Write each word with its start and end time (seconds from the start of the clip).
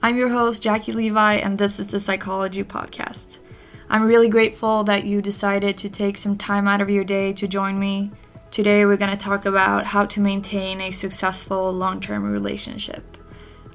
I'm 0.00 0.16
your 0.16 0.28
host, 0.28 0.62
Jackie 0.62 0.92
Levi, 0.92 1.34
and 1.34 1.58
this 1.58 1.80
is 1.80 1.88
the 1.88 1.98
Psychology 1.98 2.62
Podcast. 2.62 3.38
I'm 3.90 4.04
really 4.04 4.28
grateful 4.28 4.84
that 4.84 5.02
you 5.02 5.20
decided 5.20 5.76
to 5.78 5.90
take 5.90 6.16
some 6.16 6.38
time 6.38 6.68
out 6.68 6.80
of 6.80 6.88
your 6.88 7.02
day 7.02 7.32
to 7.32 7.48
join 7.48 7.80
me. 7.80 8.12
Today, 8.52 8.84
we're 8.84 8.96
going 8.96 9.10
to 9.10 9.16
talk 9.16 9.44
about 9.44 9.86
how 9.86 10.06
to 10.06 10.20
maintain 10.20 10.80
a 10.80 10.92
successful 10.92 11.72
long 11.72 12.00
term 12.00 12.30
relationship. 12.30 13.16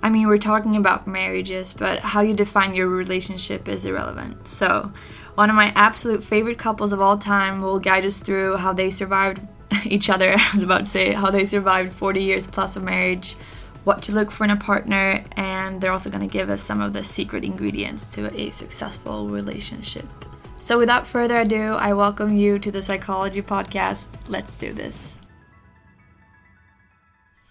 I 0.01 0.09
mean, 0.09 0.29
we're 0.29 0.37
talking 0.37 0.77
about 0.77 1.07
marriages, 1.07 1.73
but 1.73 1.99
how 1.99 2.21
you 2.21 2.33
define 2.33 2.73
your 2.73 2.87
relationship 2.87 3.67
is 3.67 3.83
irrelevant. 3.83 4.47
So, 4.47 4.93
one 5.35 5.49
of 5.49 5.57
my 5.57 5.73
absolute 5.75 6.23
favorite 6.23 6.57
couples 6.57 6.93
of 6.93 7.01
all 7.01 7.17
time 7.17 7.61
will 7.61 7.79
guide 7.79 8.05
us 8.05 8.21
through 8.21 8.55
how 8.55 8.71
they 8.71 8.91
survived 8.91 9.41
each 9.85 10.09
other. 10.09 10.31
I 10.37 10.49
was 10.53 10.63
about 10.63 10.85
to 10.85 10.85
say 10.85 11.11
how 11.11 11.31
they 11.31 11.43
survived 11.43 11.91
40 11.91 12.23
years 12.23 12.47
plus 12.47 12.77
of 12.77 12.83
marriage, 12.83 13.35
what 13.83 14.01
to 14.03 14.11
look 14.13 14.31
for 14.31 14.43
in 14.43 14.49
a 14.49 14.57
partner, 14.57 15.23
and 15.35 15.81
they're 15.81 15.91
also 15.91 16.09
going 16.09 16.27
to 16.27 16.31
give 16.31 16.49
us 16.49 16.61
some 16.61 16.81
of 16.81 16.93
the 16.93 17.03
secret 17.03 17.43
ingredients 17.43 18.05
to 18.15 18.33
a 18.39 18.49
successful 18.49 19.27
relationship. 19.27 20.05
So, 20.57 20.77
without 20.77 21.05
further 21.05 21.39
ado, 21.39 21.73
I 21.73 21.93
welcome 21.93 22.35
you 22.35 22.57
to 22.59 22.71
the 22.71 22.81
Psychology 22.81 23.41
Podcast. 23.41 24.07
Let's 24.27 24.55
do 24.57 24.71
this. 24.71 25.15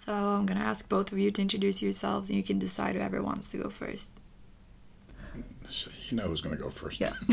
So 0.05 0.13
I'm 0.13 0.47
gonna 0.47 0.61
ask 0.61 0.89
both 0.89 1.13
of 1.13 1.19
you 1.19 1.31
to 1.31 1.43
introduce 1.43 1.81
yourselves, 1.81 2.29
and 2.29 2.37
you 2.37 2.43
can 2.43 2.59
decide 2.59 2.97
whoever 2.97 3.23
wants 3.23 3.53
to 3.53 3.59
go 3.59 3.69
first. 3.69 4.13
So 5.69 5.91
you 6.09 6.17
know 6.17 6.25
who's 6.25 6.41
going 6.41 6.57
to 6.57 6.63
go 6.63 6.69
first. 6.69 7.01
Yeah. 7.01 7.13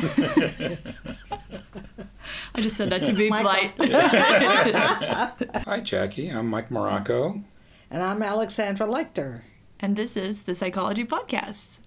I 2.55 2.62
just 2.62 2.77
said 2.77 2.90
that 2.91 3.04
to 3.05 3.13
be 3.13 3.29
polite. 3.29 3.73
Hi, 5.66 5.81
Jackie. 5.81 6.29
I'm 6.29 6.48
Mike 6.49 6.71
Morocco. 6.71 7.43
And 7.91 8.03
I'm 8.03 8.21
Alexandra 8.21 8.88
Lecter. 8.88 9.41
and 9.79 9.95
this 9.95 10.16
is 10.17 10.43
the 10.43 10.55
Psychology 10.55 11.05
Podcast. 11.05 11.77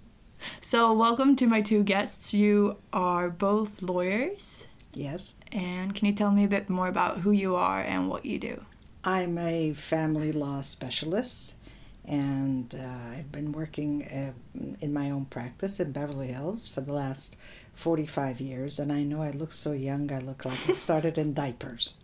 So 0.60 0.92
welcome 0.92 1.36
to 1.36 1.46
my 1.46 1.60
two 1.60 1.84
guests. 1.84 2.34
You 2.34 2.76
are 2.92 3.30
both 3.30 3.82
lawyers, 3.82 4.66
Yes. 4.92 5.36
and 5.52 5.94
can 5.94 6.06
you 6.06 6.14
tell 6.14 6.32
me 6.32 6.44
a 6.44 6.48
bit 6.48 6.68
more 6.68 6.88
about 6.88 7.18
who 7.18 7.30
you 7.30 7.54
are 7.54 7.80
and 7.80 8.08
what 8.08 8.24
you 8.26 8.38
do? 8.38 8.64
I'm 9.04 9.38
a 9.38 9.72
family 9.74 10.32
law 10.32 10.60
specialist, 10.62 11.56
and 12.04 12.74
uh, 12.74 13.16
I've 13.18 13.30
been 13.30 13.52
working 13.52 14.04
uh, 14.04 14.32
in 14.80 14.92
my 14.92 15.10
own 15.10 15.26
practice 15.26 15.78
in 15.78 15.92
Beverly 15.92 16.28
Hills 16.28 16.66
for 16.68 16.80
the 16.80 16.92
last 16.92 17.36
45 17.74 18.40
years. 18.40 18.78
And 18.78 18.92
I 18.92 19.02
know 19.04 19.22
I 19.22 19.30
look 19.30 19.52
so 19.52 19.72
young, 19.72 20.12
I 20.12 20.18
look 20.18 20.44
like 20.44 20.68
I 20.68 20.72
started 20.72 21.18
in 21.18 21.34
diapers. 21.34 21.98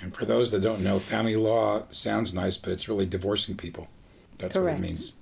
And 0.00 0.14
for 0.14 0.24
those 0.24 0.50
that 0.52 0.62
don't 0.62 0.82
know, 0.82 0.98
family 0.98 1.36
law 1.36 1.82
sounds 1.90 2.32
nice, 2.32 2.56
but 2.56 2.72
it's 2.72 2.88
really 2.88 3.06
divorcing 3.06 3.56
people. 3.56 3.88
That's 4.38 4.56
Correct. 4.56 4.78
what 4.78 4.84
it 4.84 4.88
means, 4.88 5.12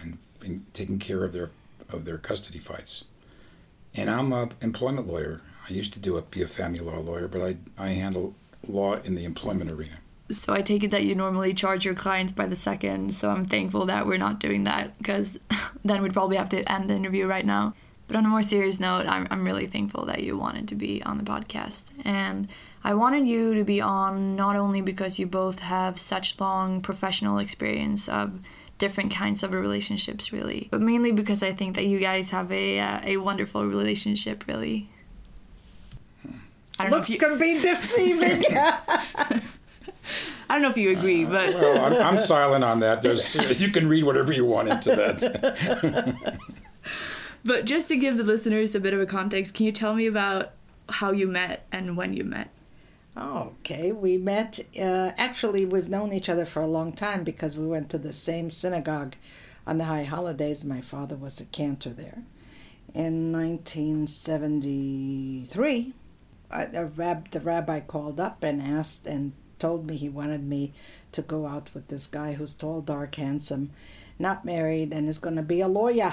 and 0.00 0.18
being, 0.40 0.66
taking 0.72 0.98
care 0.98 1.24
of 1.24 1.32
their 1.32 1.50
of 1.90 2.06
their 2.06 2.16
custody 2.16 2.58
fights. 2.58 3.04
And 3.94 4.08
I'm 4.08 4.32
a 4.32 4.48
employment 4.62 5.06
lawyer. 5.06 5.42
I 5.68 5.74
used 5.74 5.92
to 5.92 5.98
do 5.98 6.16
a, 6.16 6.22
be 6.22 6.40
a 6.40 6.46
family 6.46 6.80
law 6.80 6.98
lawyer, 6.98 7.28
but 7.28 7.42
I 7.42 7.56
I 7.78 7.88
handle 7.90 8.34
law 8.66 8.94
in 8.96 9.14
the 9.14 9.24
employment 9.24 9.70
arena. 9.70 9.98
So 10.30 10.54
I 10.54 10.62
take 10.62 10.82
it 10.82 10.90
that 10.92 11.04
you 11.04 11.14
normally 11.14 11.52
charge 11.52 11.84
your 11.84 11.94
clients 11.94 12.32
by 12.32 12.46
the 12.46 12.56
second. 12.56 13.14
So 13.14 13.30
I'm 13.30 13.44
thankful 13.44 13.84
that 13.86 14.06
we're 14.06 14.18
not 14.18 14.38
doing 14.38 14.64
that 14.64 14.96
because 14.96 15.38
then 15.84 16.00
we'd 16.00 16.14
probably 16.14 16.36
have 16.36 16.48
to 16.50 16.72
end 16.72 16.88
the 16.88 16.94
interview 16.94 17.26
right 17.26 17.44
now. 17.44 17.74
But 18.12 18.18
on 18.18 18.26
a 18.26 18.28
more 18.28 18.42
serious 18.42 18.78
note, 18.78 19.06
I'm, 19.06 19.26
I'm 19.30 19.42
really 19.42 19.66
thankful 19.66 20.04
that 20.04 20.22
you 20.22 20.36
wanted 20.36 20.68
to 20.68 20.74
be 20.74 21.02
on 21.02 21.16
the 21.16 21.24
podcast. 21.24 21.86
And 22.04 22.46
I 22.84 22.92
wanted 22.92 23.26
you 23.26 23.54
to 23.54 23.64
be 23.64 23.80
on 23.80 24.36
not 24.36 24.54
only 24.54 24.82
because 24.82 25.18
you 25.18 25.26
both 25.26 25.60
have 25.60 25.98
such 25.98 26.38
long 26.38 26.82
professional 26.82 27.38
experience 27.38 28.10
of 28.10 28.38
different 28.76 29.12
kinds 29.14 29.42
of 29.42 29.54
relationships, 29.54 30.30
really, 30.30 30.68
but 30.70 30.82
mainly 30.82 31.10
because 31.10 31.42
I 31.42 31.52
think 31.52 31.74
that 31.76 31.86
you 31.86 31.98
guys 32.00 32.28
have 32.28 32.52
a, 32.52 32.80
uh, 32.80 33.00
a 33.02 33.16
wonderful 33.16 33.64
relationship, 33.64 34.46
really. 34.46 34.90
I 36.78 36.82
don't 36.82 36.90
know 36.90 36.98
if 36.98 37.08
Looks 37.08 37.10
you- 37.10 37.18
can 37.18 37.38
be 37.38 37.62
deceiving. 37.62 38.44
I 40.50 40.56
don't 40.56 40.60
know 40.60 40.68
if 40.68 40.76
you 40.76 40.90
agree, 40.90 41.24
but 41.24 41.54
Well, 41.54 41.82
I'm, 41.82 41.94
I'm 42.08 42.18
silent 42.18 42.62
on 42.62 42.80
that. 42.80 43.00
There's 43.00 43.34
you 43.58 43.70
can 43.70 43.88
read 43.88 44.04
whatever 44.04 44.34
you 44.34 44.44
want 44.44 44.68
into 44.68 44.90
that. 44.96 46.42
But 47.44 47.64
just 47.64 47.88
to 47.88 47.96
give 47.96 48.16
the 48.16 48.24
listeners 48.24 48.74
a 48.74 48.80
bit 48.80 48.94
of 48.94 49.00
a 49.00 49.06
context, 49.06 49.54
can 49.54 49.66
you 49.66 49.72
tell 49.72 49.94
me 49.94 50.06
about 50.06 50.52
how 50.88 51.12
you 51.12 51.26
met 51.26 51.66
and 51.72 51.96
when 51.96 52.14
you 52.14 52.24
met? 52.24 52.50
okay, 53.16 53.92
we 53.92 54.16
met. 54.16 54.60
Uh, 54.78 55.10
actually, 55.18 55.66
we've 55.66 55.88
known 55.88 56.12
each 56.12 56.28
other 56.28 56.46
for 56.46 56.62
a 56.62 56.66
long 56.66 56.92
time 56.92 57.24
because 57.24 57.58
we 57.58 57.66
went 57.66 57.90
to 57.90 57.98
the 57.98 58.12
same 58.12 58.48
synagogue 58.50 59.16
on 59.66 59.78
the 59.78 59.84
high 59.84 60.04
holidays. 60.04 60.64
My 60.64 60.80
father 60.80 61.16
was 61.16 61.40
a 61.40 61.44
cantor 61.46 61.90
there. 61.90 62.22
In 62.94 63.32
1973, 63.32 65.92
uh, 66.50 66.66
rab- 66.96 67.30
the 67.30 67.40
rabbi 67.40 67.80
called 67.80 68.20
up 68.20 68.42
and 68.42 68.62
asked 68.62 69.06
and 69.06 69.32
told 69.58 69.86
me 69.86 69.96
he 69.96 70.08
wanted 70.08 70.44
me 70.44 70.72
to 71.12 71.22
go 71.22 71.46
out 71.46 71.70
with 71.74 71.88
this 71.88 72.06
guy 72.06 72.34
who's 72.34 72.54
tall, 72.54 72.80
dark, 72.80 73.14
handsome, 73.14 73.70
not 74.18 74.44
married, 74.44 74.92
and 74.92 75.08
is 75.08 75.18
going 75.18 75.36
to 75.36 75.42
be 75.42 75.60
a 75.60 75.68
lawyer. 75.68 76.12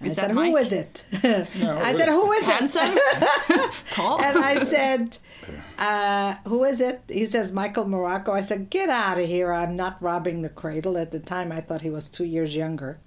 And 0.00 0.10
I 0.10 0.14
said, 0.14 0.30
"Who 0.30 0.52
Mike? 0.52 0.62
is 0.62 0.72
it?" 0.72 1.04
No, 1.58 1.78
I 1.78 1.92
said, 1.92 2.08
"Who 2.08 2.30
is 2.32 2.46
it?" 2.48 3.72
Tall? 3.90 4.20
and 4.22 4.38
I 4.38 4.58
said, 4.58 5.18
uh, 5.78 6.34
"Who 6.46 6.64
is 6.64 6.80
it?" 6.80 7.02
He 7.08 7.24
says, 7.26 7.52
"Michael 7.52 7.88
Morocco." 7.88 8.32
I 8.32 8.42
said, 8.42 8.68
"Get 8.70 8.88
out 8.90 9.18
of 9.18 9.26
here! 9.26 9.52
I'm 9.52 9.74
not 9.74 10.00
robbing 10.02 10.42
the 10.42 10.48
cradle." 10.50 10.98
At 10.98 11.12
the 11.12 11.20
time, 11.20 11.50
I 11.50 11.60
thought 11.62 11.80
he 11.80 11.90
was 11.90 12.10
two 12.10 12.24
years 12.26 12.54
younger, 12.54 12.98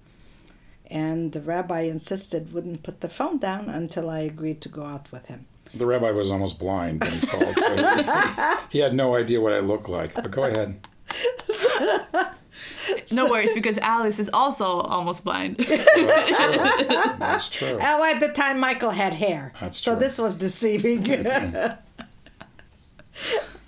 and 0.88 1.32
the 1.32 1.42
rabbi 1.42 1.82
insisted 1.82 2.54
wouldn't 2.54 2.82
put 2.82 3.02
the 3.02 3.10
phone 3.10 3.38
down 3.38 3.70
until 3.70 4.10
I 4.10 4.20
agreed 4.22 4.60
to 4.62 4.70
go 4.70 4.84
out 4.86 5.12
with 5.12 5.28
him. 5.28 5.46
The 5.76 5.86
rabbi 5.86 6.10
was 6.10 6.32
almost 6.32 6.58
blind 6.58 7.04
when 7.04 7.12
he 7.12 7.28
called, 7.28 7.56
so 7.56 7.76
he, 7.76 8.04
he 8.72 8.80
had 8.80 8.96
no 8.96 9.16
idea 9.16 9.40
what 9.40 9.54
I 9.54 9.60
looked 9.60 9.88
like. 9.88 10.16
But 10.16 10.32
go 10.32 10.44
ahead. 10.46 10.80
no 13.14 13.30
worries, 13.30 13.54
because 13.54 13.78
Alice 13.80 14.20
is 14.20 14.30
also 14.34 14.82
almost 14.82 15.24
blind. 15.24 15.58
That's 15.58 16.28
true. 16.28 16.58
That's 17.20 17.50
true. 17.50 17.80
Oh, 17.82 18.04
at 18.04 18.20
the 18.20 18.30
time, 18.30 18.60
Michael 18.60 18.92
had 18.92 19.14
hair, 19.14 19.54
That's 19.60 19.78
so 19.78 19.94
true. 19.94 20.00
this 20.00 20.18
was 20.20 20.38
deceiving. 20.38 21.10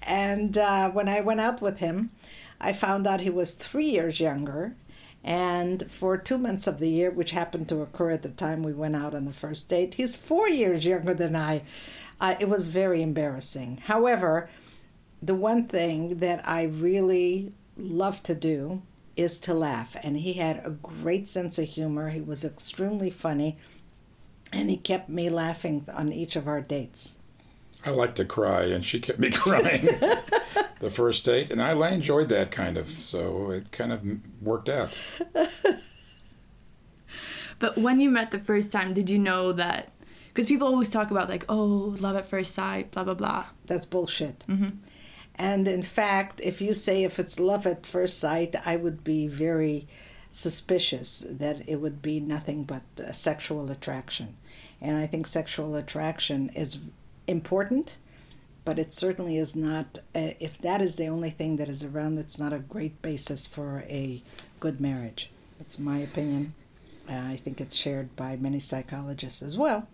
and 0.04 0.58
uh, 0.58 0.90
when 0.92 1.08
I 1.10 1.22
went 1.22 1.42
out 1.42 1.62
with 1.62 1.78
him, 1.80 2.12
I 2.60 2.74
found 2.74 3.08
out 3.08 3.22
he 3.22 3.30
was 3.30 3.54
three 3.54 3.90
years 3.90 4.20
younger. 4.20 4.76
And 5.24 5.90
for 5.92 6.18
two 6.18 6.40
months 6.40 6.66
of 6.66 6.80
the 6.80 6.90
year, 6.90 7.12
which 7.12 7.32
happened 7.32 7.70
to 7.70 7.82
occur 7.82 8.10
at 8.12 8.24
the 8.24 8.30
time 8.30 8.64
we 8.64 8.74
went 8.74 8.96
out 8.96 9.14
on 9.14 9.26
the 9.26 9.34
first 9.34 9.70
date, 9.70 9.94
he's 9.94 10.16
four 10.16 10.50
years 10.50 10.84
younger 10.84 11.14
than 11.14 11.36
I. 11.36 11.62
Uh, 12.20 12.36
it 12.40 12.50
was 12.50 12.68
very 12.68 13.02
embarrassing. 13.04 13.82
However, 13.86 14.50
the 15.22 15.36
one 15.36 15.66
thing 15.68 16.18
that 16.18 16.48
I 16.48 16.64
really 16.64 17.54
love 17.78 18.24
to 18.24 18.34
do 18.36 18.82
is 19.22 19.40
to 19.42 19.54
laugh. 19.54 19.96
And 20.04 20.18
he 20.18 20.34
had 20.34 20.62
a 20.66 20.72
great 20.72 21.28
sense 21.28 21.58
of 21.60 21.68
humor. 21.68 22.10
He 22.10 22.22
was 22.22 22.44
extremely 22.44 23.10
funny. 23.10 23.58
And 24.52 24.70
he 24.70 24.78
kept 24.78 25.10
me 25.10 25.30
laughing 25.30 25.86
on 25.94 26.12
each 26.12 26.36
of 26.36 26.48
our 26.48 26.62
dates. 26.62 27.18
I 27.86 27.90
like 27.92 28.16
to 28.16 28.26
cry, 28.26 28.66
and 28.66 28.86
she 28.86 29.00
kept 29.00 29.20
me 29.20 29.30
crying 29.32 29.88
the 30.80 30.90
first 30.90 31.24
date, 31.26 31.50
and 31.50 31.62
I, 31.62 31.72
I 31.72 31.90
enjoyed 31.92 32.30
that 32.30 32.52
kind 32.52 32.78
of. 32.78 32.88
So 32.88 33.52
it 33.52 33.72
kind 33.72 33.92
of 33.92 34.04
worked 34.42 34.70
out. 34.70 34.98
but 37.60 37.78
when 37.78 38.00
you 38.00 38.10
met 38.10 38.32
the 38.32 38.40
first 38.40 38.72
time, 38.72 38.94
did 38.94 39.10
you 39.10 39.18
know 39.18 39.52
that? 39.54 39.92
Because 40.28 40.46
people 40.46 40.68
always 40.68 40.90
talk 40.90 41.12
about, 41.12 41.30
like, 41.30 41.46
oh, 41.50 41.96
love 42.00 42.16
at 42.16 42.26
first 42.26 42.56
sight, 42.56 42.92
blah, 42.92 43.04
blah, 43.04 43.14
blah. 43.14 43.46
That's 43.66 43.86
bullshit. 43.86 44.46
Mm-hmm. 44.48 44.70
And 45.42 45.68
in 45.68 45.82
fact, 45.82 46.40
if 46.44 46.62
you 46.62 46.76
say 46.76 47.04
if 47.04 47.18
it's 47.18 47.40
love 47.40 47.66
at 47.66 47.88
first 47.88 48.20
sight, 48.20 48.56
I 48.64 48.76
would 48.76 49.04
be 49.04 49.28
very 49.28 49.88
suspicious 50.30 51.26
that 51.28 51.68
it 51.68 51.78
would 51.78 52.00
be 52.00 52.20
nothing 52.20 52.64
but 52.64 52.84
sexual 53.12 53.72
attraction. 53.72 54.38
And 54.80 54.98
I 54.98 55.08
think 55.08 55.26
sexual 55.26 55.76
attraction 55.76 56.50
is 56.50 56.78
important, 57.26 57.98
but 58.66 58.78
it 58.78 58.94
certainly 58.94 59.36
is 59.36 59.56
not, 59.56 59.98
uh, 60.14 60.38
if 60.40 60.60
that 60.60 60.80
is 60.80 60.98
the 60.98 61.08
only 61.08 61.32
thing 61.32 61.58
that 61.58 61.70
is 61.70 61.84
around, 61.84 62.20
it's 62.20 62.38
not 62.38 62.54
a 62.54 62.60
great 62.60 63.02
basis 63.02 63.48
for 63.48 63.84
a 63.90 64.22
good 64.60 64.80
marriage. 64.80 65.32
That's 65.58 65.80
my 65.80 65.98
opinion. 65.98 66.54
Uh, 67.10 67.14
I 67.34 67.36
think 67.36 67.60
it's 67.60 67.76
shared 67.76 68.16
by 68.16 68.36
many 68.36 68.60
psychologists 68.60 69.42
as 69.42 69.58
well. 69.58 69.88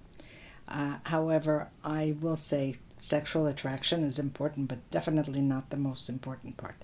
Uh, 0.68 0.98
however, 1.04 1.70
I 1.86 2.18
will 2.20 2.36
say 2.36 2.76
sexual 3.00 3.48
attraction 3.48 4.04
is 4.04 4.20
important, 4.20 4.68
but 4.68 4.90
definitely 4.92 5.42
not 5.42 5.70
the 5.70 5.78
most 5.78 6.10
important 6.10 6.58
part. 6.58 6.76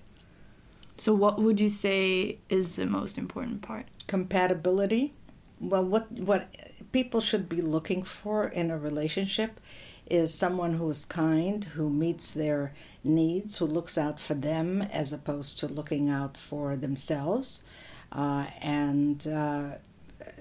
So, 0.96 1.12
what 1.14 1.40
would 1.40 1.60
you 1.60 1.68
say 1.68 2.38
is 2.48 2.76
the 2.76 2.86
most 2.86 3.18
important 3.18 3.62
part? 3.62 3.86
Compatibility. 4.06 5.12
Well, 5.60 5.84
what 5.84 6.10
what 6.12 6.48
people 6.92 7.20
should 7.20 7.48
be 7.48 7.62
looking 7.62 8.02
for 8.04 8.46
in 8.46 8.70
a 8.70 8.78
relationship 8.78 9.60
is 10.06 10.32
someone 10.34 10.74
who 10.74 10.88
is 10.90 11.04
kind, 11.04 11.64
who 11.64 11.88
meets 11.90 12.32
their 12.34 12.74
needs, 13.02 13.58
who 13.58 13.66
looks 13.66 13.96
out 13.96 14.20
for 14.20 14.34
them 14.34 14.82
as 14.82 15.12
opposed 15.12 15.58
to 15.60 15.66
looking 15.66 16.08
out 16.10 16.36
for 16.36 16.76
themselves. 16.76 17.64
uh, 18.14 18.46
and 18.60 19.26
uh, 19.26 19.70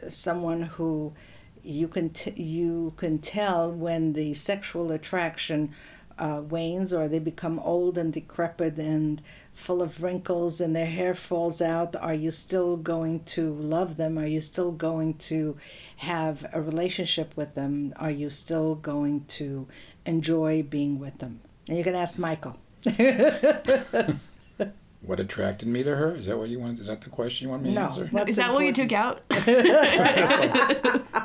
someone 0.07 0.61
who 0.61 1.13
you 1.63 1.87
can 1.87 2.09
t- 2.09 2.33
you 2.41 2.93
can 2.97 3.19
tell 3.19 3.71
when 3.71 4.13
the 4.13 4.33
sexual 4.33 4.91
attraction 4.91 5.73
uh, 6.17 6.41
wanes 6.47 6.93
or 6.93 7.07
they 7.07 7.19
become 7.19 7.59
old 7.59 7.97
and 7.97 8.13
decrepit 8.13 8.77
and 8.77 9.21
full 9.53 9.81
of 9.81 10.01
wrinkles 10.03 10.61
and 10.61 10.75
their 10.75 10.85
hair 10.85 11.15
falls 11.15 11.61
out, 11.61 11.95
are 11.95 12.13
you 12.13 12.31
still 12.31 12.77
going 12.77 13.23
to 13.23 13.53
love 13.53 13.97
them? 13.97 14.17
Are 14.17 14.27
you 14.27 14.41
still 14.41 14.71
going 14.71 15.15
to 15.15 15.57
have 15.97 16.45
a 16.53 16.61
relationship 16.61 17.35
with 17.35 17.55
them? 17.55 17.93
Are 17.97 18.11
you 18.11 18.29
still 18.29 18.75
going 18.75 19.25
to 19.25 19.67
enjoy 20.05 20.63
being 20.63 20.99
with 20.99 21.19
them? 21.19 21.41
And 21.67 21.77
you 21.77 21.83
can 21.83 21.95
ask 21.95 22.19
Michael. 22.19 22.57
what 25.05 25.19
attracted 25.19 25.67
me 25.67 25.83
to 25.83 25.95
her? 25.95 26.15
Is 26.15 26.25
that 26.27 26.37
what 26.37 26.49
you 26.49 26.59
want? 26.59 26.79
Is 26.79 26.87
that 26.87 27.01
the 27.01 27.09
question 27.09 27.45
you 27.47 27.51
want 27.51 27.63
me 27.63 27.69
to 27.69 27.75
No. 27.75 27.85
answer? 27.85 28.07
What's 28.11 28.29
Is 28.31 28.35
that 28.37 28.53
what 28.53 28.65
you 28.65 28.73
took 28.73 28.91
out? 28.91 29.21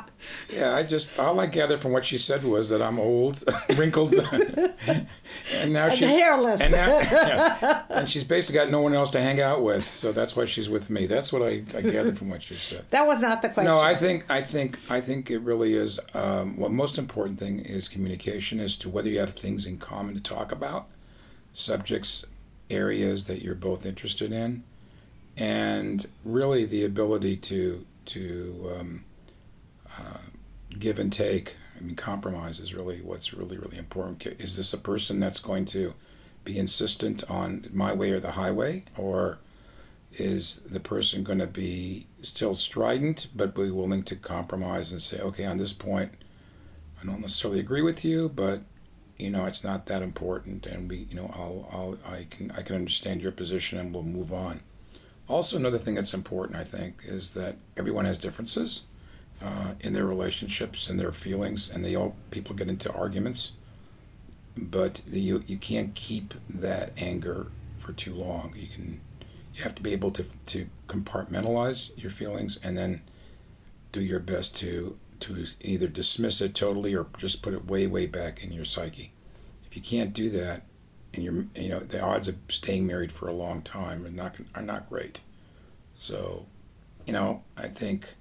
Yeah, 0.53 0.75
I 0.75 0.83
just 0.83 1.19
all 1.19 1.39
I 1.41 1.47
gathered 1.47 1.79
from 1.81 1.93
what 1.93 2.05
she 2.05 2.19
said 2.19 2.43
was 2.43 2.69
that 2.71 2.83
I'm 2.83 2.99
old, 2.99 3.45
wrinkled, 3.77 4.15
and 4.15 5.73
now 5.73 5.89
she 5.89 6.05
hairless. 6.07 6.61
and, 6.61 6.73
now, 6.73 6.87
yeah, 6.99 7.83
and 7.89 8.09
she's 8.09 8.25
basically 8.25 8.59
got 8.59 8.71
no 8.71 8.81
one 8.81 8.95
else 8.95 9.11
to 9.11 9.21
hang 9.21 9.41
out 9.41 9.63
with, 9.63 9.87
so 9.87 10.11
that's 10.11 10.35
why 10.37 10.45
she's 10.45 10.69
with 10.69 10.91
me. 10.91 11.07
That's 11.07 11.33
what 11.33 11.43
I, 11.43 11.63
I 11.75 11.81
gathered 11.83 12.19
from 12.19 12.31
what 12.31 12.43
she 12.43 12.57
said. 12.57 12.85
That 12.91 13.07
was 13.07 13.23
not 13.23 13.43
the 13.43 13.49
question. 13.51 13.67
No, 13.73 13.79
I 13.81 13.95
think 13.95 14.31
I 14.31 14.43
think 14.43 14.79
I 14.91 15.01
think 15.01 15.31
it 15.31 15.39
really 15.39 15.75
is. 15.75 16.01
Um, 16.15 16.57
what 16.59 16.73
most 16.73 16.99
important 16.99 17.39
thing 17.39 17.61
is 17.61 17.89
communication 17.89 18.59
as 18.61 18.77
to 18.79 18.89
whether 18.89 19.09
you 19.09 19.21
have 19.21 19.31
things 19.35 19.67
in 19.67 19.79
common 19.79 20.15
to 20.15 20.21
talk 20.21 20.51
about, 20.51 20.87
subjects, 21.53 22.25
areas 22.71 23.27
that 23.27 23.43
you're 23.43 23.55
both 23.55 23.87
interested 23.87 24.33
in, 24.33 24.65
and 25.37 26.07
really 26.25 26.65
the 26.65 26.85
ability 26.85 27.37
to 27.37 27.87
to 28.07 28.77
um, 28.79 29.05
uh, 29.99 30.19
give 30.79 30.99
and 30.99 31.13
take. 31.13 31.57
I 31.77 31.81
mean, 31.81 31.95
compromise 31.95 32.59
is 32.59 32.75
really 32.75 33.01
what's 33.01 33.33
really 33.33 33.59
really 33.59 33.79
important. 33.79 34.27
Is 34.41 34.57
this 34.57 34.73
a 34.73 34.79
person 34.79 35.21
that's 35.21 35.39
going 35.39 35.65
to 35.67 35.95
be 36.45 36.59
insistent 36.59 37.25
on 37.31 37.69
my 37.73 37.93
way 37.93 38.11
or 38.11 38.21
the 38.21 38.33
highway, 38.33 38.85
or 38.97 39.39
is 40.13 40.61
the 40.61 40.81
person 40.81 41.23
going 41.23 41.39
to 41.39 41.47
be 41.47 42.07
still 42.23 42.55
strident 42.55 43.29
but 43.37 43.55
be 43.55 43.71
willing 43.71 44.03
to 44.03 44.17
compromise 44.17 44.91
and 44.91 45.03
say 45.03 45.21
okay 45.21 45.45
on 45.45 45.59
this 45.59 45.73
point 45.73 46.11
i 47.01 47.07
don't 47.07 47.21
necessarily 47.21 47.61
agree 47.61 47.83
with 47.83 48.05
you 48.05 48.29
but 48.29 48.63
you 49.19 49.31
know 49.31 49.47
it's 49.47 49.65
not 49.65 49.87
that 49.87 50.03
important 50.03 50.67
and 50.67 50.89
we 50.89 51.07
you 51.11 51.17
know 51.17 51.31
i'll, 51.35 51.69
I'll 51.73 52.13
i 52.13 52.27
can 52.31 52.51
i 52.53 52.63
can 52.63 52.77
understand 52.77 53.21
your 53.21 53.33
position 53.33 53.79
and 53.79 53.93
we'll 53.93 54.03
move 54.03 54.33
on. 54.33 54.61
Also 55.29 55.57
another 55.57 55.79
thing 55.79 55.95
that's 55.95 56.15
important 56.15 56.59
i 56.59 56.65
think 56.65 57.03
is 57.05 57.35
that 57.35 57.57
everyone 57.77 58.05
has 58.05 58.19
differences 58.19 58.83
uh, 59.43 59.75
in 59.81 59.93
their 59.93 60.05
relationships 60.05 60.89
and 60.89 60.99
their 60.99 61.13
feelings 61.13 61.71
and 61.71 61.85
they 61.85 61.95
all 61.95 62.17
people 62.31 62.55
get 62.55 62.69
into 62.69 62.93
arguments. 62.93 63.53
But 64.57 65.03
you 65.07 65.45
you 65.47 65.57
can't 65.57 65.95
keep 65.95 66.35
that 66.49 66.93
anger 66.97 67.47
for 67.79 67.93
too 67.93 68.15
long. 68.15 68.55
You 68.57 68.67
can 68.67 69.01
you 69.55 69.63
have 69.63 69.75
to 69.77 69.83
be 69.83 69.93
able 69.93 70.11
to 70.13 70.25
to 70.47 70.69
compartmentalize 70.89 71.91
your 71.97 72.11
feelings 72.11 72.59
and 72.63 72.77
then 72.77 73.03
do 73.93 74.01
your 74.01 74.21
best 74.21 74.57
to 74.57 74.99
to 75.21 75.45
either 75.61 75.89
dismiss 75.89 76.41
it 76.41 76.55
totally 76.55 76.95
or 76.95 77.07
just 77.19 77.43
put 77.43 77.55
it 77.55 77.67
way 77.67 77.87
way 77.87 78.07
back 78.07 78.43
in 78.45 78.53
your 78.53 78.65
psyche. 78.65 79.13
If 79.67 79.77
you 79.77 79.83
can't 79.83 80.13
do 80.13 80.31
that, 80.31 80.63
and 81.15 81.23
you're 81.25 81.45
you 81.55 81.69
know 81.69 81.81
the 81.81 82.01
odds 82.03 82.29
of 82.29 82.37
staying 82.49 82.87
married 82.87 83.13
for 83.13 83.29
a 83.29 83.33
long 83.33 83.63
time 83.63 84.05
are 84.07 84.11
not 84.11 84.37
are 84.55 84.63
not 84.63 84.89
great. 84.89 85.21
So, 85.99 86.47
you 87.07 87.13
know, 87.13 87.43
I 87.57 87.67
think 87.69 88.15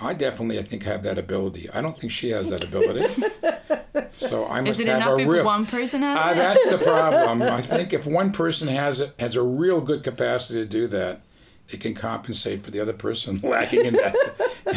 I 0.00 0.14
definitely 0.14 0.58
I 0.58 0.62
think 0.62 0.82
have 0.84 1.02
that 1.04 1.18
ability. 1.18 1.70
I 1.70 1.80
don't 1.80 1.96
think 1.96 2.12
she 2.12 2.30
has 2.30 2.50
that 2.50 2.64
ability. 2.64 3.06
so 4.10 4.46
I 4.46 4.60
must 4.60 4.80
have 4.82 5.18
a 5.20 5.26
real. 5.26 5.44
one 5.44 5.66
person 5.66 6.02
has 6.02 6.18
Uh, 6.18 6.30
it? 6.32 6.34
that's 6.36 6.68
the 6.68 6.78
problem. 6.78 7.42
I 7.58 7.60
think 7.60 7.92
if 7.92 8.06
one 8.06 8.32
person 8.32 8.68
has 8.68 9.00
it 9.00 9.14
has 9.18 9.36
a 9.36 9.42
real 9.42 9.80
good 9.80 10.02
capacity 10.02 10.60
to 10.60 10.66
do 10.66 10.86
that, 10.88 11.20
it 11.68 11.80
can 11.80 11.94
compensate 11.94 12.62
for 12.62 12.70
the 12.70 12.80
other 12.80 12.92
person 12.92 13.38
lacking 13.42 13.84
in 13.86 13.94
that 13.94 14.16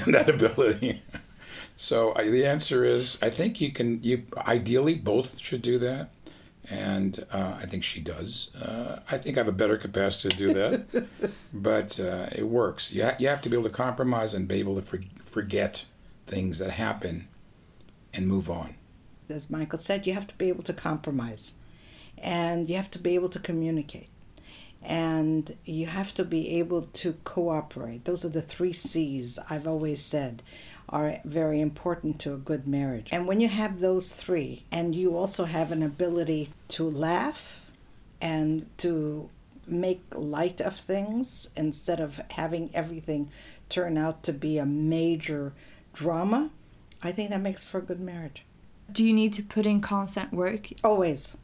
in 0.06 0.12
that 0.14 0.30
ability. 0.30 1.02
So 1.76 2.14
I, 2.16 2.30
the 2.30 2.46
answer 2.46 2.84
is, 2.86 3.18
I 3.22 3.30
think 3.30 3.60
you 3.62 3.72
can. 3.72 4.02
You 4.04 4.24
ideally 4.38 4.96
both 4.96 5.38
should 5.40 5.62
do 5.62 5.78
that, 5.80 6.10
and 6.70 7.26
uh, 7.32 7.58
I 7.62 7.66
think 7.66 7.84
she 7.84 8.00
does. 8.00 8.54
Uh, 8.56 9.00
I 9.12 9.18
think 9.18 9.38
I 9.38 9.42
have 9.42 9.50
a 9.50 9.52
better 9.52 9.78
capacity 9.78 10.30
to 10.30 10.38
do 10.38 10.54
that, 10.54 11.08
but 11.54 12.00
uh, 12.00 12.28
it 12.32 12.48
works. 12.48 12.94
You 12.94 13.04
ha- 13.06 13.16
you 13.20 13.28
have 13.28 13.42
to 13.42 13.50
be 13.50 13.58
able 13.58 13.70
to 13.70 13.76
compromise 13.76 14.34
and 14.34 14.48
be 14.48 14.56
able 14.60 14.76
to 14.76 14.82
for- 14.82 15.04
forget 15.24 15.86
things 16.28 16.60
that 16.60 16.72
happen, 16.72 17.28
and 18.14 18.28
move 18.28 18.50
on. 18.50 18.76
as 19.30 19.50
Michael 19.52 19.80
said, 19.80 20.08
you 20.08 20.14
have 20.14 20.28
to 20.28 20.38
be 20.38 20.48
able 20.50 20.64
to 20.64 20.74
compromise 20.74 21.54
and 22.18 22.70
you 22.70 22.76
have 22.78 22.90
to 22.92 23.00
be 23.00 23.16
able 23.16 23.30
to 23.30 23.40
communicate 23.40 24.10
and 24.82 25.56
you 25.66 25.88
have 25.88 26.14
to 26.14 26.24
be 26.24 26.58
able 26.60 26.84
to 26.84 27.14
cooperate. 27.24 28.06
Those 28.06 28.24
are 28.24 28.30
the 28.30 28.42
three 28.42 28.72
C's 28.74 29.40
I've 29.50 29.68
always 29.68 30.02
said 30.04 30.44
are 30.90 31.20
very 31.26 31.60
important 31.62 32.20
to 32.22 32.34
a 32.34 32.38
good 32.38 32.68
marriage. 32.68 33.10
And 33.12 33.28
when 33.28 33.40
you 33.40 33.48
have 33.48 33.80
those 33.80 34.14
three 34.14 34.66
and 34.72 34.94
you 34.96 35.18
also 35.18 35.46
have 35.46 35.72
an 35.72 35.84
ability 35.84 36.50
to 36.70 36.90
laugh 36.90 37.70
and 38.22 38.68
to 38.78 39.30
make 39.68 40.04
light 40.14 40.62
of 40.62 40.76
things 40.76 41.52
instead 41.56 42.00
of 42.00 42.22
having 42.32 42.70
everything 42.74 43.30
turn 43.70 43.98
out 43.98 44.24
to 44.24 44.34
be 44.34 44.58
a 44.58 44.66
major 44.66 45.54
drama, 45.94 46.52
I 47.02 47.12
think 47.12 47.30
that 47.30 47.42
makes 47.42 47.64
for 47.64 47.80
a 47.80 47.82
good 47.82 48.00
marriage. 48.00 48.44
Do 48.92 49.04
you 49.04 49.14
need 49.14 49.34
to 49.34 49.44
put 49.44 49.66
in 49.66 49.82
constant 49.82 50.32
work? 50.32 50.70
Always. 50.84 51.38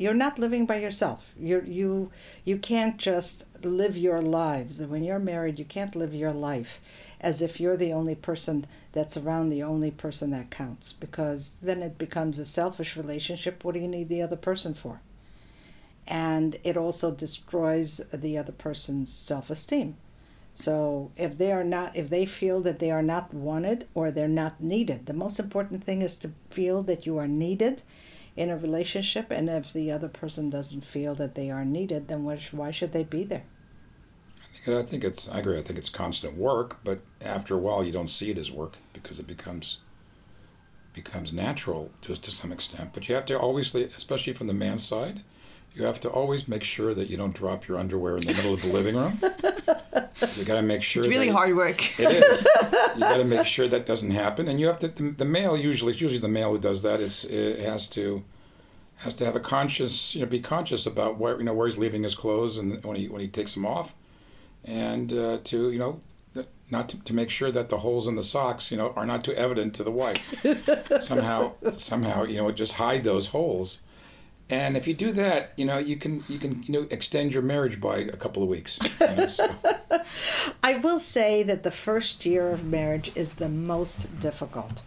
You're 0.00 0.14
not 0.14 0.38
living 0.38 0.64
by 0.64 0.76
yourself. 0.76 1.30
You 1.38 1.62
you 1.66 2.10
you 2.42 2.56
can't 2.56 2.96
just 2.96 3.44
live 3.62 3.98
your 3.98 4.22
lives. 4.22 4.80
When 4.82 5.04
you're 5.04 5.18
married, 5.18 5.58
you 5.58 5.66
can't 5.66 5.94
live 5.94 6.14
your 6.14 6.32
life 6.32 6.80
as 7.20 7.42
if 7.42 7.60
you're 7.60 7.76
the 7.76 7.92
only 7.92 8.14
person 8.14 8.64
that's 8.92 9.18
around, 9.18 9.50
the 9.50 9.62
only 9.62 9.90
person 9.90 10.30
that 10.30 10.50
counts, 10.50 10.94
because 10.94 11.60
then 11.60 11.82
it 11.82 11.98
becomes 11.98 12.38
a 12.38 12.46
selfish 12.46 12.96
relationship. 12.96 13.62
What 13.62 13.74
do 13.74 13.80
you 13.80 13.88
need 13.88 14.08
the 14.08 14.22
other 14.22 14.36
person 14.36 14.72
for? 14.72 15.02
And 16.06 16.56
it 16.64 16.78
also 16.78 17.10
destroys 17.10 18.00
the 18.10 18.38
other 18.38 18.52
person's 18.52 19.12
self-esteem. 19.12 19.98
So 20.54 21.10
if 21.18 21.36
they 21.36 21.52
are 21.52 21.62
not, 21.62 21.94
if 21.94 22.08
they 22.08 22.24
feel 22.24 22.62
that 22.62 22.78
they 22.78 22.90
are 22.90 23.02
not 23.02 23.34
wanted 23.34 23.86
or 23.92 24.10
they're 24.10 24.28
not 24.28 24.62
needed, 24.62 25.04
the 25.04 25.12
most 25.12 25.38
important 25.38 25.84
thing 25.84 26.00
is 26.00 26.14
to 26.16 26.30
feel 26.48 26.82
that 26.84 27.04
you 27.04 27.18
are 27.18 27.28
needed 27.28 27.82
in 28.40 28.48
a 28.48 28.56
relationship. 28.56 29.30
And 29.30 29.50
if 29.50 29.72
the 29.72 29.92
other 29.92 30.08
person 30.08 30.48
doesn't 30.48 30.82
feel 30.82 31.14
that 31.16 31.34
they 31.34 31.50
are 31.50 31.64
needed, 31.64 32.08
then 32.08 32.24
why, 32.24 32.70
should 32.70 32.92
they 32.92 33.04
be 33.04 33.22
there? 33.22 33.44
I 34.66 34.82
think 34.82 35.04
it's. 35.04 35.28
I 35.28 35.38
agree. 35.38 35.58
I 35.58 35.62
think 35.62 35.78
it's 35.78 35.90
constant 35.90 36.36
work, 36.36 36.78
but 36.84 37.00
after 37.24 37.54
a 37.54 37.58
while, 37.58 37.84
you 37.84 37.92
don't 37.92 38.10
see 38.10 38.30
it 38.30 38.38
as 38.38 38.50
work 38.50 38.76
because 38.92 39.18
it 39.18 39.26
becomes 39.26 39.78
becomes 40.92 41.32
natural 41.32 41.90
to 42.02 42.14
to 42.14 42.30
some 42.30 42.52
extent. 42.52 42.90
But 42.92 43.08
you 43.08 43.14
have 43.14 43.24
to 43.26 43.38
always, 43.38 43.74
especially 43.74 44.34
from 44.34 44.48
the 44.48 44.54
man's 44.54 44.84
side, 44.84 45.22
you 45.74 45.84
have 45.84 45.98
to 46.00 46.10
always 46.10 46.46
make 46.46 46.64
sure 46.64 46.92
that 46.92 47.08
you 47.08 47.16
don't 47.16 47.34
drop 47.34 47.68
your 47.68 47.78
underwear 47.78 48.18
in 48.18 48.26
the 48.26 48.34
middle 48.34 48.52
of 48.52 48.60
the 48.60 48.68
living 48.68 48.96
room. 48.96 49.20
You 50.36 50.44
got 50.44 50.56
to 50.56 50.62
make 50.62 50.82
sure. 50.82 51.02
It's 51.02 51.10
really 51.10 51.28
that, 51.28 51.34
hard 51.34 51.56
work. 51.56 51.98
It 51.98 52.12
is. 52.12 52.46
You 52.94 53.00
got 53.00 53.18
to 53.18 53.24
make 53.24 53.46
sure 53.46 53.68
that 53.68 53.86
doesn't 53.86 54.10
happen, 54.10 54.48
and 54.48 54.60
you 54.60 54.66
have 54.66 54.78
to. 54.80 54.88
The, 54.88 55.10
the 55.10 55.24
male 55.24 55.56
usually, 55.56 55.92
it's 55.92 56.00
usually 56.00 56.20
the 56.20 56.28
male 56.28 56.50
who 56.50 56.58
does 56.58 56.82
that. 56.82 57.00
It's 57.00 57.24
it 57.24 57.60
has 57.60 57.86
to 57.88 58.24
has 59.00 59.14
to 59.14 59.24
have 59.24 59.34
a 59.34 59.40
conscious, 59.40 60.14
you 60.14 60.20
know, 60.20 60.26
be 60.26 60.40
conscious 60.40 60.86
about 60.86 61.18
where 61.18 61.38
you 61.38 61.44
know 61.44 61.54
where 61.54 61.66
he's 61.66 61.78
leaving 61.78 62.02
his 62.02 62.14
clothes 62.14 62.58
and 62.58 62.82
when 62.84 62.96
he 62.96 63.08
when 63.08 63.20
he 63.20 63.28
takes 63.28 63.54
them 63.54 63.66
off, 63.66 63.94
and 64.64 65.12
uh, 65.12 65.38
to 65.44 65.70
you 65.70 65.78
know 65.78 66.00
not 66.70 66.88
to, 66.88 67.02
to 67.04 67.12
make 67.12 67.30
sure 67.30 67.50
that 67.50 67.68
the 67.68 67.78
holes 67.78 68.06
in 68.06 68.14
the 68.14 68.22
socks 68.22 68.70
you 68.70 68.76
know 68.76 68.92
are 68.94 69.06
not 69.06 69.24
too 69.24 69.32
evident 69.32 69.74
to 69.74 69.82
the 69.82 69.90
wife. 69.90 70.44
somehow 71.00 71.52
somehow 71.72 72.24
you 72.24 72.36
know 72.36 72.50
just 72.52 72.74
hide 72.74 73.04
those 73.04 73.28
holes. 73.28 73.80
And 74.48 74.76
if 74.76 74.88
you 74.88 74.94
do 74.94 75.12
that, 75.12 75.52
you 75.56 75.64
know 75.64 75.78
you 75.78 75.96
can 75.96 76.24
you 76.28 76.38
can 76.38 76.62
you 76.64 76.72
know 76.72 76.86
extend 76.90 77.32
your 77.32 77.42
marriage 77.42 77.80
by 77.80 77.98
a 77.98 78.16
couple 78.16 78.42
of 78.42 78.48
weeks. 78.48 78.78
you 79.00 79.16
know, 79.16 79.26
so. 79.26 79.48
I 80.62 80.78
will 80.78 80.98
say 80.98 81.42
that 81.44 81.62
the 81.62 81.70
first 81.70 82.26
year 82.26 82.50
of 82.50 82.64
marriage 82.64 83.12
is 83.14 83.36
the 83.36 83.48
most 83.48 84.20
difficult. 84.20 84.82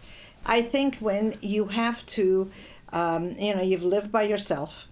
I 0.46 0.60
think 0.60 0.98
when 0.98 1.34
you 1.40 1.66
have 1.66 2.04
to, 2.06 2.50
um, 2.94 3.22
you 3.38 3.54
know, 3.54 3.62
you've 3.62 3.84
lived 3.84 4.10
by 4.10 4.22
yourself 4.22 4.88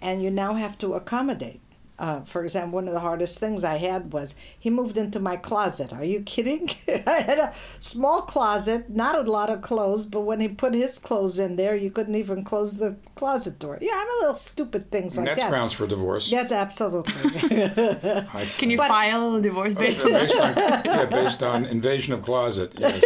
and 0.00 0.22
you 0.22 0.30
now 0.30 0.54
have 0.54 0.76
to 0.78 0.94
accommodate. 0.94 1.60
Uh, 1.98 2.20
for 2.32 2.44
example, 2.44 2.76
one 2.76 2.86
of 2.86 2.94
the 2.94 3.00
hardest 3.00 3.40
things 3.40 3.64
I 3.64 3.78
had 3.78 4.12
was 4.12 4.36
he 4.56 4.70
moved 4.70 4.96
into 4.96 5.18
my 5.18 5.36
closet. 5.36 5.92
Are 5.92 6.04
you 6.04 6.20
kidding? 6.22 6.70
I 7.08 7.20
had 7.30 7.40
a 7.40 7.52
small 7.80 8.20
closet, 8.22 8.88
not 8.88 9.16
a 9.18 9.28
lot 9.28 9.50
of 9.50 9.62
clothes, 9.62 10.06
but 10.06 10.20
when 10.20 10.38
he 10.38 10.46
put 10.46 10.74
his 10.74 10.96
clothes 11.00 11.40
in 11.40 11.56
there, 11.56 11.74
you 11.74 11.90
couldn't 11.90 12.14
even 12.14 12.44
close 12.44 12.78
the 12.78 12.94
closet 13.16 13.58
door. 13.58 13.78
Yeah, 13.80 13.94
I'm 14.00 14.06
a 14.06 14.18
little 14.20 14.34
stupid 14.36 14.92
things 14.92 15.16
like 15.16 15.26
That's 15.26 15.42
that. 15.42 15.50
grounds 15.50 15.72
for 15.72 15.88
divorce. 15.88 16.30
Yes, 16.30 16.52
absolutely. 16.52 17.12
Can 18.58 18.70
you 18.70 18.76
But- 18.76 18.88
file 18.88 19.34
a 19.34 19.40
divorce 19.42 19.74
based 19.74 20.04
Uh, 20.04 20.06
on 20.06 20.12
based 20.20 20.40
on, 20.40 20.54
yeah, 20.56 21.04
based 21.06 21.42
on 21.42 21.64
invasion 21.66 22.12
of 22.14 22.22
closet. 22.22 22.74
Yes. 22.78 23.02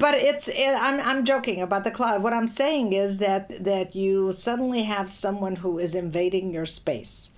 But 0.00 0.14
it's 0.14 0.48
it, 0.48 0.74
I'm 0.76 0.98
I'm 1.00 1.24
joking 1.24 1.60
about 1.60 1.84
the 1.84 1.90
cloud. 1.90 2.22
What 2.22 2.32
I'm 2.32 2.48
saying 2.48 2.94
is 2.94 3.18
that 3.18 3.62
that 3.62 3.94
you 3.94 4.32
suddenly 4.32 4.84
have 4.84 5.10
someone 5.10 5.56
who 5.56 5.78
is 5.78 5.94
invading 5.94 6.52
your 6.52 6.66
space. 6.66 7.32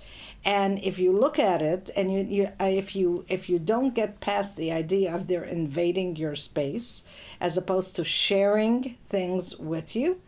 And 0.45 0.83
if 0.83 0.99
you 0.99 1.13
look 1.13 1.39
at 1.39 1.63
it, 1.63 1.91
and 1.95 2.13
you, 2.13 2.21
you 2.25 2.45
uh, 2.61 2.65
if 2.65 2.97
you 2.97 3.25
if 3.29 3.49
you 3.49 3.59
don't 3.59 3.95
get 3.95 4.21
past 4.21 4.57
the 4.57 4.73
idea 4.73 5.15
of 5.15 5.27
they're 5.27 5.45
invading 5.45 6.17
your 6.17 6.37
space, 6.37 7.05
as 7.41 7.59
opposed 7.59 7.97
to 7.97 8.05
sharing 8.05 8.97
things 9.09 9.59
with 9.59 9.95
you, 9.95 10.21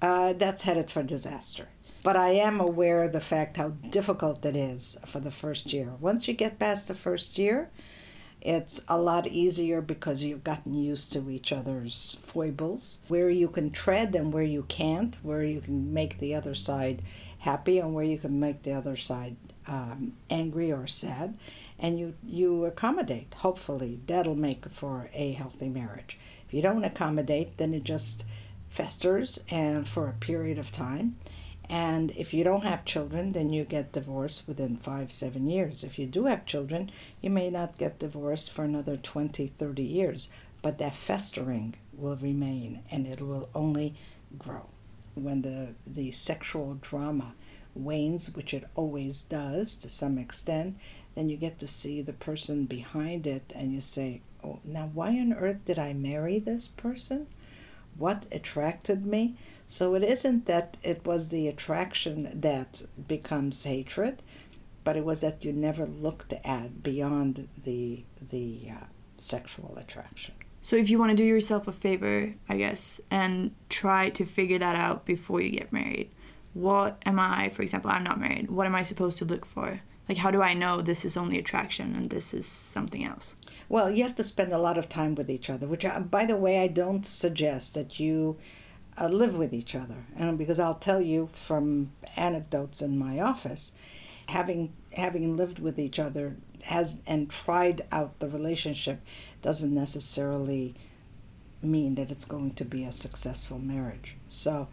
uh, 0.00 0.34
that's 0.34 0.62
headed 0.62 0.90
for 0.90 1.02
disaster. 1.02 1.68
But 2.02 2.16
I 2.16 2.32
am 2.32 2.60
aware 2.60 3.04
of 3.04 3.12
the 3.12 3.20
fact 3.20 3.56
how 3.56 3.70
difficult 3.90 4.44
it 4.44 4.56
is 4.56 4.98
for 5.06 5.20
the 5.20 5.30
first 5.30 5.72
year. 5.72 5.92
Once 6.00 6.28
you 6.28 6.34
get 6.34 6.58
past 6.58 6.88
the 6.88 6.94
first 6.94 7.38
year, 7.38 7.70
it's 8.44 8.84
a 8.88 8.98
lot 8.98 9.26
easier 9.26 9.80
because 9.80 10.22
you've 10.22 10.44
gotten 10.44 10.74
used 10.74 11.14
to 11.14 11.30
each 11.30 11.50
other's 11.50 12.18
foibles, 12.20 13.00
where 13.08 13.30
you 13.30 13.48
can 13.48 13.70
tread 13.70 14.14
and 14.14 14.34
where 14.34 14.44
you 14.44 14.64
can't, 14.68 15.16
where 15.22 15.42
you 15.42 15.60
can 15.62 15.94
make 15.94 16.18
the 16.18 16.34
other 16.34 16.54
side 16.54 17.00
happy 17.38 17.78
and 17.78 17.94
where 17.94 18.04
you 18.04 18.18
can 18.18 18.38
make 18.38 18.62
the 18.62 18.72
other 18.72 18.96
side 18.96 19.36
um, 19.66 20.12
angry 20.28 20.70
or 20.70 20.86
sad, 20.86 21.38
and 21.78 21.98
you 21.98 22.14
you 22.22 22.66
accommodate. 22.66 23.32
Hopefully, 23.38 24.00
that'll 24.06 24.34
make 24.36 24.68
for 24.68 25.08
a 25.14 25.32
healthy 25.32 25.70
marriage. 25.70 26.18
If 26.46 26.52
you 26.52 26.60
don't 26.60 26.84
accommodate, 26.84 27.56
then 27.56 27.72
it 27.72 27.84
just 27.84 28.26
festers 28.68 29.42
and 29.48 29.88
for 29.88 30.08
a 30.08 30.12
period 30.12 30.58
of 30.58 30.70
time. 30.70 31.16
And 31.68 32.10
if 32.12 32.34
you 32.34 32.44
don't 32.44 32.64
have 32.64 32.84
children, 32.84 33.30
then 33.30 33.52
you 33.52 33.64
get 33.64 33.92
divorced 33.92 34.46
within 34.46 34.76
five, 34.76 35.10
seven 35.10 35.48
years. 35.48 35.82
If 35.82 35.98
you 35.98 36.06
do 36.06 36.26
have 36.26 36.44
children, 36.44 36.90
you 37.20 37.30
may 37.30 37.50
not 37.50 37.78
get 37.78 37.98
divorced 37.98 38.50
for 38.50 38.64
another 38.64 38.96
20, 38.96 39.46
30 39.46 39.82
years, 39.82 40.32
but 40.62 40.78
that 40.78 40.94
festering 40.94 41.74
will 41.96 42.16
remain 42.16 42.82
and 42.90 43.06
it 43.06 43.22
will 43.22 43.48
only 43.54 43.94
grow. 44.38 44.66
When 45.14 45.42
the, 45.42 45.74
the 45.86 46.10
sexual 46.10 46.78
drama 46.80 47.34
wanes, 47.74 48.34
which 48.34 48.52
it 48.52 48.68
always 48.74 49.22
does 49.22 49.76
to 49.78 49.90
some 49.90 50.18
extent, 50.18 50.76
then 51.14 51.28
you 51.28 51.36
get 51.36 51.58
to 51.60 51.66
see 51.66 52.02
the 52.02 52.12
person 52.12 52.64
behind 52.66 53.26
it 53.26 53.52
and 53.54 53.72
you 53.72 53.80
say, 53.80 54.20
oh, 54.42 54.58
now 54.64 54.90
why 54.92 55.10
on 55.10 55.32
earth 55.32 55.64
did 55.64 55.78
I 55.78 55.92
marry 55.92 56.38
this 56.38 56.68
person? 56.68 57.26
What 57.96 58.26
attracted 58.32 59.04
me? 59.04 59.36
So 59.66 59.94
it 59.94 60.02
isn't 60.02 60.46
that 60.46 60.76
it 60.82 61.06
was 61.06 61.28
the 61.28 61.48
attraction 61.48 62.40
that 62.40 62.84
becomes 63.08 63.64
hatred, 63.64 64.22
but 64.84 64.96
it 64.96 65.04
was 65.04 65.22
that 65.22 65.44
you 65.44 65.52
never 65.52 65.86
looked 65.86 66.32
at 66.44 66.82
beyond 66.82 67.48
the 67.64 68.04
the 68.30 68.68
uh, 68.70 68.84
sexual 69.16 69.76
attraction. 69.76 70.34
So 70.60 70.76
if 70.76 70.88
you 70.88 70.98
want 70.98 71.10
to 71.10 71.16
do 71.16 71.24
yourself 71.24 71.68
a 71.68 71.72
favor, 71.72 72.34
I 72.48 72.56
guess, 72.56 73.00
and 73.10 73.54
try 73.68 74.08
to 74.10 74.24
figure 74.24 74.58
that 74.58 74.76
out 74.76 75.04
before 75.04 75.40
you 75.40 75.50
get 75.50 75.72
married, 75.72 76.10
what 76.54 77.02
am 77.04 77.18
I, 77.18 77.50
for 77.50 77.62
example, 77.62 77.90
I'm 77.90 78.04
not 78.04 78.20
married. 78.20 78.50
What 78.50 78.66
am 78.66 78.74
I 78.74 78.82
supposed 78.82 79.18
to 79.18 79.24
look 79.24 79.44
for? 79.44 79.80
Like 80.08 80.18
how 80.18 80.30
do 80.30 80.42
I 80.42 80.54
know 80.54 80.80
this 80.80 81.04
is 81.04 81.16
only 81.16 81.38
attraction 81.38 81.94
and 81.96 82.10
this 82.10 82.34
is 82.34 82.46
something 82.46 83.04
else? 83.04 83.36
Well, 83.68 83.90
you 83.90 84.02
have 84.02 84.14
to 84.16 84.24
spend 84.24 84.52
a 84.52 84.58
lot 84.58 84.78
of 84.78 84.88
time 84.88 85.14
with 85.14 85.30
each 85.30 85.48
other, 85.48 85.66
which, 85.66 85.84
I, 85.84 85.98
by 85.98 86.26
the 86.26 86.36
way, 86.36 86.62
I 86.62 86.68
don't 86.68 87.06
suggest 87.06 87.74
that 87.74 87.98
you 87.98 88.36
uh, 89.00 89.08
live 89.08 89.36
with 89.36 89.52
each 89.52 89.74
other, 89.74 90.04
and 90.16 90.38
because 90.38 90.60
I'll 90.60 90.74
tell 90.74 91.00
you 91.00 91.28
from 91.32 91.92
anecdotes 92.16 92.80
in 92.82 92.98
my 92.98 93.20
office, 93.20 93.72
having 94.28 94.72
having 94.92 95.36
lived 95.36 95.58
with 95.58 95.78
each 95.78 95.98
other 95.98 96.36
has 96.64 97.00
and 97.06 97.28
tried 97.28 97.82
out 97.92 98.18
the 98.20 98.28
relationship 98.28 99.00
doesn't 99.42 99.74
necessarily 99.74 100.74
mean 101.62 101.94
that 101.96 102.10
it's 102.10 102.24
going 102.24 102.52
to 102.52 102.64
be 102.64 102.84
a 102.84 102.92
successful 102.92 103.58
marriage. 103.58 104.16
So. 104.28 104.68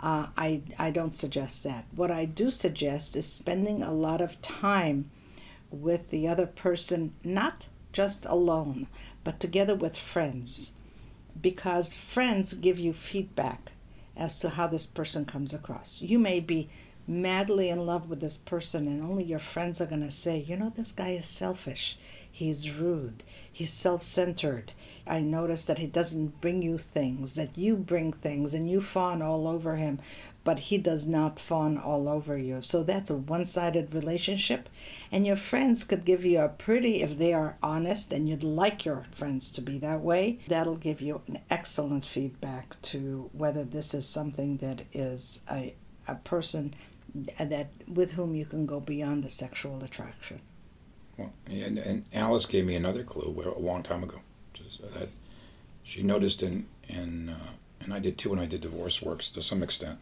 Uh, 0.00 0.26
I, 0.36 0.62
I 0.80 0.90
don't 0.90 1.14
suggest 1.14 1.62
that. 1.62 1.86
What 1.94 2.10
I 2.10 2.24
do 2.24 2.50
suggest 2.50 3.14
is 3.14 3.32
spending 3.32 3.84
a 3.84 3.92
lot 3.92 4.20
of 4.20 4.42
time 4.42 5.10
with 5.70 6.10
the 6.10 6.26
other 6.26 6.46
person, 6.46 7.12
not 7.22 7.68
just 7.92 8.26
alone, 8.26 8.88
but 9.22 9.38
together 9.38 9.76
with 9.76 9.96
friends. 9.96 10.72
Because 11.40 11.94
friends 11.94 12.54
give 12.54 12.78
you 12.78 12.92
feedback 12.92 13.72
as 14.16 14.38
to 14.40 14.50
how 14.50 14.66
this 14.66 14.86
person 14.86 15.24
comes 15.24 15.54
across. 15.54 16.00
You 16.02 16.18
may 16.18 16.40
be 16.40 16.68
madly 17.06 17.68
in 17.68 17.84
love 17.84 18.08
with 18.08 18.20
this 18.20 18.36
person, 18.36 18.86
and 18.86 19.04
only 19.04 19.24
your 19.24 19.38
friends 19.38 19.80
are 19.80 19.86
going 19.86 20.02
to 20.02 20.10
say, 20.10 20.38
you 20.38 20.56
know, 20.56 20.70
this 20.70 20.92
guy 20.92 21.10
is 21.10 21.26
selfish. 21.26 21.96
He's 22.34 22.74
rude. 22.74 23.24
He's 23.52 23.70
self 23.70 24.02
centered. 24.02 24.72
I 25.06 25.20
notice 25.20 25.66
that 25.66 25.78
he 25.78 25.86
doesn't 25.86 26.40
bring 26.40 26.62
you 26.62 26.78
things, 26.78 27.34
that 27.34 27.58
you 27.58 27.76
bring 27.76 28.12
things, 28.12 28.54
and 28.54 28.70
you 28.70 28.80
fawn 28.80 29.20
all 29.20 29.46
over 29.46 29.76
him, 29.76 29.98
but 30.42 30.60
he 30.60 30.78
does 30.78 31.06
not 31.06 31.38
fawn 31.38 31.76
all 31.76 32.08
over 32.08 32.38
you. 32.38 32.62
So 32.62 32.82
that's 32.82 33.10
a 33.10 33.16
one 33.18 33.44
sided 33.44 33.92
relationship. 33.92 34.70
And 35.10 35.26
your 35.26 35.36
friends 35.36 35.84
could 35.84 36.06
give 36.06 36.24
you 36.24 36.40
a 36.40 36.48
pretty, 36.48 37.02
if 37.02 37.18
they 37.18 37.34
are 37.34 37.58
honest 37.62 38.14
and 38.14 38.28
you'd 38.28 38.42
like 38.42 38.86
your 38.86 39.04
friends 39.10 39.52
to 39.52 39.60
be 39.60 39.78
that 39.80 40.00
way, 40.00 40.38
that'll 40.48 40.76
give 40.76 41.02
you 41.02 41.20
an 41.26 41.40
excellent 41.50 42.04
feedback 42.04 42.80
to 42.82 43.28
whether 43.32 43.64
this 43.64 43.92
is 43.92 44.08
something 44.08 44.56
that 44.56 44.86
is 44.92 45.42
a, 45.50 45.74
a 46.08 46.14
person 46.14 46.74
that 47.38 47.70
with 47.86 48.14
whom 48.14 48.34
you 48.34 48.46
can 48.46 48.64
go 48.64 48.80
beyond 48.80 49.22
the 49.22 49.30
sexual 49.30 49.84
attraction. 49.84 50.40
Well, 51.16 51.32
and, 51.46 51.78
and 51.78 52.04
Alice 52.12 52.46
gave 52.46 52.64
me 52.64 52.74
another 52.74 53.02
clue 53.02 53.54
a 53.56 53.60
long 53.60 53.82
time 53.82 54.02
ago 54.02 54.20
that 54.94 55.08
she 55.82 56.02
noticed 56.02 56.42
in 56.42 56.66
in 56.88 57.30
uh, 57.30 57.50
and 57.80 57.92
I 57.92 57.98
did 57.98 58.18
too 58.18 58.30
when 58.30 58.38
I 58.38 58.46
did 58.46 58.60
divorce 58.60 59.02
works 59.02 59.30
to 59.30 59.42
some 59.42 59.62
extent. 59.62 59.98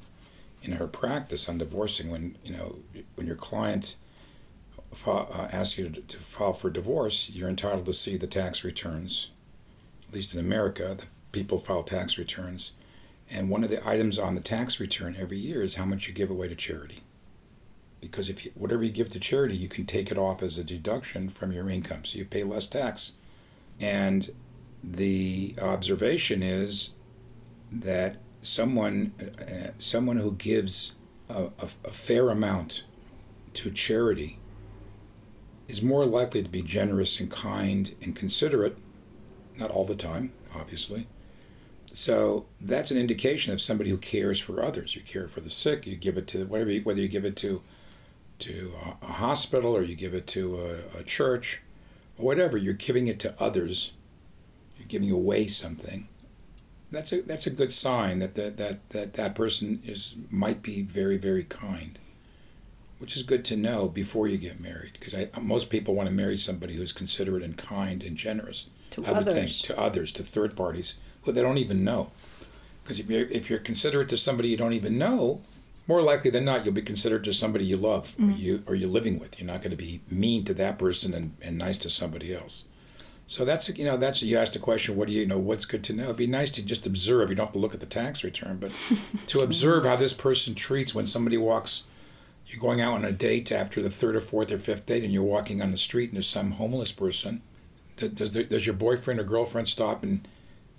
In 0.62 0.73
her 0.73 0.87
practice 0.87 1.49
on 1.49 1.59
divorcing 1.59 2.11
when 2.11 2.37
you 2.45 2.52
know 2.52 2.76
when 3.14 3.26
your 3.26 3.37
client 3.37 3.97
fa- 4.93 5.26
uh, 5.33 5.49
asks 5.50 5.79
you 5.79 5.88
to, 5.88 6.00
to 6.00 6.17
file 6.19 6.52
for 6.52 6.71
divorce 6.71 7.31
you're 7.31 7.49
entitled 7.49 7.87
to 7.87 7.93
see 7.93 8.17
the 8.17 8.26
tax 8.26 8.64
returns. 8.64 9.31
At 10.09 10.14
least 10.14 10.35
in 10.35 10.40
America 10.40 10.97
the 10.99 11.07
people 11.33 11.59
file 11.59 11.83
tax 11.83 12.19
returns. 12.19 12.73
And 13.33 13.49
one 13.49 13.62
of 13.62 13.71
the 13.71 13.87
items 13.88 14.19
on 14.19 14.35
the 14.35 14.40
tax 14.40 14.81
return 14.81 15.17
every 15.19 15.38
year 15.38 15.62
is 15.62 15.76
how 15.76 15.85
much 15.85 16.09
you 16.09 16.14
give 16.14 16.31
away 16.31 16.49
to 16.49 16.57
charity 16.57 17.02
because 18.00 18.28
if 18.28 18.45
you, 18.45 18.52
whatever 18.54 18.83
you 18.83 18.90
give 18.90 19.11
to 19.11 19.21
charity 19.21 19.57
you 19.57 19.69
can 19.69 19.87
take 19.87 20.11
it 20.11 20.19
off 20.19 20.42
as 20.42 20.59
a 20.59 20.64
deduction 20.64 21.28
from 21.28 21.52
your 21.52 21.69
income. 21.69 22.04
So 22.04 22.19
you 22.19 22.25
pay 22.25 22.42
less 22.42 22.66
tax. 22.66 23.12
And 23.80 24.30
the 24.83 25.54
observation 25.61 26.42
is 26.42 26.90
that 27.71 28.16
someone 28.42 29.12
uh, 29.21 29.71
someone 29.78 30.16
who 30.16 30.33
gives 30.33 30.95
a, 31.28 31.45
a, 31.45 31.69
a, 31.85 31.90
fair 31.90 32.30
amount 32.30 32.85
to 33.52 33.71
charity 33.71 34.38
is 35.69 35.83
more 35.83 36.07
likely 36.07 36.42
to 36.42 36.49
be 36.49 36.62
generous 36.62 37.21
and 37.21 37.30
kind 37.30 37.95
and 38.02 38.16
considerate. 38.16 38.78
Not 39.59 39.71
all 39.71 39.85
the 39.85 39.95
time 39.95 40.33
obviously. 40.54 41.07
So 41.92 42.47
that's 42.61 42.90
an 42.90 42.99
indication 42.99 43.52
of 43.52 43.61
somebody 43.61 43.90
who 43.90 43.99
cares 43.99 44.38
for 44.38 44.62
others. 44.62 44.95
You 44.95 45.02
care 45.02 45.28
for 45.28 45.40
the 45.40 45.50
sick 45.50 45.87
you 45.87 45.97
give 45.97 46.16
it 46.16 46.26
to 46.28 46.47
whatever 46.47 46.71
you, 46.71 46.83
whether 46.83 47.00
you 47.00 47.09
give 47.09 47.25
it 47.25 47.37
to 47.37 47.62
to 48.40 48.73
a, 48.85 49.04
a 49.06 49.12
hospital 49.12 49.76
or 49.76 49.82
you 49.82 49.94
give 49.94 50.14
it 50.14 50.26
to 50.26 50.59
a, 50.61 51.00
a 51.00 51.02
church 51.02 51.62
or 52.18 52.26
whatever 52.26 52.56
you're 52.56 52.75
giving 52.75 53.06
it 53.06 53.18
to 53.20 53.35
others 53.42 53.92
you're 54.78 54.88
giving 54.88 55.11
away 55.11 55.47
something 55.47 56.09
that's 56.90 57.12
a 57.12 57.23
that's 57.23 57.47
a 57.47 57.50
good 57.50 57.73
sign 57.73 58.18
that 58.18 58.35
that 58.35 58.56
that 58.56 58.88
that, 58.90 59.12
that 59.14 59.35
person 59.35 59.80
is 59.85 60.14
might 60.30 60.62
be 60.62 60.82
very 60.82 61.16
very 61.16 61.44
kind 61.44 61.99
which 62.99 63.16
is 63.16 63.23
good 63.23 63.44
to 63.47 63.56
know 63.56 63.88
before 63.88 64.28
you 64.28 64.37
get 64.37 64.61
married 64.61 64.92
because 64.99 65.14
most 65.40 65.70
people 65.70 65.94
want 65.94 66.09
to 66.09 66.14
marry 66.14 66.37
somebody 66.37 66.76
who's 66.76 66.92
considerate 66.92 67.42
and 67.42 67.56
kind 67.56 68.02
and 68.02 68.16
generous 68.16 68.66
to 68.90 69.04
I 69.06 69.11
others. 69.11 69.25
would 69.25 69.35
think 69.35 69.50
to 69.64 69.78
others 69.80 70.12
to 70.12 70.23
third 70.23 70.56
parties 70.56 70.94
who 71.23 71.32
they 71.32 71.42
don't 71.42 71.59
even 71.59 71.85
know 71.85 72.11
because 72.82 72.99
if 72.99 73.09
you're 73.09 73.26
if 73.28 73.49
you're 73.49 73.59
considerate 73.59 74.09
to 74.11 74.16
somebody 74.16 74.49
you 74.49 74.56
don't 74.56 74.73
even 74.73 74.99
know 74.99 75.40
more 75.90 76.02
likely 76.02 76.30
than 76.30 76.44
not 76.44 76.64
you'll 76.64 76.80
be 76.82 76.90
considered 76.92 77.25
to 77.25 77.32
somebody 77.35 77.64
you 77.64 77.76
love 77.76 78.04
mm-hmm. 78.12 78.30
or 78.30 78.37
you 78.37 78.62
or 78.68 78.75
you're 78.75 78.97
living 78.99 79.18
with 79.18 79.38
you're 79.38 79.52
not 79.52 79.62
going 79.62 79.76
to 79.78 79.85
be 79.88 80.00
mean 80.09 80.44
to 80.44 80.54
that 80.54 80.78
person 80.78 81.12
and, 81.12 81.37
and 81.42 81.59
nice 81.59 81.78
to 81.78 81.90
somebody 81.90 82.35
else 82.35 82.64
so 83.30 83.44
that's 83.44 83.68
you 83.78 83.85
know 83.85 83.97
that's 83.97 84.25
you 84.25 84.37
asked 84.37 84.56
a 84.56 84.59
question. 84.59 84.97
What 84.97 85.06
do 85.06 85.14
you 85.14 85.25
know? 85.25 85.38
What's 85.38 85.64
good 85.64 85.85
to 85.85 85.92
know? 85.92 86.06
It'd 86.06 86.16
be 86.16 86.26
nice 86.26 86.50
to 86.50 86.66
just 86.66 86.85
observe. 86.85 87.30
You 87.30 87.37
don't 87.37 87.47
have 87.47 87.52
to 87.52 87.61
look 87.61 87.75
at 87.75 87.78
the 87.78 87.87
tax 87.87 88.25
return, 88.25 88.56
but 88.56 88.73
to 89.28 89.42
observe 89.42 89.85
how 89.85 89.94
this 89.94 90.12
person 90.12 90.56
treats 90.56 90.97
when 90.97 91.06
somebody 91.06 91.37
walks, 91.37 91.85
you're 92.49 92.59
going 92.59 92.80
out 92.80 92.94
on 92.94 93.04
a 93.04 93.12
date 93.12 93.52
after 93.52 93.80
the 93.80 93.88
third 93.88 94.16
or 94.16 94.20
fourth 94.20 94.50
or 94.50 94.59
fifth 94.59 94.85
date, 94.87 95.04
and 95.04 95.12
you're 95.12 95.23
walking 95.23 95.62
on 95.62 95.70
the 95.70 95.76
street, 95.76 96.11
and 96.11 96.16
there's 96.16 96.26
some 96.26 96.50
homeless 96.52 96.90
person. 96.90 97.40
Does 97.99 98.32
the, 98.32 98.42
does 98.42 98.66
your 98.66 98.75
boyfriend 98.75 99.20
or 99.20 99.25
girlfriend 99.25 99.68
stop 99.68 100.02
and 100.02 100.26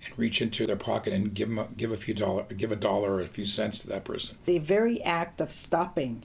and 0.06 0.18
reach 0.18 0.42
into 0.42 0.66
their 0.66 0.76
pocket 0.76 1.14
and 1.14 1.34
give 1.34 1.50
them 1.50 1.60
a, 1.60 1.68
give 1.78 1.92
a 1.92 1.98
few 1.98 2.14
dollar 2.14 2.44
give 2.44 2.72
a 2.72 2.76
dollar 2.76 3.14
or 3.14 3.22
a 3.22 3.28
few 3.28 3.46
cents 3.46 3.80
to 3.80 3.88
that 3.88 4.04
person? 4.04 4.38
The 4.46 4.60
very 4.60 5.02
act 5.04 5.42
of 5.42 5.52
stopping 5.52 6.24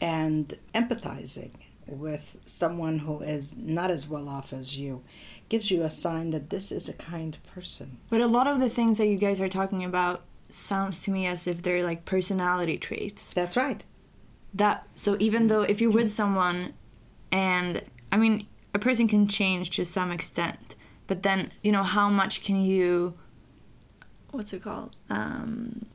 and 0.00 0.58
empathizing 0.74 1.52
with 1.86 2.38
someone 2.44 3.00
who 3.00 3.20
is 3.20 3.56
not 3.58 3.90
as 3.90 4.08
well 4.08 4.28
off 4.28 4.52
as 4.52 4.76
you 4.76 5.02
gives 5.48 5.70
you 5.70 5.82
a 5.82 5.90
sign 5.90 6.30
that 6.30 6.50
this 6.50 6.72
is 6.72 6.88
a 6.88 6.94
kind 6.94 7.36
person. 7.54 7.98
But 8.08 8.20
a 8.20 8.26
lot 8.26 8.46
of 8.46 8.58
the 8.58 8.70
things 8.70 8.98
that 8.98 9.06
you 9.06 9.18
guys 9.18 9.40
are 9.40 9.48
talking 9.48 9.84
about 9.84 10.22
sounds 10.48 11.02
to 11.02 11.10
me 11.10 11.26
as 11.26 11.46
if 11.46 11.62
they're 11.62 11.84
like 11.84 12.04
personality 12.04 12.78
traits. 12.78 13.32
That's 13.32 13.56
right. 13.56 13.84
That 14.54 14.86
so 14.94 15.16
even 15.18 15.48
though 15.48 15.62
if 15.62 15.80
you're 15.80 15.90
with 15.90 16.10
someone 16.10 16.74
and 17.30 17.82
I 18.10 18.16
mean 18.16 18.46
a 18.74 18.78
person 18.78 19.08
can 19.08 19.28
change 19.28 19.70
to 19.70 19.84
some 19.84 20.10
extent, 20.10 20.74
but 21.06 21.22
then 21.22 21.52
you 21.62 21.72
know 21.72 21.82
how 21.82 22.08
much 22.08 22.44
can 22.44 22.60
you 22.60 23.14
what's 24.30 24.52
it 24.52 24.62
called? 24.62 24.96
Um 25.10 25.86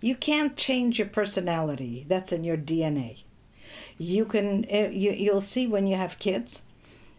you 0.00 0.16
can't 0.16 0.56
change 0.56 0.98
your 0.98 1.08
personality. 1.08 2.06
That's 2.08 2.32
in 2.32 2.42
your 2.44 2.56
DNA. 2.56 3.24
You 3.98 4.24
can 4.24 4.64
eh, 4.68 4.90
you 4.90 5.12
you'll 5.12 5.40
see 5.40 5.66
when 5.66 5.86
you 5.86 5.96
have 5.96 6.18
kids 6.18 6.64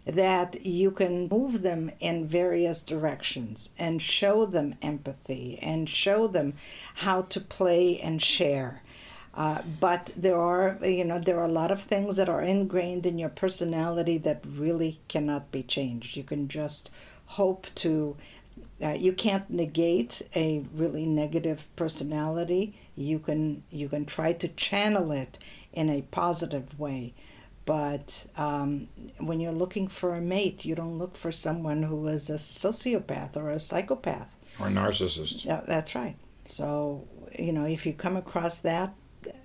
that 0.05 0.65
you 0.65 0.91
can 0.91 1.27
move 1.27 1.61
them 1.61 1.91
in 1.99 2.27
various 2.27 2.81
directions 2.81 3.73
and 3.77 4.01
show 4.01 4.45
them 4.45 4.75
empathy 4.81 5.59
and 5.61 5.87
show 5.87 6.27
them 6.27 6.53
how 6.95 7.21
to 7.23 7.39
play 7.39 7.99
and 7.99 8.21
share. 8.21 8.81
Uh, 9.33 9.61
but 9.79 10.11
there 10.17 10.39
are, 10.39 10.77
you 10.81 11.05
know, 11.05 11.19
there 11.19 11.39
are 11.39 11.45
a 11.45 11.51
lot 11.51 11.71
of 11.71 11.81
things 11.81 12.17
that 12.17 12.27
are 12.27 12.41
ingrained 12.41 13.05
in 13.05 13.17
your 13.17 13.29
personality 13.29 14.17
that 14.17 14.43
really 14.45 14.99
cannot 15.07 15.51
be 15.51 15.63
changed. 15.63 16.17
You 16.17 16.23
can 16.23 16.47
just 16.47 16.91
hope 17.31 17.67
to, 17.75 18.15
uh, 18.81 18.89
you 18.91 19.13
can't 19.13 19.49
negate 19.49 20.21
a 20.35 20.63
really 20.73 21.05
negative 21.05 21.67
personality. 21.75 22.75
You 22.95 23.19
can 23.19 23.63
you 23.71 23.87
can 23.89 24.05
try 24.05 24.33
to 24.33 24.47
channel 24.49 25.11
it 25.11 25.39
in 25.73 25.89
a 25.89 26.01
positive 26.03 26.79
way 26.79 27.13
but 27.65 28.25
um, 28.37 28.87
when 29.19 29.39
you're 29.39 29.51
looking 29.51 29.87
for 29.87 30.15
a 30.15 30.21
mate, 30.21 30.65
you 30.65 30.75
don't 30.75 30.97
look 30.97 31.15
for 31.15 31.31
someone 31.31 31.83
who 31.83 32.07
is 32.07 32.29
a 32.29 32.35
sociopath 32.35 33.37
or 33.37 33.49
a 33.49 33.59
psychopath. 33.59 34.35
Or 34.59 34.67
a 34.67 34.71
narcissist. 34.71 35.45
Yeah, 35.45 35.61
that's 35.67 35.95
right. 35.95 36.15
So, 36.45 37.07
you 37.37 37.53
know, 37.53 37.65
if 37.65 37.85
you 37.85 37.93
come 37.93 38.17
across 38.17 38.59
that, 38.59 38.93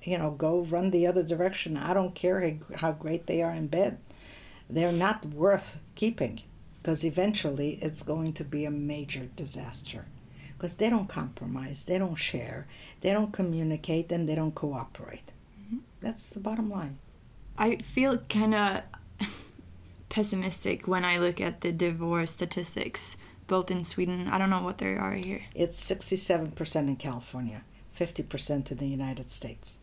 you 0.03 0.17
know, 0.17 0.31
go 0.31 0.61
run 0.61 0.91
the 0.91 1.07
other 1.07 1.23
direction. 1.23 1.77
I 1.77 1.93
don't 1.93 2.15
care 2.15 2.59
how 2.77 2.93
great 2.93 3.27
they 3.27 3.43
are 3.43 3.53
in 3.53 3.67
bed. 3.67 3.99
They're 4.71 4.93
not 4.93 5.25
worth 5.27 5.81
keeping 5.95 6.43
because 6.87 7.05
eventually 7.05 7.81
it's 7.83 8.05
going 8.05 8.33
to 8.33 8.45
be 8.45 8.65
a 8.65 8.71
major 8.71 9.29
disaster 9.35 10.05
because 10.57 10.77
they 10.77 10.89
don't 10.89 11.09
compromise, 11.09 11.85
they 11.85 11.99
don't 11.99 12.15
share, 12.15 12.69
they 13.01 13.13
don't 13.13 13.33
communicate, 13.33 14.13
and 14.13 14.29
they 14.29 14.37
don't 14.37 14.55
cooperate. 14.55 15.33
Mm-hmm. 15.61 15.79
That's 16.01 16.31
the 16.31 16.39
bottom 16.39 16.71
line. 16.71 16.99
I 17.59 17.79
feel 17.79 18.19
kind 18.29 18.55
of 18.55 18.83
pessimistic 20.09 20.87
when 20.87 21.05
I 21.05 21.19
look 21.19 21.41
at 21.41 21.63
the 21.63 21.73
divorce 21.73 22.31
statistics, 22.31 23.17
both 23.49 23.69
in 23.69 23.83
Sweden. 23.83 24.29
I 24.29 24.39
don't 24.39 24.51
know 24.51 24.63
what 24.63 24.79
they 24.79 24.95
are 24.95 25.15
here. 25.15 25.43
It's 25.57 25.91
67% 25.91 26.77
in 26.77 26.95
California, 26.95 27.65
50% 27.99 28.71
in 28.71 28.77
the 28.77 28.87
United 28.87 29.33
States. 29.33 29.81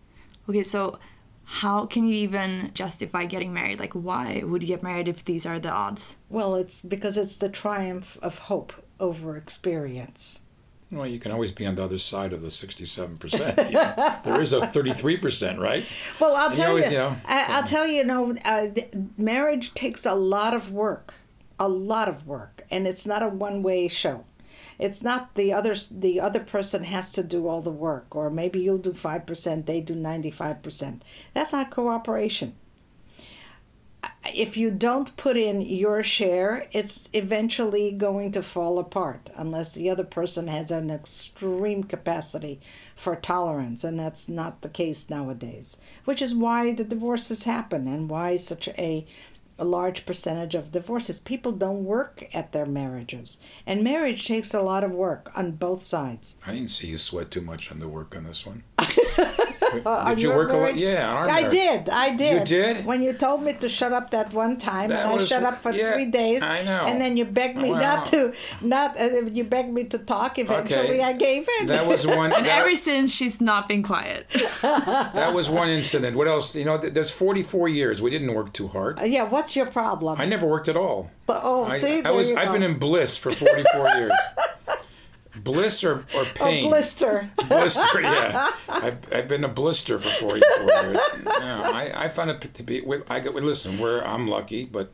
Okay, 0.47 0.63
so 0.63 0.99
how 1.45 1.85
can 1.85 2.07
you 2.07 2.15
even 2.15 2.71
justify 2.73 3.25
getting 3.25 3.53
married? 3.53 3.79
Like, 3.79 3.93
why 3.93 4.43
would 4.45 4.63
you 4.63 4.67
get 4.67 4.83
married 4.83 5.07
if 5.07 5.25
these 5.25 5.45
are 5.45 5.59
the 5.59 5.69
odds? 5.69 6.17
Well, 6.29 6.55
it's 6.55 6.81
because 6.81 7.17
it's 7.17 7.37
the 7.37 7.49
triumph 7.49 8.17
of 8.21 8.39
hope 8.39 8.73
over 8.99 9.37
experience. 9.37 10.41
Well, 10.91 11.07
you 11.07 11.19
can 11.19 11.31
always 11.31 11.51
be 11.51 11.65
on 11.65 11.75
the 11.75 11.83
other 11.83 11.97
side 11.97 12.33
of 12.33 12.41
the 12.41 12.49
67%. 12.49 13.69
You 13.69 13.73
know? 13.73 14.15
there 14.23 14.41
is 14.41 14.53
a 14.53 14.61
33%, 14.61 15.57
right? 15.57 15.85
Well, 16.19 16.35
I'll 16.35 16.47
and 16.47 16.55
tell 16.55 16.67
you, 16.67 16.83
always, 16.83 16.91
you, 16.91 16.97
know, 16.97 17.15
I, 17.25 17.59
will 17.59 17.67
tell 17.67 17.87
you, 17.87 17.95
you 17.95 18.03
know, 18.03 18.35
uh, 18.45 18.67
marriage 19.17 19.73
takes 19.73 20.05
a 20.05 20.13
lot 20.13 20.53
of 20.53 20.71
work, 20.71 21.15
a 21.59 21.67
lot 21.67 22.07
of 22.07 22.27
work, 22.27 22.63
and 22.69 22.87
it's 22.87 23.07
not 23.07 23.23
a 23.23 23.27
one-way 23.27 23.87
show. 23.87 24.23
It's 24.79 25.03
not 25.03 25.35
the 25.35 25.53
other 25.53 25.75
the 25.91 26.19
other 26.19 26.41
person 26.41 26.83
has 26.85 27.11
to 27.13 27.23
do 27.23 27.47
all 27.47 27.61
the 27.61 27.71
work, 27.71 28.15
or 28.15 28.29
maybe 28.29 28.59
you'll 28.59 28.77
do 28.77 28.93
five 28.93 29.25
percent, 29.25 29.65
they 29.65 29.81
do 29.81 29.95
ninety 29.95 30.31
five 30.31 30.61
percent. 30.61 31.03
That's 31.33 31.53
not 31.53 31.71
cooperation 31.71 32.55
if 34.35 34.57
you 34.57 34.71
don't 34.71 35.15
put 35.17 35.37
in 35.37 35.61
your 35.61 36.01
share, 36.01 36.67
it's 36.71 37.09
eventually 37.13 37.91
going 37.91 38.31
to 38.31 38.41
fall 38.41 38.79
apart 38.79 39.29
unless 39.35 39.73
the 39.73 39.89
other 39.89 40.03
person 40.03 40.47
has 40.47 40.71
an 40.71 40.89
extreme 40.89 41.83
capacity 41.83 42.59
for 42.95 43.15
tolerance, 43.15 43.83
and 43.83 43.99
that's 43.99 44.29
not 44.29 44.61
the 44.61 44.69
case 44.69 45.09
nowadays. 45.09 45.79
Which 46.05 46.21
is 46.21 46.33
why 46.33 46.73
the 46.73 46.83
divorces 46.83 47.43
happen 47.43 47.87
and 47.87 48.09
why 48.09 48.37
such 48.37 48.69
a 48.69 49.05
a 49.57 49.65
large 49.65 50.05
percentage 50.05 50.55
of 50.55 50.71
divorces. 50.71 51.19
People 51.19 51.51
don't 51.51 51.85
work 51.85 52.27
at 52.33 52.51
their 52.51 52.65
marriages. 52.65 53.41
And 53.65 53.83
marriage 53.83 54.27
takes 54.27 54.53
a 54.53 54.61
lot 54.61 54.83
of 54.83 54.91
work 54.91 55.31
on 55.35 55.51
both 55.51 55.81
sides. 55.81 56.37
I 56.45 56.53
didn't 56.53 56.69
see 56.69 56.87
you 56.87 56.97
sweat 56.97 57.31
too 57.31 57.41
much 57.41 57.71
on 57.71 57.79
the 57.79 57.87
work 57.87 58.15
on 58.15 58.23
this 58.23 58.45
one. 58.45 58.63
Uh, 59.85 60.09
did 60.09 60.21
you 60.21 60.29
work 60.29 60.49
marriage? 60.49 60.81
a 60.81 60.85
lot? 60.85 60.93
Yeah, 60.93 61.27
I 61.29 61.49
did. 61.49 61.89
I 61.89 62.15
did. 62.15 62.33
You 62.33 62.45
did. 62.45 62.85
When 62.85 63.01
you 63.01 63.13
told 63.13 63.43
me 63.43 63.53
to 63.53 63.69
shut 63.69 63.93
up 63.93 64.11
that 64.11 64.33
one 64.33 64.57
time, 64.57 64.89
that 64.89 65.05
and 65.05 65.13
was, 65.13 65.31
I 65.31 65.35
shut 65.35 65.43
up 65.43 65.61
for 65.61 65.71
yeah, 65.71 65.93
three 65.93 66.09
days. 66.09 66.41
I 66.43 66.63
know. 66.63 66.85
And 66.85 66.99
then 66.99 67.17
you 67.17 67.25
begged 67.25 67.57
me 67.57 67.71
well, 67.71 67.81
not 67.81 68.05
to, 68.07 68.33
not. 68.61 68.99
Uh, 68.99 69.25
you 69.25 69.43
begged 69.43 69.73
me 69.73 69.85
to 69.85 69.97
talk. 69.97 70.39
Eventually, 70.39 70.99
okay. 70.99 71.03
I 71.03 71.13
gave 71.13 71.47
in. 71.59 71.67
That 71.67 71.87
was 71.87 72.05
one. 72.05 72.31
and 72.33 72.45
that, 72.45 72.59
ever 72.59 72.75
since, 72.75 73.13
she's 73.13 73.39
not 73.41 73.67
been 73.67 73.83
quiet. 73.83 74.27
that 74.61 75.33
was 75.33 75.49
one 75.49 75.69
incident. 75.69 76.17
What 76.17 76.27
else? 76.27 76.55
You 76.55 76.65
know, 76.65 76.77
there's 76.77 77.11
44 77.11 77.69
years. 77.69 78.01
We 78.01 78.09
didn't 78.09 78.33
work 78.33 78.53
too 78.53 78.67
hard. 78.67 78.99
Uh, 78.99 79.03
yeah. 79.03 79.23
What's 79.23 79.55
your 79.55 79.65
problem? 79.65 80.19
I 80.19 80.25
never 80.25 80.45
worked 80.45 80.67
at 80.67 80.77
all. 80.77 81.11
But 81.25 81.41
oh, 81.43 81.65
I, 81.65 81.77
see, 81.77 82.03
I 82.03 82.11
was. 82.11 82.31
I've 82.31 82.51
been 82.51 82.63
in 82.63 82.77
bliss 82.79 83.17
for 83.17 83.31
44 83.31 83.87
years. 83.95 84.11
Bliss 85.35 85.83
or, 85.83 86.05
or 86.15 86.25
pain? 86.35 86.65
A 86.65 86.67
blister. 86.67 87.29
blister, 87.47 88.01
yeah. 88.01 88.51
I've, 88.69 88.99
I've 89.13 89.27
been 89.27 89.43
a 89.43 89.49
blister 89.49 89.97
for 89.97 90.09
44 90.09 90.65
years. 90.69 90.99
Yeah, 91.25 91.61
I, 91.61 92.05
I 92.05 92.09
found 92.09 92.29
it 92.29 92.53
to 92.53 92.63
be, 92.63 92.83
I 93.09 93.19
get, 93.19 93.33
listen, 93.33 93.79
where 93.79 94.05
I'm 94.07 94.27
lucky, 94.27 94.65
but 94.65 94.91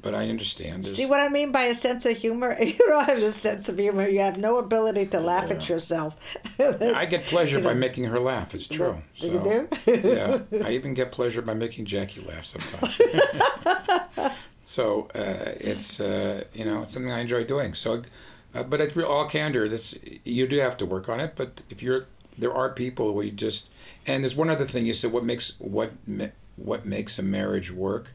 but 0.00 0.14
I 0.14 0.28
understand. 0.28 0.84
There's... 0.84 0.94
See 0.94 1.06
what 1.06 1.20
I 1.20 1.28
mean 1.28 1.50
by 1.50 1.64
a 1.64 1.74
sense 1.74 2.06
of 2.06 2.16
humor? 2.16 2.56
You 2.68 2.78
don't 2.86 3.04
have 3.06 3.18
a 3.18 3.32
sense 3.32 3.68
of 3.68 3.78
humor. 3.78 4.06
You 4.06 4.20
have 4.20 4.38
no 4.38 4.58
ability 4.58 5.06
to 5.06 5.20
laugh 5.20 5.48
yeah. 5.48 5.56
at 5.56 5.68
yourself. 5.68 6.16
I 6.60 7.06
get 7.06 7.24
pleasure 7.24 7.56
you 7.58 7.64
know. 7.64 7.70
by 7.70 7.74
making 7.74 8.04
her 8.04 8.20
laugh. 8.20 8.54
It's 8.54 8.68
true. 8.68 8.98
So, 9.16 9.26
you 9.26 9.40
do? 9.40 9.68
yeah. 9.86 10.64
I 10.64 10.72
even 10.72 10.94
get 10.94 11.10
pleasure 11.10 11.42
by 11.42 11.54
making 11.54 11.86
Jackie 11.86 12.20
laugh 12.20 12.44
sometimes. 12.44 13.00
so 14.64 15.08
uh, 15.14 15.52
it's 15.60 16.00
uh, 16.00 16.44
you 16.52 16.64
know 16.64 16.82
it's 16.82 16.92
something 16.92 17.10
I 17.10 17.20
enjoy 17.20 17.44
doing. 17.44 17.74
So 17.74 18.02
uh, 18.54 18.62
but 18.62 18.80
it's 18.80 18.96
all 18.96 19.28
candor. 19.28 19.68
This 19.68 19.98
you 20.24 20.46
do 20.46 20.58
have 20.58 20.76
to 20.78 20.86
work 20.86 21.08
on 21.08 21.20
it. 21.20 21.34
But 21.36 21.62
if 21.70 21.82
you're 21.82 22.06
there 22.36 22.54
are 22.54 22.70
people 22.70 23.12
where 23.12 23.24
you 23.24 23.32
just 23.32 23.70
and 24.06 24.22
there's 24.22 24.36
one 24.36 24.50
other 24.50 24.64
thing 24.64 24.86
you 24.86 24.94
said. 24.94 25.12
What 25.12 25.24
makes 25.24 25.58
what 25.58 25.92
what 26.56 26.86
makes 26.86 27.18
a 27.18 27.22
marriage 27.22 27.72
work? 27.72 28.12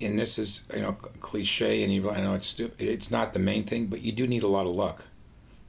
And 0.00 0.18
this 0.18 0.38
is 0.38 0.64
you 0.74 0.80
know 0.80 0.92
cliche, 0.92 1.82
and 1.82 1.92
you 1.92 2.10
I 2.10 2.20
know 2.20 2.34
it's 2.34 2.46
stupid. 2.46 2.80
It's 2.80 3.10
not 3.10 3.34
the 3.34 3.38
main 3.38 3.64
thing, 3.64 3.86
but 3.86 4.02
you 4.02 4.12
do 4.12 4.26
need 4.26 4.42
a 4.42 4.48
lot 4.48 4.66
of 4.66 4.72
luck. 4.72 5.08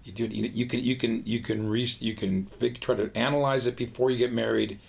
You 0.05 0.11
do 0.11 0.25
you, 0.25 0.67
can 0.67 0.79
you 0.79 0.95
can 0.95 1.25
you 1.25 1.39
can 1.39 1.67
re, 1.67 1.87
you 1.99 2.13
can 2.13 2.47
try 2.79 2.95
to 2.95 3.11
analyze 3.15 3.65
it 3.65 3.75
before 3.75 4.11
you 4.11 4.17
get 4.17 4.31
married. 4.31 4.79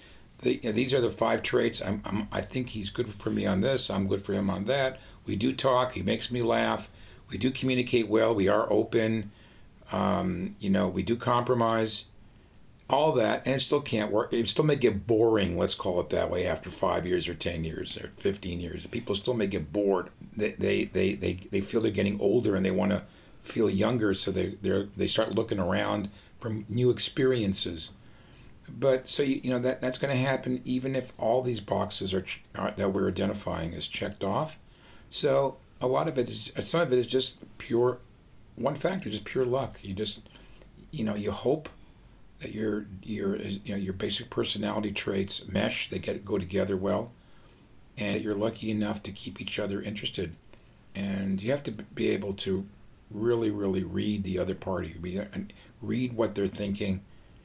The, 0.43 0.57
you 0.57 0.61
know, 0.65 0.73
these 0.73 0.93
are 0.93 1.01
the 1.01 1.09
five 1.09 1.43
traits. 1.43 1.81
I'm, 1.81 2.03
I'm 2.05 2.29
I 2.31 2.43
think 2.43 2.69
he's 2.69 2.91
good 2.91 3.13
for 3.13 3.31
me 3.31 3.47
on 3.47 3.63
this. 3.63 3.91
I'm 3.91 4.07
good 4.07 4.23
for 4.23 4.35
him 4.35 4.51
on 4.51 4.67
that. 4.67 5.01
We 5.25 5.35
do 5.35 5.55
talk. 5.55 5.93
He 5.93 6.03
makes 6.03 6.31
me 6.31 6.43
laugh 6.43 6.91
we 7.29 7.39
do 7.39 7.51
communicate 7.51 8.09
well. 8.09 8.35
We 8.35 8.49
are 8.49 8.71
open. 8.73 9.31
Um, 9.93 10.57
you 10.59 10.71
know, 10.71 10.89
we 10.89 11.03
do 11.03 11.17
compromise. 11.17 12.07
All 12.89 13.11
that, 13.15 13.45
and 13.47 13.57
it 13.57 13.61
still 13.61 13.81
can't 13.81 14.13
work. 14.13 14.33
It 14.33 14.47
still 14.47 14.65
may 14.65 14.77
get 14.77 15.09
boring. 15.09 15.59
Let's 15.59 15.75
call 15.75 16.01
it 16.01 16.11
that 16.11 16.31
way. 16.31 16.47
After 16.47 16.71
five 16.71 17.05
years, 17.05 17.29
or 17.29 17.35
ten 17.35 17.65
years, 17.65 17.97
or 17.97 18.13
fifteen 18.17 18.61
years, 18.61 18.87
people 18.87 19.17
still 19.17 19.35
may 19.35 19.49
get 19.49 19.73
bored. 19.73 20.11
They 20.37 20.51
they 20.53 20.85
they 20.85 21.15
they, 21.15 21.33
they 21.51 21.61
feel 21.61 21.81
they're 21.81 21.91
getting 21.91 22.21
older, 22.21 22.55
and 22.55 22.65
they 22.65 22.71
want 22.71 22.93
to 22.93 23.03
feel 23.43 23.69
younger, 23.69 24.15
so 24.15 24.31
they 24.31 24.51
they 24.63 24.87
they 24.97 25.09
start 25.09 25.35
looking 25.35 25.59
around 25.59 26.11
for 26.39 26.51
new 26.69 26.91
experiences. 26.91 27.91
But 28.69 29.09
so 29.09 29.25
you, 29.25 29.41
you 29.43 29.51
know 29.51 29.59
that 29.61 29.81
that's 29.81 29.99
going 29.99 30.15
to 30.15 30.21
happen 30.21 30.61
even 30.65 30.95
if 30.95 31.13
all 31.19 31.43
these 31.43 31.61
boxes 31.61 32.15
are, 32.15 32.25
are 32.55 32.71
that 32.71 32.93
we're 32.93 33.09
identifying 33.09 33.73
is 33.73 33.89
checked 33.89 34.23
off. 34.23 34.59
So 35.11 35.57
a 35.81 35.87
lot 35.87 36.09
of 36.09 36.19
it 36.19 36.29
is 36.29 36.53
uh, 36.57 36.61
some 36.61 36.81
of 36.81 36.93
it 36.93 36.99
is 36.99 37.07
just 37.07 37.45
pure 37.59 37.99
one 38.57 38.75
factor, 38.75 39.11
just 39.11 39.25
pure 39.25 39.45
luck. 39.45 39.79
You 39.83 39.95
just 39.95 40.29
you 40.91 41.05
know 41.05 41.15
you 41.15 41.31
hope 41.31 41.69
that 42.41 42.53
your 42.53 42.87
your 43.03 43.37
uh, 43.37 43.43
you 43.65 43.75
know 43.75 43.81
your 43.81 43.93
basic 43.93 44.31
personality 44.31 44.93
traits 44.93 45.49
mesh, 45.49 45.91
they 45.91 45.99
get 45.99 46.25
go 46.25 46.39
together 46.39 46.77
well, 46.77 47.13
and 47.97 48.23
you're 48.23 48.35
lucky 48.35 48.71
enough 48.71 49.03
to 49.05 49.13
keep 49.13 49.41
each 49.41 49.59
other 49.59 49.81
interested, 49.81 50.35
and 50.95 51.43
you 51.43 51.51
have 51.51 51.63
to 51.65 51.73
be 51.73 52.11
able 52.11 52.33
to 52.35 52.67
really 53.11 53.51
really 53.51 53.85
read 53.85 54.25
the 54.25 54.39
other 54.39 54.55
party, 54.55 54.97
read, 55.01 55.53
read 55.83 56.13
what 56.15 56.35
they're 56.35 56.47
thinking. 56.47 57.03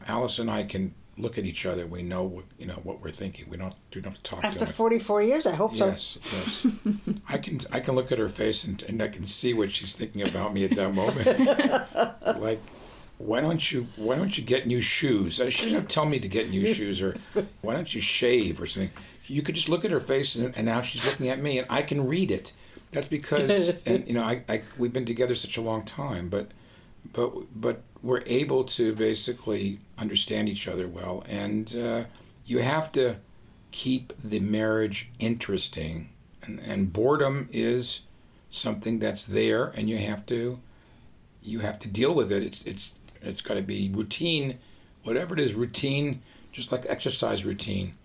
Alice 0.08 0.40
and 0.40 0.50
I 0.50 0.64
can 0.64 0.96
look 1.22 1.38
at 1.38 1.46
each 1.46 1.66
other. 1.66 1.86
We 1.86 2.02
know 2.02 2.24
what, 2.24 2.46
you 2.58 2.66
know 2.66 2.80
what 2.84 3.02
we're 3.02 3.12
thinking. 3.12 3.50
We 3.50 3.58
don't 3.58 3.76
do 3.92 4.02
not 4.02 4.24
talk. 4.24 4.44
After 4.44 4.66
forty 4.66 5.00
four 5.00 5.22
years, 5.22 5.46
I 5.46 5.56
hope 5.56 5.76
yes, 5.76 6.18
so. 6.20 6.30
Yes, 6.32 6.78
yes. 6.96 7.18
I 7.30 7.38
can 7.38 7.62
I 7.72 7.80
can 7.80 7.96
look 7.96 8.12
at 8.12 8.20
her 8.20 8.30
face 8.30 8.64
and, 8.64 8.82
and 8.84 9.02
I 9.02 9.08
can 9.08 9.28
see 9.28 9.54
what 9.54 9.72
she's 9.72 9.94
thinking 9.94 10.28
about 10.28 10.54
me 10.54 10.66
at 10.66 10.76
that 10.76 10.94
moment. 10.94 12.42
like 12.42 12.62
why 13.26 13.42
don't 13.42 13.72
you 13.72 13.88
why 13.96 14.16
don't 14.16 14.38
you 14.38 14.44
get 14.44 14.68
new 14.68 14.82
shoes? 14.82 15.42
She 15.50 15.72
to 15.72 15.82
tell 15.82 16.06
me 16.06 16.20
to 16.20 16.28
get 16.28 16.50
new 16.50 16.66
shoes 16.74 17.02
or 17.02 17.16
why 17.62 17.74
don't 17.74 17.94
you 17.94 18.02
shave 18.02 18.62
or 18.62 18.66
something. 18.66 18.92
You 19.28 19.42
could 19.42 19.56
just 19.56 19.70
look 19.70 19.86
at 19.86 19.92
her 19.92 20.00
face 20.00 20.36
and, 20.36 20.56
and 20.58 20.66
now 20.66 20.82
she's 20.82 21.06
looking 21.06 21.30
at 21.30 21.40
me 21.40 21.60
and 21.60 21.68
I 21.70 21.84
can 21.84 22.08
read 22.08 22.32
it. 22.32 22.54
That's 22.92 23.08
because 23.08 23.82
and 23.86 24.08
you 24.08 24.14
know 24.14 24.24
I, 24.24 24.44
I 24.50 24.62
we've 24.78 24.94
been 24.94 25.06
together 25.06 25.36
such 25.36 25.58
a 25.58 25.62
long 25.62 25.84
time, 25.84 26.30
but 26.30 26.52
but 27.14 27.32
but 27.56 27.82
we're 28.04 28.24
able 28.26 28.64
to 28.64 28.94
basically 28.96 29.80
understand 29.98 30.50
each 30.50 30.68
other 30.68 30.88
well, 30.88 31.24
and 31.28 31.76
uh, 31.76 32.04
you 32.46 32.60
have 32.60 32.92
to 32.94 33.18
keep 33.72 34.14
the 34.22 34.40
marriage 34.40 35.10
interesting, 35.20 36.10
and, 36.44 36.60
and 36.60 36.92
boredom 36.92 37.48
is 37.52 38.02
something 38.50 39.00
that's 39.00 39.26
there, 39.26 39.68
and 39.68 39.90
you 39.90 39.98
have 39.98 40.26
to 40.28 40.60
you 41.44 41.60
have 41.60 41.80
to 41.80 41.88
deal 41.88 42.14
with 42.14 42.32
it. 42.32 42.44
It's 42.44 42.64
it's 42.66 43.00
it's 43.22 43.42
got 43.42 43.56
to 43.56 43.62
be 43.62 43.90
routine, 43.90 44.60
whatever 45.04 45.34
it 45.34 45.40
is, 45.40 45.54
routine, 45.54 46.22
just 46.52 46.72
like 46.72 46.86
exercise 46.88 47.46
routine. 47.46 47.96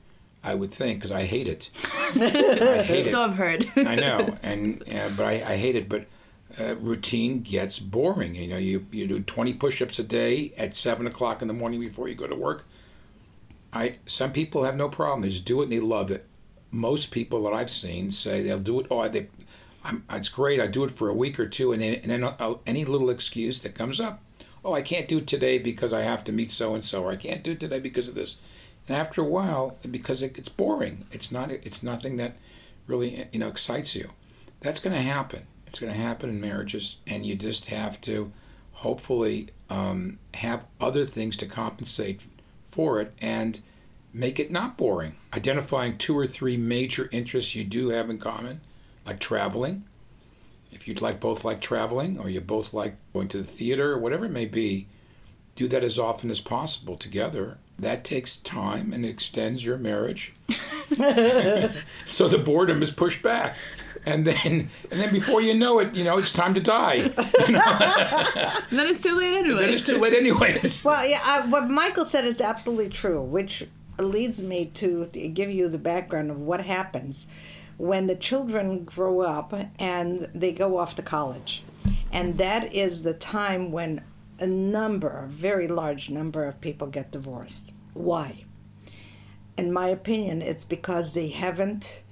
I 0.44 0.54
would 0.54 0.72
think 0.72 0.98
because 0.98 1.10
I 1.10 1.24
hate 1.24 1.48
it. 1.48 1.70
I 1.94 2.82
hate 2.82 3.06
so 3.06 3.22
it. 3.22 3.30
I've 3.30 3.36
heard. 3.36 3.70
I 3.76 3.96
know, 3.96 4.36
and 4.42 4.82
uh, 4.82 5.10
but 5.16 5.26
I, 5.26 5.32
I 5.32 5.56
hate 5.56 5.74
it. 5.74 5.88
But 5.88 6.06
uh, 6.60 6.76
routine 6.76 7.42
gets 7.42 7.78
boring. 7.78 8.34
You 8.34 8.48
know, 8.48 8.56
you 8.56 8.86
you 8.90 9.06
do 9.06 9.20
twenty 9.20 9.54
push-ups 9.54 9.98
a 9.98 10.04
day 10.04 10.52
at 10.56 10.76
seven 10.76 11.06
o'clock 11.06 11.42
in 11.42 11.48
the 11.48 11.54
morning 11.54 11.80
before 11.80 12.08
you 12.08 12.14
go 12.14 12.26
to 12.26 12.34
work. 12.34 12.66
I 13.72 13.96
some 14.06 14.32
people 14.32 14.64
have 14.64 14.76
no 14.76 14.88
problem. 14.88 15.22
They 15.22 15.30
just 15.30 15.44
do 15.44 15.60
it 15.60 15.64
and 15.64 15.72
they 15.72 15.80
love 15.80 16.10
it. 16.10 16.26
Most 16.70 17.10
people 17.10 17.44
that 17.44 17.54
I've 17.54 17.70
seen 17.70 18.10
say 18.10 18.42
they'll 18.42 18.58
do 18.58 18.80
it. 18.80 18.86
Oh, 18.90 19.08
they, 19.08 19.28
I'm, 19.84 20.04
it's 20.10 20.28
great. 20.28 20.60
I 20.60 20.66
do 20.66 20.84
it 20.84 20.90
for 20.90 21.08
a 21.08 21.14
week 21.14 21.38
or 21.38 21.46
two, 21.46 21.72
and 21.72 21.80
then, 21.80 21.94
and 21.94 22.10
then 22.10 22.24
I'll, 22.24 22.60
any 22.66 22.84
little 22.84 23.08
excuse 23.08 23.62
that 23.62 23.74
comes 23.74 24.00
up, 24.00 24.20
oh, 24.64 24.72
I 24.72 24.82
can't 24.82 25.08
do 25.08 25.18
it 25.18 25.26
today 25.26 25.58
because 25.58 25.92
I 25.92 26.02
have 26.02 26.24
to 26.24 26.32
meet 26.32 26.50
so 26.50 26.74
and 26.74 26.84
so, 26.84 27.04
or 27.04 27.12
I 27.12 27.16
can't 27.16 27.44
do 27.44 27.52
it 27.52 27.60
today 27.60 27.78
because 27.78 28.08
of 28.08 28.14
this. 28.14 28.40
And 28.88 28.96
after 28.96 29.20
a 29.20 29.24
while, 29.24 29.78
because 29.88 30.22
it, 30.22 30.36
it's 30.36 30.48
boring, 30.48 31.06
it's 31.12 31.30
not, 31.30 31.50
it's 31.50 31.82
nothing 31.82 32.16
that 32.16 32.36
really 32.86 33.28
you 33.32 33.38
know 33.38 33.48
excites 33.48 33.94
you. 33.94 34.10
That's 34.60 34.80
going 34.80 34.96
to 34.96 35.02
happen. 35.02 35.46
It's 35.76 35.80
going 35.82 35.92
to 35.92 36.00
happen 36.00 36.30
in 36.30 36.40
marriages, 36.40 36.96
and 37.06 37.26
you 37.26 37.34
just 37.34 37.66
have 37.66 38.00
to 38.00 38.32
hopefully 38.72 39.48
um, 39.68 40.18
have 40.32 40.64
other 40.80 41.04
things 41.04 41.36
to 41.36 41.44
compensate 41.44 42.22
for 42.64 42.98
it 42.98 43.12
and 43.20 43.60
make 44.10 44.40
it 44.40 44.50
not 44.50 44.78
boring. 44.78 45.16
Identifying 45.34 45.98
two 45.98 46.16
or 46.16 46.26
three 46.26 46.56
major 46.56 47.10
interests 47.12 47.54
you 47.54 47.62
do 47.62 47.90
have 47.90 48.08
in 48.08 48.16
common, 48.16 48.62
like 49.04 49.20
traveling, 49.20 49.84
if 50.72 50.88
you'd 50.88 51.02
like 51.02 51.20
both 51.20 51.44
like 51.44 51.60
traveling 51.60 52.18
or 52.18 52.30
you 52.30 52.40
both 52.40 52.72
like 52.72 52.96
going 53.12 53.28
to 53.28 53.36
the 53.36 53.44
theater 53.44 53.92
or 53.92 53.98
whatever 53.98 54.24
it 54.24 54.30
may 54.30 54.46
be, 54.46 54.86
do 55.56 55.68
that 55.68 55.84
as 55.84 55.98
often 55.98 56.30
as 56.30 56.40
possible 56.40 56.96
together. 56.96 57.58
That 57.78 58.02
takes 58.02 58.38
time 58.38 58.94
and 58.94 59.04
extends 59.04 59.62
your 59.62 59.76
marriage. 59.76 60.32
so 62.06 62.28
the 62.28 62.38
boredom 62.42 62.80
is 62.80 62.90
pushed 62.90 63.22
back. 63.22 63.56
And 64.06 64.24
then, 64.24 64.70
and 64.90 65.00
then 65.00 65.12
before 65.12 65.42
you 65.42 65.52
know 65.52 65.80
it, 65.80 65.96
you 65.96 66.04
know 66.04 66.16
it's 66.16 66.32
time 66.32 66.54
to 66.54 66.60
die. 66.60 67.10
You 67.46 67.52
know? 67.52 67.62
then 68.70 68.86
it's 68.88 69.02
too 69.02 69.16
late 69.16 69.34
anyway. 69.34 69.60
then 69.60 69.70
it's 69.70 69.82
too 69.82 69.98
late 69.98 70.14
anyway. 70.14 70.60
well, 70.84 71.06
yeah, 71.06 71.20
I, 71.24 71.46
what 71.46 71.68
Michael 71.68 72.04
said 72.04 72.24
is 72.24 72.40
absolutely 72.40 72.88
true, 72.88 73.22
which 73.22 73.66
leads 73.98 74.42
me 74.42 74.66
to 74.74 75.06
give 75.06 75.50
you 75.50 75.68
the 75.68 75.78
background 75.78 76.30
of 76.30 76.40
what 76.40 76.64
happens 76.64 77.26
when 77.76 78.06
the 78.06 78.16
children 78.16 78.84
grow 78.84 79.20
up 79.20 79.52
and 79.78 80.28
they 80.34 80.52
go 80.52 80.78
off 80.78 80.96
to 80.96 81.02
college. 81.02 81.62
And 82.12 82.38
that 82.38 82.72
is 82.72 83.02
the 83.02 83.14
time 83.14 83.70
when 83.70 84.02
a 84.38 84.46
number, 84.46 85.08
a 85.08 85.26
very 85.26 85.68
large 85.68 86.10
number 86.10 86.44
of 86.44 86.60
people 86.60 86.86
get 86.86 87.10
divorced. 87.10 87.72
Why? 87.92 88.44
In 89.56 89.72
my 89.72 89.88
opinion, 89.88 90.42
it's 90.42 90.64
because 90.64 91.12
they 91.12 91.28
haven't 91.28 92.02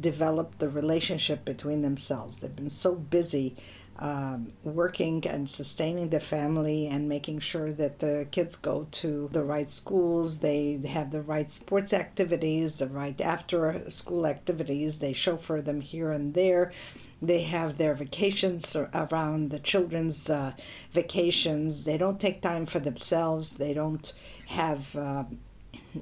developed 0.00 0.58
the 0.58 0.68
relationship 0.68 1.44
between 1.44 1.82
themselves. 1.82 2.38
They've 2.38 2.54
been 2.54 2.68
so 2.68 2.94
busy 2.94 3.56
um, 3.98 4.52
working 4.62 5.26
and 5.26 5.48
sustaining 5.48 6.10
the 6.10 6.20
family 6.20 6.86
and 6.86 7.08
making 7.08 7.38
sure 7.38 7.72
that 7.72 8.00
the 8.00 8.26
kids 8.30 8.56
go 8.56 8.86
to 8.90 9.28
the 9.32 9.42
right 9.42 9.70
schools, 9.70 10.40
they 10.40 10.78
have 10.86 11.10
the 11.10 11.22
right 11.22 11.50
sports 11.50 11.94
activities, 11.94 12.76
the 12.76 12.88
right 12.88 13.18
after 13.20 13.88
school 13.88 14.26
activities, 14.26 14.98
they 14.98 15.12
chauffeur 15.12 15.62
them 15.62 15.80
here 15.80 16.10
and 16.10 16.34
there. 16.34 16.72
They 17.22 17.42
have 17.42 17.78
their 17.78 17.94
vacations 17.94 18.76
around 18.76 19.48
the 19.48 19.58
children's 19.58 20.28
uh, 20.28 20.52
vacations. 20.92 21.84
They 21.84 21.96
don't 21.96 22.20
take 22.20 22.42
time 22.42 22.66
for 22.66 22.78
themselves. 22.78 23.56
They 23.56 23.72
don't 23.72 24.12
have 24.48 24.94
uh, 24.94 25.24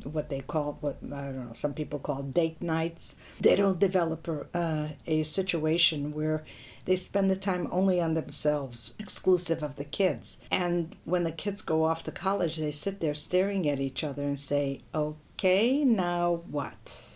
what 0.03 0.29
they 0.29 0.41
call 0.41 0.79
what 0.81 0.99
I 1.05 1.23
don't 1.23 1.47
know. 1.47 1.53
Some 1.53 1.75
people 1.75 1.99
call 1.99 2.23
date 2.23 2.61
nights. 2.63 3.17
They 3.41 3.57
don't 3.57 3.79
develop 3.79 4.29
a, 4.29 4.47
uh, 4.55 4.89
a 5.07 5.23
situation 5.23 6.13
where 6.13 6.45
they 6.85 6.97
spend 6.97 7.31
the 7.31 7.37
time 7.37 7.69
only 7.71 8.01
on 8.01 8.15
themselves, 8.15 8.95
exclusive 8.99 9.63
of 9.63 9.77
the 9.77 9.85
kids. 9.85 10.41
And 10.51 10.95
when 11.05 11.25
the 11.25 11.33
kids 11.33 11.63
go 11.63 11.85
off 11.85 12.05
to 12.05 12.13
college, 12.13 12.59
they 12.59 12.73
sit 12.73 13.01
there 13.01 13.15
staring 13.15 13.69
at 13.69 13.81
each 13.81 14.05
other 14.05 14.23
and 14.23 14.39
say, 14.39 14.83
okay, 14.95 15.83
now 15.85 16.43
what? 16.51 17.09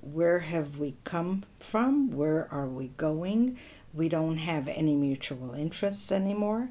Where 0.00 0.40
have 0.40 0.78
we 0.78 0.96
come 1.04 1.44
from? 1.60 2.10
Where 2.10 2.48
are 2.52 2.66
we 2.66 2.88
going? 2.96 3.56
We 3.94 4.08
don't 4.08 4.38
have 4.38 4.66
any 4.66 4.96
mutual 4.96 5.54
interests 5.54 6.10
anymore. 6.10 6.70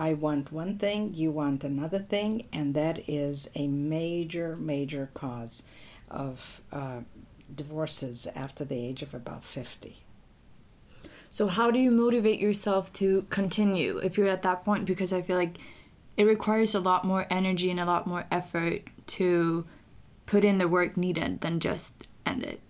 I 0.00 0.14
want 0.14 0.50
one 0.50 0.78
thing, 0.78 1.12
you 1.12 1.30
want 1.30 1.62
another 1.62 1.98
thing, 1.98 2.46
and 2.54 2.72
that 2.72 3.06
is 3.06 3.50
a 3.54 3.68
major, 3.68 4.56
major 4.56 5.10
cause 5.12 5.68
of 6.10 6.62
uh, 6.72 7.02
divorces 7.54 8.26
after 8.34 8.64
the 8.64 8.82
age 8.82 9.02
of 9.02 9.12
about 9.12 9.44
50. 9.44 9.98
So 11.30 11.48
how 11.48 11.70
do 11.70 11.78
you 11.78 11.90
motivate 11.90 12.40
yourself 12.40 12.90
to 12.94 13.26
continue 13.28 13.98
if 13.98 14.16
you're 14.16 14.26
at 14.26 14.40
that 14.42 14.64
point? 14.64 14.86
Because 14.86 15.12
I 15.12 15.20
feel 15.20 15.36
like 15.36 15.58
it 16.16 16.24
requires 16.24 16.74
a 16.74 16.80
lot 16.80 17.04
more 17.04 17.26
energy 17.28 17.70
and 17.70 17.78
a 17.78 17.84
lot 17.84 18.06
more 18.06 18.24
effort 18.30 18.84
to 19.18 19.66
put 20.24 20.46
in 20.46 20.56
the 20.56 20.66
work 20.66 20.96
needed 20.96 21.42
than 21.42 21.60
just 21.60 22.06
end 22.24 22.42
it. 22.42 22.60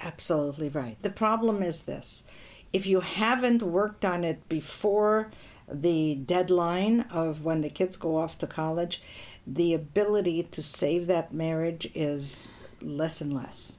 Absolutely 0.00 0.68
right. 0.68 1.00
The 1.00 1.10
problem 1.10 1.62
is 1.62 1.84
this 1.84 2.26
if 2.72 2.86
you 2.86 3.00
haven't 3.00 3.62
worked 3.62 4.04
on 4.04 4.24
it 4.24 4.48
before 4.48 5.30
the 5.72 6.16
deadline 6.16 7.02
of 7.10 7.44
when 7.44 7.60
the 7.60 7.70
kids 7.70 7.96
go 7.96 8.16
off 8.16 8.38
to 8.38 8.46
college, 8.46 9.02
the 9.46 9.74
ability 9.74 10.42
to 10.42 10.62
save 10.62 11.06
that 11.06 11.32
marriage 11.32 11.90
is 11.94 12.50
less 12.80 13.20
and 13.20 13.32
less 13.32 13.78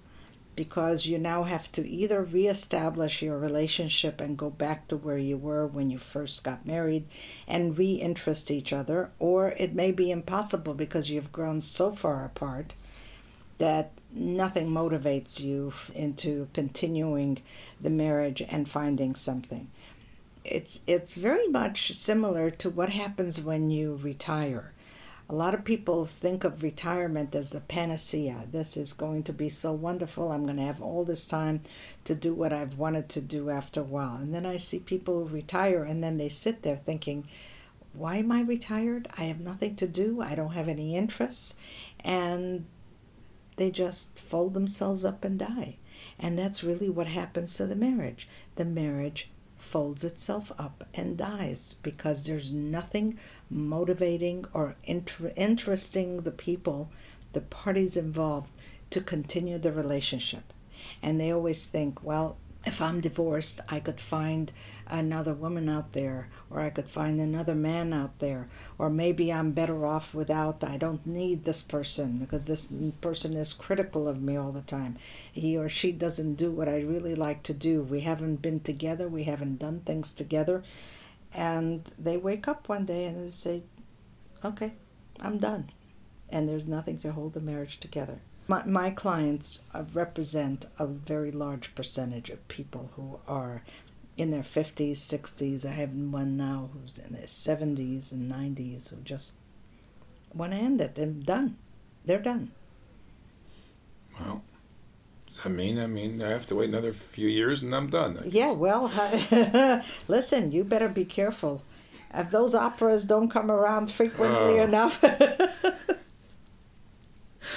because 0.56 1.06
you 1.06 1.18
now 1.18 1.44
have 1.44 1.72
to 1.72 1.88
either 1.88 2.24
reestablish 2.24 3.22
your 3.22 3.38
relationship 3.38 4.22
and 4.22 4.38
go 4.38 4.50
back 4.50 4.88
to 4.88 4.98
where 4.98 5.18
you 5.18 5.38
were 5.38 5.66
when 5.66 5.90
you 5.90 5.98
first 5.98 6.44
got 6.44 6.66
married 6.66 7.06
and 7.48 7.76
reinterest 7.76 8.52
each 8.52 8.72
other, 8.72 9.10
or 9.20 9.50
it 9.58 9.74
may 9.74 9.92
be 9.92 10.12
impossible 10.12 10.74
because 10.74 11.10
you've 11.10 11.32
grown 11.32 11.60
so 11.60 11.92
far 11.92 12.24
apart 12.26 12.74
that 13.58 13.92
nothing 14.12 14.68
motivates 14.70 15.40
you 15.40 15.74
into 15.96 16.48
continuing 16.54 17.40
the 17.80 17.90
marriage 17.90 18.42
and 18.50 18.70
finding 18.70 19.16
something. 19.16 19.70
It's 20.44 20.82
it's 20.88 21.16
very 21.16 21.48
much 21.48 21.94
similar 21.94 22.50
to 22.52 22.70
what 22.70 22.90
happens 22.90 23.42
when 23.42 23.70
you 23.70 24.00
retire 24.02 24.74
a 25.30 25.34
lot 25.34 25.54
of 25.54 25.64
people 25.64 26.06
think 26.06 26.44
of 26.44 26.64
retirement 26.64 27.34
as 27.34 27.52
the 27.52 27.62
panacea. 27.62 28.46
This 28.52 28.76
is 28.76 28.92
going 28.94 29.24
to 29.24 29.34
be 29.34 29.50
so 29.50 29.72
wonderful. 29.72 30.32
I'm 30.32 30.44
going 30.44 30.58
to 30.58 30.64
have 30.64 30.82
all 30.82 31.06
this 31.06 31.26
time 31.26 31.62
to 32.04 32.14
do 32.14 32.34
what 32.34 32.52
I've 32.52 32.78
wanted 32.78 33.10
to 33.10 33.22
do 33.22 33.50
after 33.50 33.80
a 33.80 33.84
while. 33.86 34.18
And 34.18 34.34
then 34.34 34.46
I 34.46 34.58
see 34.58 34.80
people 34.80 35.24
retire 35.26 35.84
and 35.84 36.04
then 36.04 36.18
they 36.18 36.30
sit 36.30 36.62
there 36.62 36.76
thinking, 36.76 37.28
why 37.94 38.18
am 38.18 38.32
I 38.32 38.42
retired? 38.42 39.08
I 39.18 39.24
have 39.24 39.40
nothing 39.40 39.76
to 39.78 39.88
do. 39.88 40.22
I 40.22 40.36
don't 40.36 40.54
have 40.54 40.68
any 40.68 40.96
interests. 40.96 41.56
And 42.02 42.66
they 43.56 43.72
just 43.72 44.20
fold 44.20 44.54
themselves 44.54 45.06
up 45.06 45.24
and 45.24 45.40
die. 45.40 45.78
And 46.20 46.38
that's 46.38 46.64
really 46.64 46.90
what 46.90 47.08
happens 47.08 47.56
to 47.58 47.66
the 47.66 47.76
marriage. 47.76 48.28
The 48.56 48.66
marriage 48.66 49.30
folds 49.74 50.04
itself 50.04 50.52
up 50.60 50.84
and 50.94 51.18
dies 51.18 51.78
because 51.82 52.28
there's 52.28 52.54
nothing 52.54 53.18
motivating 53.50 54.46
or 54.54 54.76
inter- 54.84 55.34
interesting 55.36 56.18
the 56.18 56.30
people, 56.30 56.92
the 57.32 57.42
parties 57.42 57.98
involved, 57.98 58.52
to 58.92 59.02
continue 59.02 59.58
the 59.58 59.72
relationship. 59.72 60.54
And 61.02 61.20
they 61.20 61.32
always 61.32 61.68
think, 61.68 62.04
well, 62.04 62.38
if 62.66 62.82
I'm 62.82 63.02
divorced, 63.02 63.60
I 63.68 63.80
could 63.82 64.00
find 64.00 64.52
another 64.88 65.34
woman 65.34 65.68
out 65.68 65.92
there, 65.92 66.30
or 66.50 66.62
I 66.62 66.70
could 66.70 66.90
find 66.90 67.20
another 67.20 67.56
man 67.56 67.92
out 67.92 68.20
there, 68.20 68.48
or 68.78 68.90
maybe 68.90 69.34
I'm 69.34 69.52
better 69.52 69.86
off 69.86 70.16
without, 70.16 70.64
I 70.64 70.78
don't 70.78 71.06
need 71.06 71.44
this 71.44 71.62
person 71.62 72.20
because 72.20 72.48
this 72.48 72.72
person 73.02 73.36
is 73.36 73.54
critical 73.54 74.08
of 74.08 74.22
me 74.22 74.38
all 74.38 74.52
the 74.52 74.62
time. 74.62 74.98
He 75.32 75.58
or 75.58 75.68
she 75.68 75.92
doesn't 75.92 76.36
do 76.36 76.52
what 76.52 76.70
I 76.70 76.82
really 76.82 77.16
like 77.16 77.44
to 77.44 77.54
do. 77.54 77.82
We 77.82 78.02
haven't 78.02 78.42
been 78.42 78.62
together, 78.62 79.10
we 79.10 79.24
haven't 79.24 79.60
done 79.60 79.82
things 79.82 80.14
together. 80.14 80.64
And 81.34 81.84
they 82.00 82.16
wake 82.18 82.48
up 82.48 82.70
one 82.70 82.86
day 82.86 83.06
and 83.06 83.18
they 83.18 83.32
say, 83.32 83.64
okay, 84.46 84.74
I'm 85.20 85.38
done. 85.38 85.70
And 86.30 86.48
there's 86.48 86.68
nothing 86.68 86.98
to 87.00 87.12
hold 87.12 87.34
the 87.34 87.42
marriage 87.42 87.80
together. 87.80 88.20
My, 88.48 88.66
my 88.66 88.90
clients 88.90 89.64
uh, 89.74 89.84
represent 89.94 90.66
a 90.78 90.86
very 90.88 91.32
large 91.32 91.76
percentage 91.76 92.30
of 92.30 92.46
people 92.48 92.92
who 92.96 93.20
are 93.28 93.64
in 94.18 94.32
their 94.32 94.42
50s, 94.44 94.92
60s. 94.98 95.66
I 95.66 95.72
have 95.72 95.92
one 95.94 96.36
now 96.38 96.70
who's 96.74 96.98
in 97.00 97.14
their 97.14 97.24
70s 97.26 98.12
and 98.12 98.32
90s 98.32 98.90
who 98.90 98.98
just 98.98 99.36
want 100.34 100.52
to 100.52 100.58
end 100.58 100.82
it. 100.82 100.96
They're 100.96 101.08
done. 101.08 101.58
They're 102.06 102.20
done. 102.22 102.52
Well, 104.20 104.44
does 105.28 105.38
that 105.40 105.50
mean? 105.50 105.80
I 105.80 105.88
mean, 105.88 106.22
I 106.22 106.30
have 106.30 106.46
to 106.48 106.56
wait 106.56 106.70
another 106.70 106.94
few 106.94 107.28
years 107.28 107.62
and 107.64 107.74
I'm 107.74 107.90
done. 107.90 108.20
Yeah, 108.26 108.52
well, 108.52 108.92
listen, 110.08 110.52
you 110.52 110.64
better 110.64 110.90
be 110.90 111.06
careful. 111.06 111.64
If 112.14 112.30
those 112.30 112.54
operas 112.54 113.06
don't 113.06 113.30
come 113.30 113.50
around 113.50 113.90
frequently 113.90 114.60
Oh. 114.60 114.64
enough. 114.64 115.04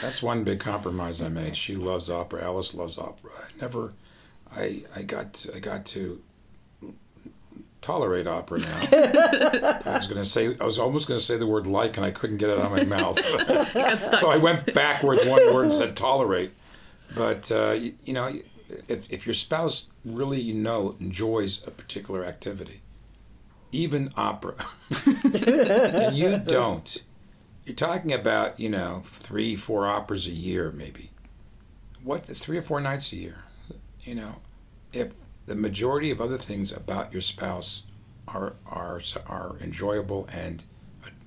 That's 0.03 0.23
one 0.23 0.45
big 0.45 0.61
compromise 0.61 1.23
I 1.23 1.29
made. 1.29 1.57
She 1.57 1.77
loves 1.77 2.11
opera. 2.11 2.45
Alice 2.45 2.75
loves 2.75 2.99
opera. 2.99 3.31
I 3.39 3.61
never, 3.61 3.93
I 4.55 4.83
I 4.95 5.03
got 5.03 5.47
I 5.55 5.59
got 5.59 5.87
to 5.87 6.23
tolerate 7.87 8.27
opera 8.27 8.59
now. 8.59 8.81
I 8.93 9.97
was 9.99 10.09
gonna 10.09 10.25
say 10.25 10.57
I 10.61 10.65
was 10.65 10.79
almost 10.79 11.07
gonna 11.07 11.21
say 11.21 11.37
the 11.37 11.47
word 11.47 11.67
like, 11.67 11.97
and 11.97 12.05
I 12.05 12.11
couldn't 12.11 12.39
get 12.39 12.51
it 12.51 12.59
out 12.59 12.67
of 12.67 12.73
my 12.73 12.85
mouth. 12.85 13.19
so 14.21 14.31
I 14.31 14.37
went 14.37 14.75
backwards 14.75 15.25
one 15.25 15.55
word 15.55 15.65
and 15.67 15.75
said 15.75 15.97
tolerate. 15.97 16.51
But 17.15 17.51
uh, 17.53 17.73
you, 17.73 17.95
you 18.05 18.13
know, 18.13 18.33
if 18.89 19.11
if 19.13 19.27
your 19.27 19.35
spouse 19.35 19.91
really 20.05 20.41
you 20.41 20.55
know 20.55 20.97
enjoys 21.01 21.67
a 21.67 21.71
particular 21.71 22.25
activity, 22.25 22.81
even 23.73 24.13
opera, 24.17 24.57
and 25.25 26.17
you 26.17 26.39
don't, 26.39 27.03
you're 27.67 27.75
talking 27.75 28.13
about 28.13 28.59
you 28.59 28.71
know 28.71 29.03
three 29.05 29.57
four 29.57 29.87
operas 29.87 30.27
a 30.27 30.33
year 30.33 30.73
maybe. 30.73 31.11
What 32.03 32.23
three 32.23 32.57
or 32.59 32.63
four 32.63 32.81
nights 32.81 33.13
a 33.13 33.17
year 33.17 33.45
you 34.03 34.15
know? 34.15 34.37
If 34.93 35.13
the 35.47 35.57
majority 35.57 36.11
of 36.11 36.21
other 36.21 36.39
things 36.39 36.73
about 36.73 37.13
your 37.13 37.23
spouse 37.23 37.83
are 38.29 38.55
are 38.67 39.01
are 39.27 39.57
enjoyable 39.61 40.29
and 40.33 40.65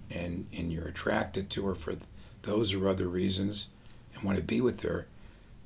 and 0.10 0.47
and 0.56 0.71
you're 0.71 0.88
attracted 0.88 1.49
to 1.52 1.67
her 1.67 1.75
for 1.75 1.95
those 2.43 2.73
or 2.73 2.88
other 2.88 3.08
reasons 3.08 3.67
and 4.15 4.23
want 4.23 4.38
to 4.38 4.43
be 4.43 4.62
with 4.62 4.82
her 4.82 5.08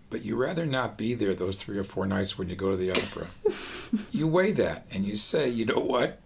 but 0.10 0.24
you 0.24 0.36
rather 0.36 0.66
not 0.66 0.98
be 0.98 1.16
there 1.16 1.34
those 1.34 1.62
three 1.62 1.78
or 1.78 1.84
four 1.84 2.06
nights 2.06 2.38
when 2.38 2.48
you 2.48 2.56
go 2.56 2.70
to 2.70 2.78
the 2.78 2.92
opera. 2.92 3.28
You 4.12 4.28
weigh 4.28 4.52
that 4.54 4.88
and 4.92 5.06
you 5.06 5.16
say 5.16 5.50
you 5.50 5.66
know 5.66 5.80
what 5.80 6.20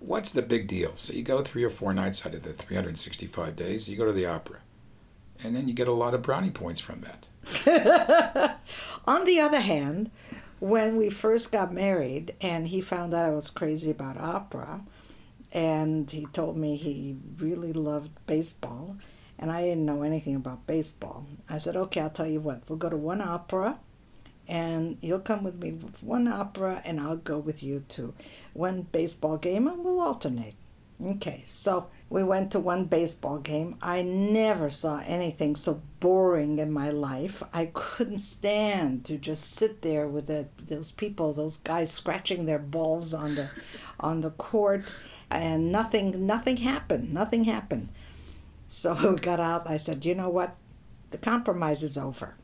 what's 0.00 0.32
the 0.32 0.42
big 0.42 0.66
deal? 0.66 0.92
So 0.96 1.12
you 1.12 1.22
go 1.22 1.42
three 1.42 1.62
or 1.62 1.70
four 1.70 1.94
nights 1.94 2.26
out 2.26 2.34
of 2.34 2.42
the 2.42 2.52
365 2.52 3.54
days, 3.54 3.88
you 3.88 3.96
go 3.96 4.06
to 4.06 4.12
the 4.12 4.26
opera. 4.26 4.58
And 5.42 5.54
then 5.56 5.68
you 5.68 5.74
get 5.74 5.88
a 5.88 5.92
lot 5.92 6.12
of 6.12 6.22
brownie 6.22 6.50
points 6.50 6.80
from 6.80 7.02
that. 7.02 7.28
On 9.06 9.24
the 9.24 9.40
other 9.40 9.60
hand, 9.60 10.10
when 10.58 10.96
we 10.96 11.08
first 11.08 11.50
got 11.50 11.72
married 11.72 12.34
and 12.40 12.68
he 12.68 12.80
found 12.80 13.14
out 13.14 13.24
I 13.24 13.30
was 13.30 13.48
crazy 13.48 13.90
about 13.90 14.18
opera, 14.18 14.82
and 15.52 16.10
he 16.10 16.26
told 16.26 16.56
me 16.56 16.76
he 16.76 17.16
really 17.38 17.72
loved 17.72 18.10
baseball, 18.26 18.96
and 19.38 19.50
I 19.50 19.62
didn't 19.62 19.86
know 19.86 20.02
anything 20.02 20.36
about 20.36 20.66
baseball. 20.66 21.26
I 21.48 21.58
said, 21.58 21.76
okay, 21.76 22.02
I'll 22.02 22.10
tell 22.10 22.26
you 22.26 22.40
what, 22.40 22.62
we'll 22.68 22.78
go 22.78 22.90
to 22.90 22.96
one 22.96 23.22
opera, 23.22 23.78
and 24.50 24.98
you'll 25.00 25.20
come 25.20 25.44
with 25.44 25.62
me 25.62 25.70
with 25.70 26.02
one 26.02 26.26
opera, 26.26 26.82
and 26.84 27.00
I'll 27.00 27.16
go 27.16 27.38
with 27.38 27.62
you 27.62 27.84
to 27.90 28.12
one 28.52 28.82
baseball 28.82 29.38
game, 29.38 29.68
and 29.68 29.84
we'll 29.84 30.00
alternate. 30.00 30.56
Okay, 31.02 31.42
so 31.46 31.88
we 32.10 32.24
went 32.24 32.50
to 32.50 32.58
one 32.58 32.86
baseball 32.86 33.38
game. 33.38 33.76
I 33.80 34.02
never 34.02 34.68
saw 34.68 35.00
anything 35.06 35.54
so 35.54 35.80
boring 36.00 36.58
in 36.58 36.72
my 36.72 36.90
life. 36.90 37.44
I 37.54 37.70
couldn't 37.72 38.18
stand 38.18 39.04
to 39.04 39.16
just 39.16 39.52
sit 39.52 39.82
there 39.82 40.08
with 40.08 40.26
the, 40.26 40.48
those 40.58 40.90
people, 40.90 41.32
those 41.32 41.56
guys 41.56 41.92
scratching 41.92 42.44
their 42.44 42.58
balls 42.58 43.14
on 43.14 43.36
the 43.36 43.50
on 44.00 44.20
the 44.20 44.30
court, 44.30 44.84
and 45.30 45.70
nothing 45.70 46.26
nothing 46.26 46.56
happened. 46.56 47.14
Nothing 47.14 47.44
happened. 47.44 47.88
So 48.66 48.94
we 49.12 49.16
got 49.20 49.38
out. 49.38 49.70
I 49.70 49.76
said, 49.76 50.04
you 50.04 50.16
know 50.16 50.28
what? 50.28 50.56
The 51.10 51.18
compromise 51.18 51.84
is 51.84 51.96
over. 51.96 52.34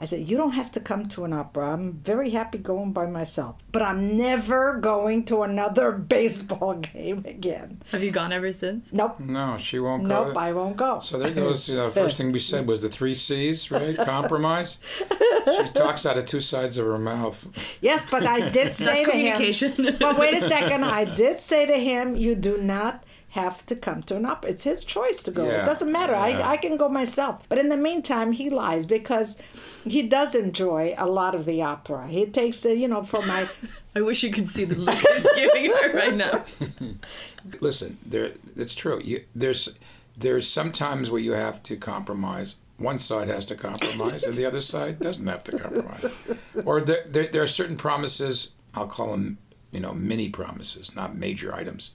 I 0.00 0.04
said, 0.04 0.28
You 0.28 0.36
don't 0.36 0.52
have 0.52 0.70
to 0.72 0.80
come 0.80 1.08
to 1.08 1.24
an 1.24 1.32
opera. 1.32 1.72
I'm 1.72 1.94
very 1.94 2.30
happy 2.30 2.58
going 2.58 2.92
by 2.92 3.06
myself. 3.06 3.56
But 3.72 3.82
I'm 3.82 4.16
never 4.16 4.78
going 4.78 5.24
to 5.26 5.42
another 5.42 5.92
baseball 6.14 6.74
game 6.74 7.24
again. 7.26 7.82
Have 7.90 8.02
you 8.04 8.10
gone 8.10 8.32
ever 8.32 8.52
since? 8.52 8.88
Nope. 8.92 9.18
No, 9.20 9.58
she 9.58 9.78
won't 9.78 10.08
go. 10.08 10.26
Nope, 10.26 10.36
I 10.36 10.52
won't 10.52 10.76
go. 10.76 11.00
So 11.00 11.18
there 11.18 11.30
goes, 11.30 11.68
you 11.68 11.76
know, 11.76 11.90
first 12.04 12.16
thing 12.16 12.30
we 12.30 12.38
said 12.38 12.66
was 12.66 12.80
the 12.80 12.88
three 12.88 13.14
C's, 13.14 13.70
right? 13.70 13.96
Compromise. 14.18 14.78
She 15.08 15.68
talks 15.72 16.06
out 16.06 16.18
of 16.18 16.26
two 16.26 16.40
sides 16.40 16.78
of 16.78 16.86
her 16.86 16.98
mouth. 16.98 17.48
Yes, 17.80 18.08
but 18.10 18.24
I 18.24 18.50
did 18.50 18.76
say 18.76 19.04
to 19.04 19.10
him. 19.10 19.32
communication. 19.36 19.96
But 19.98 20.18
wait 20.18 20.34
a 20.34 20.40
second. 20.40 20.84
I 20.84 21.04
did 21.04 21.40
say 21.40 21.66
to 21.66 21.76
him, 21.78 22.14
You 22.16 22.34
do 22.34 22.58
not 22.58 23.02
have 23.32 23.64
to 23.66 23.76
come 23.76 24.02
to 24.04 24.16
an 24.16 24.24
opera. 24.24 24.50
It's 24.50 24.64
his 24.64 24.82
choice 24.82 25.22
to 25.24 25.30
go. 25.30 25.44
Yeah, 25.46 25.62
It 25.62 25.66
doesn't 25.66 25.92
matter. 25.92 26.12
yeah. 26.14 26.20
I, 26.48 26.52
I 26.52 26.56
can 26.56 26.76
go 26.78 26.88
myself. 26.88 27.46
But 27.48 27.58
in 27.58 27.68
the 27.68 27.76
meantime, 27.76 28.32
he 28.32 28.48
lies 28.48 28.86
because 28.86 29.38
he 29.84 30.08
does 30.08 30.34
enjoy 30.34 30.94
a 30.96 31.06
lot 31.06 31.34
of 31.34 31.44
the 31.44 31.60
opera. 31.62 32.08
He 32.08 32.24
takes 32.26 32.62
the, 32.62 32.74
you 32.76 32.88
know, 32.88 33.02
for 33.02 33.24
my. 33.26 33.48
I 33.96 34.00
wish 34.00 34.22
you 34.22 34.30
could 34.30 34.48
see 34.48 34.64
the 34.64 34.76
look 34.76 34.96
he's 34.96 35.26
giving 35.36 35.70
her 35.70 35.92
right 35.92 36.14
now. 36.14 36.44
Listen, 37.60 37.98
there 38.04 38.32
it's 38.56 38.74
true. 38.74 39.00
You, 39.04 39.24
there's 39.34 39.78
there's 40.16 40.48
sometimes 40.48 41.10
where 41.10 41.20
you 41.20 41.32
have 41.32 41.62
to 41.64 41.76
compromise. 41.76 42.56
One 42.78 42.98
side 42.98 43.28
has 43.28 43.44
to 43.46 43.56
compromise, 43.56 44.22
and 44.24 44.34
the 44.36 44.44
other 44.46 44.60
side 44.60 45.00
doesn't 45.00 45.26
have 45.26 45.42
to 45.44 45.58
compromise. 45.58 46.28
Or 46.64 46.80
there, 46.80 47.04
there 47.08 47.26
there 47.26 47.42
are 47.42 47.48
certain 47.48 47.76
promises. 47.76 48.52
I'll 48.74 48.86
call 48.86 49.10
them, 49.12 49.38
you 49.72 49.80
know, 49.80 49.92
mini 49.94 50.28
promises, 50.30 50.94
not 50.94 51.16
major 51.16 51.52
items, 51.54 51.92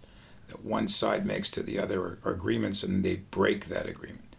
that 0.53 0.63
one 0.63 0.87
side 0.87 1.25
makes 1.25 1.49
to 1.51 1.63
the 1.63 1.79
other, 1.79 1.99
or, 1.99 2.19
or 2.23 2.31
agreements, 2.31 2.83
and 2.83 3.03
they 3.03 3.15
break 3.15 3.65
that 3.65 3.87
agreement. 3.87 4.35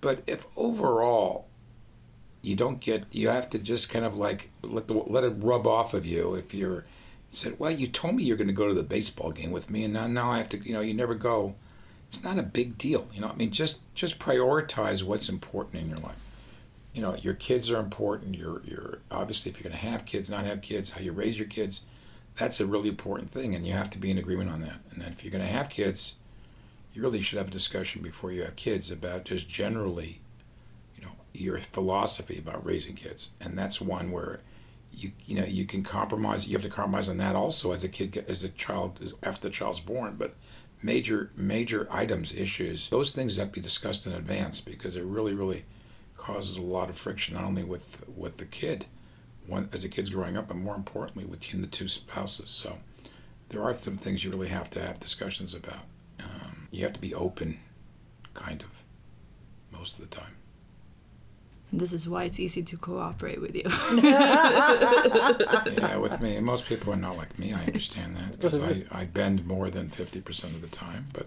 But 0.00 0.22
if 0.26 0.46
overall 0.56 1.46
you 2.42 2.56
don't 2.56 2.80
get, 2.80 3.04
you 3.10 3.28
have 3.28 3.48
to 3.50 3.58
just 3.58 3.88
kind 3.88 4.04
of 4.04 4.16
like 4.16 4.50
let 4.62 4.88
the, 4.88 4.94
let 4.94 5.24
it 5.24 5.34
rub 5.38 5.66
off 5.66 5.94
of 5.94 6.04
you. 6.04 6.34
If 6.34 6.52
you're 6.52 6.84
said, 7.30 7.56
well, 7.58 7.70
you 7.70 7.86
told 7.86 8.16
me 8.16 8.24
you're 8.24 8.36
going 8.36 8.48
to 8.48 8.52
go 8.52 8.68
to 8.68 8.74
the 8.74 8.82
baseball 8.82 9.30
game 9.30 9.50
with 9.50 9.70
me, 9.70 9.84
and 9.84 9.94
now 9.94 10.06
now 10.06 10.30
I 10.30 10.38
have 10.38 10.48
to, 10.50 10.58
you 10.58 10.72
know, 10.72 10.80
you 10.80 10.94
never 10.94 11.14
go. 11.14 11.54
It's 12.08 12.22
not 12.22 12.38
a 12.38 12.42
big 12.42 12.76
deal, 12.76 13.08
you 13.12 13.20
know. 13.20 13.28
I 13.28 13.34
mean, 13.34 13.50
just 13.50 13.80
just 13.94 14.18
prioritize 14.18 15.02
what's 15.02 15.28
important 15.28 15.82
in 15.82 15.88
your 15.88 15.98
life. 15.98 16.16
You 16.92 17.02
know, 17.02 17.16
your 17.16 17.34
kids 17.34 17.70
are 17.70 17.80
important. 17.80 18.36
Your 18.36 18.62
your 18.64 18.98
obviously, 19.10 19.50
if 19.50 19.58
you're 19.58 19.70
going 19.70 19.80
to 19.80 19.88
have 19.88 20.04
kids, 20.04 20.30
not 20.30 20.44
have 20.44 20.60
kids, 20.60 20.90
how 20.90 21.00
you 21.00 21.12
raise 21.12 21.38
your 21.38 21.48
kids, 21.48 21.86
that's 22.36 22.60
a 22.60 22.66
really 22.66 22.88
important 22.88 23.30
thing, 23.30 23.54
and 23.54 23.66
you 23.66 23.72
have 23.72 23.90
to 23.90 23.98
be 23.98 24.10
in 24.10 24.18
agreement 24.18 24.50
on 24.50 24.60
that. 24.62 24.80
And 24.90 25.02
then 25.02 25.12
if 25.12 25.22
you're 25.22 25.32
going 25.32 25.44
to 25.44 25.52
have 25.52 25.68
kids, 25.68 26.16
you 26.92 27.02
really 27.02 27.20
should 27.20 27.38
have 27.38 27.48
a 27.48 27.52
discussion 27.52 28.02
before 28.02 28.32
you 28.32 28.42
have 28.42 28.56
kids 28.56 28.90
about 28.90 29.24
just 29.24 29.48
generally, 29.48 30.20
you 30.96 31.04
know, 31.04 31.12
your 31.32 31.58
philosophy 31.58 32.38
about 32.38 32.64
raising 32.64 32.94
kids, 32.94 33.30
and 33.40 33.56
that's 33.56 33.80
one 33.80 34.10
where 34.10 34.40
you 34.92 35.12
you 35.26 35.36
know 35.36 35.44
you 35.44 35.64
can 35.64 35.82
compromise. 35.82 36.46
You 36.46 36.54
have 36.54 36.62
to 36.62 36.68
compromise 36.68 37.08
on 37.08 37.18
that 37.18 37.36
also 37.36 37.72
as 37.72 37.84
a 37.84 37.88
kid 37.88 38.24
as 38.28 38.44
a 38.44 38.48
child 38.50 39.12
after 39.22 39.48
the 39.48 39.54
child's 39.54 39.80
born, 39.80 40.16
but 40.18 40.34
major 40.84 41.30
major 41.34 41.88
items 41.90 42.34
issues 42.34 42.90
those 42.90 43.10
things 43.10 43.36
have 43.36 43.48
to 43.48 43.54
be 43.54 43.60
discussed 43.60 44.06
in 44.06 44.12
advance 44.12 44.60
because 44.60 44.96
it 44.96 45.04
really 45.04 45.32
really 45.32 45.64
causes 46.14 46.58
a 46.58 46.62
lot 46.62 46.90
of 46.90 46.96
friction 46.96 47.34
not 47.34 47.44
only 47.44 47.64
with 47.64 48.04
with 48.14 48.36
the 48.36 48.44
kid 48.44 48.84
one 49.46 49.68
as 49.72 49.82
the 49.82 49.88
kid's 49.88 50.10
growing 50.10 50.36
up 50.36 50.48
but 50.48 50.56
more 50.56 50.74
importantly 50.76 51.24
between 51.24 51.60
the 51.62 51.68
two 51.68 51.88
spouses 51.88 52.50
so 52.50 52.78
there 53.50 53.62
are 53.62 53.74
some 53.74 53.96
things 53.96 54.24
you 54.24 54.30
really 54.30 54.48
have 54.48 54.70
to 54.70 54.80
have 54.80 54.98
discussions 55.00 55.54
about 55.54 55.84
um, 56.20 56.68
you 56.70 56.82
have 56.82 56.92
to 56.92 57.00
be 57.00 57.14
open 57.14 57.58
kind 58.34 58.62
of 58.62 58.82
most 59.70 59.98
of 59.98 60.08
the 60.08 60.16
time 60.16 60.34
And 61.70 61.80
This 61.80 61.92
is 61.92 62.08
why 62.08 62.24
it's 62.24 62.38
easy 62.40 62.62
to 62.62 62.76
cooperate 62.76 63.40
with 63.40 63.54
you. 63.54 63.64
yeah, 64.02 65.96
with 65.96 66.20
me. 66.20 66.38
Most 66.40 66.66
people 66.66 66.92
are 66.92 66.96
not 66.96 67.16
like 67.16 67.38
me. 67.38 67.52
I 67.52 67.64
understand 67.64 68.16
that 68.16 68.32
because 68.38 68.54
I, 68.70 68.84
I 69.00 69.04
bend 69.06 69.44
more 69.46 69.70
than 69.70 69.88
50% 69.88 70.44
of 70.54 70.60
the 70.60 70.68
time. 70.68 71.08
But 71.12 71.26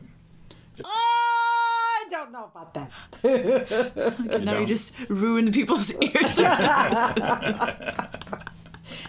I 2.08 2.10
don't 2.10 2.32
know 2.32 2.50
about 2.54 2.74
that. 2.74 2.92
you 3.24 4.40
now 4.46 4.54
you 4.54 4.60
don't. 4.60 4.66
just 4.68 4.94
ruined 5.10 5.54
people's 5.54 5.92
ears. 6.02 6.38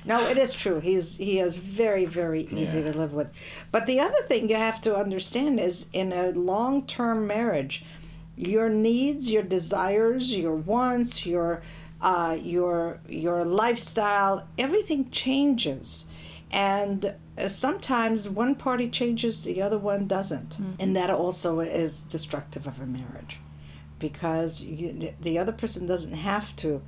No, 0.05 0.27
it 0.27 0.39
is 0.39 0.53
true. 0.55 0.81
He's 0.81 1.19
he 1.19 1.39
is 1.39 1.59
very 1.59 2.05
very 2.07 2.43
easy 2.51 2.81
Yeah. 2.81 2.93
to 2.93 2.99
live 2.99 3.13
with. 3.13 3.29
But 3.71 3.87
the 3.87 4.01
other 4.01 4.23
thing 4.27 4.49
you 4.49 4.57
have 4.57 4.81
to 4.83 4.97
understand 4.97 5.61
is 5.61 5.89
in 5.93 6.13
a 6.13 6.31
long-term 6.31 7.27
marriage, 7.27 7.85
your 8.37 8.69
needs, 8.71 9.31
your 9.31 9.43
desires, 9.43 10.37
your 10.37 10.55
wants, 10.55 11.27
your 11.27 11.63
uh, 12.01 12.37
your 12.43 13.01
your 13.09 13.45
lifestyle, 13.45 14.49
everything 14.57 15.11
changes. 15.11 16.09
And 16.51 17.15
Uh, 17.39 17.49
sometimes 17.49 18.29
one 18.29 18.55
party 18.55 18.89
changes, 18.89 19.45
the 19.45 19.63
other 19.63 19.79
one 19.79 20.07
doesn't. 20.07 20.51
Mm-hmm. 20.51 20.73
And 20.81 20.97
that 20.97 21.11
also 21.11 21.61
is 21.61 22.03
destructive 22.03 22.67
of 22.67 22.81
a 22.81 22.87
marriage 22.87 23.41
because 23.99 24.63
you, 24.63 25.13
the 25.21 25.39
other 25.39 25.53
person 25.53 25.87
doesn't 25.87 26.15
have 26.15 26.55
to 26.57 26.83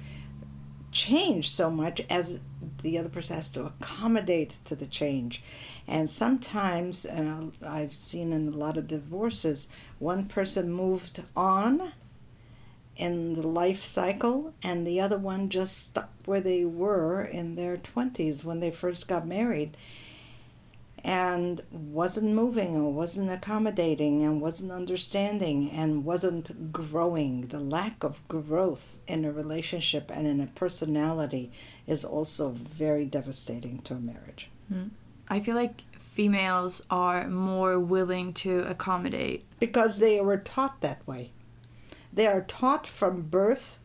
change 0.93 1.51
so 1.51 1.71
much 1.71 2.01
as 2.11 2.41
the 2.83 2.99
other 2.99 3.09
person 3.09 3.37
has 3.37 3.51
to 3.53 3.65
accommodate 3.65 4.59
to 4.65 4.75
the 4.75 4.87
change. 4.87 5.43
And 5.87 6.09
sometimes, 6.09 7.05
and 7.05 7.57
I've 7.63 7.93
seen 7.93 8.33
in 8.33 8.49
a 8.49 8.57
lot 8.57 8.77
of 8.77 8.89
divorces, 8.89 9.69
one 9.99 10.27
person 10.27 10.73
moved 10.73 11.23
on 11.37 11.93
in 12.97 13.35
the 13.35 13.47
life 13.47 13.83
cycle, 13.83 14.53
and 14.63 14.87
the 14.87 15.01
other 15.01 15.17
one 15.17 15.49
just 15.49 15.79
stuck 15.79 16.11
where 16.27 16.41
they 16.41 16.65
were 16.65 17.23
in 17.23 17.55
their 17.55 17.77
20s 17.77 18.45
when 18.45 18.61
they 18.61 18.71
first 18.71 19.09
got 19.09 19.27
married 19.27 19.77
and 21.05 21.63
wasn't 21.71 22.35
moving 22.35 22.77
or 22.77 22.93
wasn't 22.93 23.31
accommodating 23.31 24.23
and 24.23 24.41
wasn't 24.41 24.73
understanding 24.73 25.71
and 25.71 26.05
wasn't 26.05 26.73
growing. 26.73 27.43
The 27.43 27.61
lack 27.61 28.05
of 28.05 28.27
growth 28.29 29.01
in 29.07 29.25
a 29.25 29.33
relationship 29.33 30.11
and 30.13 30.27
in 30.27 30.41
a 30.41 30.47
personality 30.47 31.51
is 31.87 32.05
also 32.05 32.51
very 32.51 33.05
devastating 33.05 33.79
to 33.81 33.95
a 33.95 34.01
marriage. 34.01 34.51
Hmm. 34.69 34.89
I 35.29 35.41
feel 35.41 35.55
like 35.55 35.83
females 35.93 36.83
are 36.91 37.29
more 37.29 37.79
willing 37.79 38.33
to 38.35 38.65
accommodate. 38.69 39.45
Because 39.59 39.99
they 39.99 40.21
were 40.21 40.37
taught 40.37 40.81
that 40.81 41.07
way. 41.07 41.31
They 42.13 42.27
are 42.27 42.43
taught 42.43 42.87
from 42.87 43.23
birth 43.23 43.79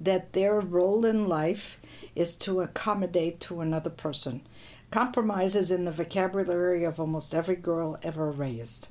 that 0.00 0.32
their 0.32 0.60
role 0.60 1.04
in 1.04 1.26
life 1.26 1.80
is 2.14 2.36
to 2.36 2.60
accommodate 2.60 3.40
to 3.40 3.60
another 3.60 3.90
person. 3.90 4.42
Compromise 4.90 5.54
is 5.54 5.70
in 5.70 5.84
the 5.84 5.90
vocabulary 5.90 6.84
of 6.84 6.98
almost 6.98 7.34
every 7.34 7.56
girl 7.56 7.98
ever 8.02 8.30
raised. 8.30 8.88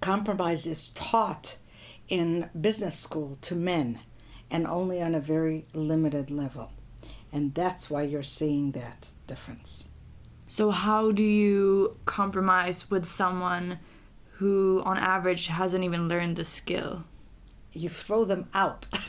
Compromise 0.00 0.66
is 0.66 0.90
taught 0.90 1.58
in 2.08 2.50
business 2.58 2.98
school 2.98 3.38
to 3.42 3.54
men 3.54 4.00
and 4.50 4.66
only 4.66 5.00
on 5.00 5.14
a 5.14 5.20
very 5.20 5.66
limited 5.74 6.30
level. 6.30 6.72
And 7.32 7.54
that's 7.54 7.90
why 7.90 8.02
you're 8.02 8.22
seeing 8.22 8.72
that 8.72 9.10
difference. 9.26 9.90
So, 10.48 10.70
how 10.70 11.12
do 11.12 11.22
you 11.22 11.98
compromise 12.06 12.90
with 12.90 13.04
someone 13.04 13.78
who, 14.38 14.82
on 14.84 14.96
average, 14.96 15.48
hasn't 15.48 15.84
even 15.84 16.08
learned 16.08 16.36
the 16.36 16.44
skill? 16.44 17.04
You 17.72 17.88
throw 17.88 18.24
them 18.24 18.48
out. 18.54 18.86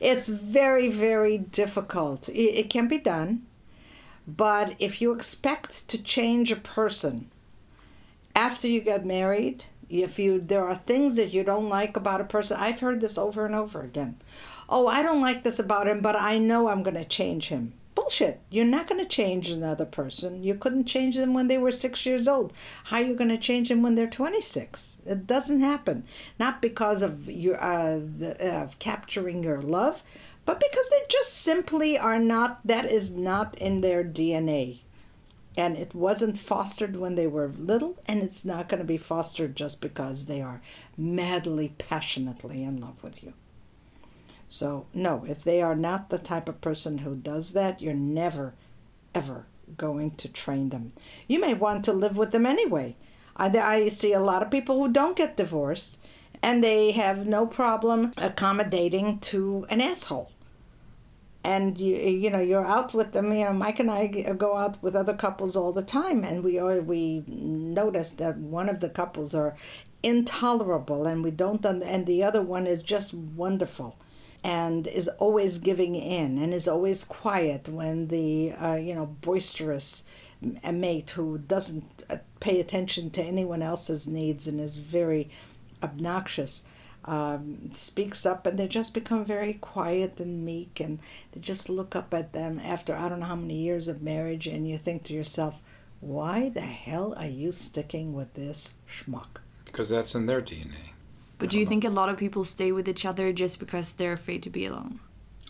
it's 0.00 0.28
very, 0.28 0.88
very 0.88 1.38
difficult. 1.38 2.28
It, 2.28 2.32
it 2.32 2.70
can 2.70 2.88
be 2.88 2.98
done, 2.98 3.46
but 4.26 4.74
if 4.78 5.00
you 5.00 5.12
expect 5.12 5.88
to 5.88 6.02
change 6.02 6.50
a 6.52 6.56
person 6.56 7.30
after 8.34 8.66
you 8.68 8.80
get 8.80 9.04
married, 9.04 9.64
if 9.88 10.18
you 10.18 10.40
there 10.40 10.64
are 10.64 10.74
things 10.74 11.16
that 11.16 11.34
you 11.34 11.42
don't 11.42 11.68
like 11.68 11.96
about 11.96 12.20
a 12.20 12.24
person, 12.24 12.56
I've 12.58 12.80
heard 12.80 13.00
this 13.00 13.18
over 13.18 13.44
and 13.44 13.54
over 13.54 13.80
again. 13.82 14.16
Oh, 14.68 14.86
I 14.86 15.02
don't 15.02 15.20
like 15.20 15.42
this 15.42 15.58
about 15.58 15.88
him, 15.88 16.00
but 16.00 16.14
I 16.14 16.38
know 16.38 16.68
I'm 16.68 16.84
going 16.84 16.96
to 16.96 17.04
change 17.04 17.48
him. 17.48 17.72
Bullshit. 18.10 18.40
You're 18.50 18.64
not 18.64 18.88
going 18.88 19.00
to 19.00 19.08
change 19.08 19.50
another 19.50 19.84
person. 19.84 20.42
You 20.42 20.56
couldn't 20.56 20.86
change 20.86 21.16
them 21.16 21.32
when 21.32 21.46
they 21.46 21.58
were 21.58 21.70
six 21.70 22.04
years 22.04 22.26
old. 22.26 22.52
How 22.86 22.96
are 22.96 23.02
you 23.02 23.14
going 23.14 23.30
to 23.30 23.38
change 23.38 23.68
them 23.68 23.82
when 23.84 23.94
they're 23.94 24.10
26? 24.10 25.02
It 25.06 25.28
doesn't 25.28 25.60
happen. 25.60 26.02
Not 26.36 26.60
because 26.60 27.02
of 27.02 27.30
your 27.30 27.62
uh, 27.62 28.00
the, 28.00 28.36
uh, 28.44 28.70
capturing 28.80 29.44
your 29.44 29.62
love, 29.62 30.02
but 30.44 30.58
because 30.58 30.90
they 30.90 31.02
just 31.08 31.34
simply 31.34 31.96
are 31.96 32.18
not. 32.18 32.58
That 32.64 32.86
is 32.86 33.14
not 33.14 33.56
in 33.58 33.80
their 33.80 34.02
DNA, 34.02 34.80
and 35.56 35.76
it 35.76 35.94
wasn't 35.94 36.36
fostered 36.36 36.96
when 36.96 37.14
they 37.14 37.28
were 37.28 37.52
little, 37.56 37.96
and 38.06 38.24
it's 38.24 38.44
not 38.44 38.68
going 38.68 38.80
to 38.80 38.84
be 38.84 38.96
fostered 38.96 39.54
just 39.54 39.80
because 39.80 40.26
they 40.26 40.42
are 40.42 40.60
madly, 40.98 41.74
passionately 41.78 42.64
in 42.64 42.80
love 42.80 43.04
with 43.04 43.22
you. 43.22 43.34
So, 44.52 44.86
no, 44.92 45.24
if 45.28 45.44
they 45.44 45.62
are 45.62 45.76
not 45.76 46.10
the 46.10 46.18
type 46.18 46.48
of 46.48 46.60
person 46.60 46.98
who 46.98 47.14
does 47.14 47.52
that, 47.52 47.80
you're 47.80 47.94
never, 47.94 48.54
ever 49.14 49.46
going 49.76 50.10
to 50.16 50.26
train 50.26 50.70
them. 50.70 50.90
You 51.28 51.40
may 51.40 51.54
want 51.54 51.84
to 51.84 51.92
live 51.92 52.16
with 52.16 52.32
them 52.32 52.44
anyway. 52.44 52.96
I, 53.36 53.56
I 53.56 53.88
see 53.88 54.12
a 54.12 54.18
lot 54.18 54.42
of 54.42 54.50
people 54.50 54.80
who 54.80 54.92
don't 54.92 55.16
get 55.16 55.36
divorced 55.36 56.00
and 56.42 56.64
they 56.64 56.90
have 56.90 57.28
no 57.28 57.46
problem 57.46 58.12
accommodating 58.16 59.20
to 59.20 59.66
an 59.70 59.80
asshole. 59.80 60.32
And 61.44 61.78
you, 61.78 61.94
you 61.94 62.28
know, 62.28 62.40
you're 62.40 62.66
out 62.66 62.92
with 62.92 63.12
them. 63.12 63.32
You 63.32 63.44
know, 63.44 63.52
Mike 63.52 63.78
and 63.78 63.88
I 63.90 64.08
go 64.08 64.56
out 64.56 64.82
with 64.82 64.96
other 64.96 65.14
couples 65.14 65.54
all 65.54 65.72
the 65.72 65.80
time, 65.80 66.24
and 66.24 66.42
we 66.42 66.58
are, 66.58 66.80
we 66.80 67.22
notice 67.28 68.12
that 68.14 68.36
one 68.36 68.68
of 68.68 68.80
the 68.80 68.90
couples 68.90 69.34
are 69.34 69.56
intolerable, 70.02 71.06
and 71.06 71.22
we 71.22 71.30
don't, 71.30 71.64
and 71.64 72.04
the 72.04 72.24
other 72.24 72.42
one 72.42 72.66
is 72.66 72.82
just 72.82 73.14
wonderful 73.14 73.96
and 74.42 74.86
is 74.86 75.08
always 75.08 75.58
giving 75.58 75.94
in 75.94 76.38
and 76.38 76.54
is 76.54 76.68
always 76.68 77.04
quiet 77.04 77.68
when 77.68 78.08
the 78.08 78.52
uh, 78.52 78.74
you 78.74 78.94
know 78.94 79.06
boisterous 79.06 80.04
mate 80.72 81.10
who 81.10 81.36
doesn't 81.38 82.04
uh, 82.08 82.16
pay 82.40 82.60
attention 82.60 83.10
to 83.10 83.22
anyone 83.22 83.62
else's 83.62 84.08
needs 84.08 84.48
and 84.48 84.60
is 84.60 84.78
very 84.78 85.28
obnoxious 85.82 86.66
um, 87.04 87.70
speaks 87.72 88.26
up 88.26 88.46
and 88.46 88.58
they 88.58 88.68
just 88.68 88.92
become 88.94 89.24
very 89.24 89.54
quiet 89.54 90.20
and 90.20 90.44
meek 90.44 90.80
and 90.80 90.98
they 91.32 91.40
just 91.40 91.68
look 91.68 91.96
up 91.96 92.12
at 92.12 92.32
them 92.32 92.58
after 92.58 92.94
I 92.94 93.08
don't 93.08 93.20
know 93.20 93.26
how 93.26 93.36
many 93.36 93.56
years 93.56 93.88
of 93.88 94.02
marriage 94.02 94.46
and 94.46 94.68
you 94.68 94.78
think 94.78 95.04
to 95.04 95.14
yourself 95.14 95.60
why 96.00 96.48
the 96.48 96.60
hell 96.60 97.14
are 97.16 97.26
you 97.26 97.52
sticking 97.52 98.12
with 98.14 98.34
this 98.34 98.74
schmuck 98.88 99.40
because 99.64 99.88
that's 99.88 100.14
in 100.14 100.26
their 100.26 100.42
DNA. 100.42 100.90
But 101.40 101.50
do 101.50 101.58
you 101.58 101.66
think 101.66 101.84
a 101.84 101.90
lot 101.90 102.08
of 102.08 102.16
people 102.16 102.44
stay 102.44 102.70
with 102.70 102.88
each 102.88 103.04
other 103.04 103.32
just 103.32 103.58
because 103.58 103.92
they're 103.92 104.12
afraid 104.12 104.42
to 104.44 104.50
be 104.50 104.66
alone? 104.66 105.00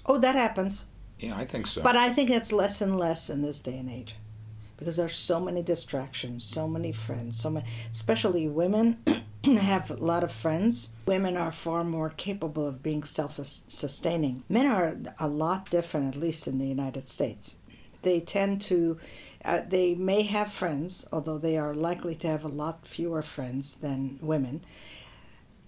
oh 0.06 0.18
that 0.18 0.34
happens 0.34 0.86
Yeah, 1.18 1.36
I 1.36 1.44
think 1.44 1.66
so. 1.66 1.82
But 1.82 1.96
I 1.96 2.10
think 2.10 2.30
it's 2.30 2.52
less 2.52 2.80
and 2.80 2.98
less 2.98 3.30
in 3.30 3.42
this 3.42 3.60
day 3.60 3.76
and 3.76 3.90
age 3.90 4.16
because 4.76 4.96
there's 4.96 5.14
so 5.14 5.38
many 5.38 5.62
distractions, 5.62 6.42
so 6.42 6.66
many 6.66 6.90
friends, 6.90 7.38
so 7.38 7.50
many, 7.50 7.66
especially 7.90 8.48
women 8.48 8.96
have 9.44 9.90
a 9.90 9.94
lot 9.94 10.24
of 10.24 10.32
friends. 10.32 10.88
Women 11.04 11.36
are 11.36 11.52
far 11.52 11.84
more 11.84 12.08
capable 12.16 12.66
of 12.66 12.82
being 12.82 13.04
self-sustaining. 13.04 14.42
Men 14.48 14.66
are 14.66 14.96
a 15.18 15.28
lot 15.28 15.68
different, 15.68 16.14
at 16.14 16.20
least 16.20 16.48
in 16.48 16.58
the 16.58 16.66
United 16.66 17.08
States. 17.08 17.56
They 18.00 18.20
tend 18.20 18.62
to, 18.62 18.98
uh, 19.44 19.60
they 19.68 19.94
may 19.94 20.22
have 20.22 20.50
friends, 20.50 21.06
although 21.12 21.36
they 21.36 21.58
are 21.58 21.74
likely 21.74 22.14
to 22.14 22.28
have 22.28 22.44
a 22.44 22.48
lot 22.48 22.86
fewer 22.86 23.20
friends 23.20 23.76
than 23.76 24.18
women. 24.22 24.62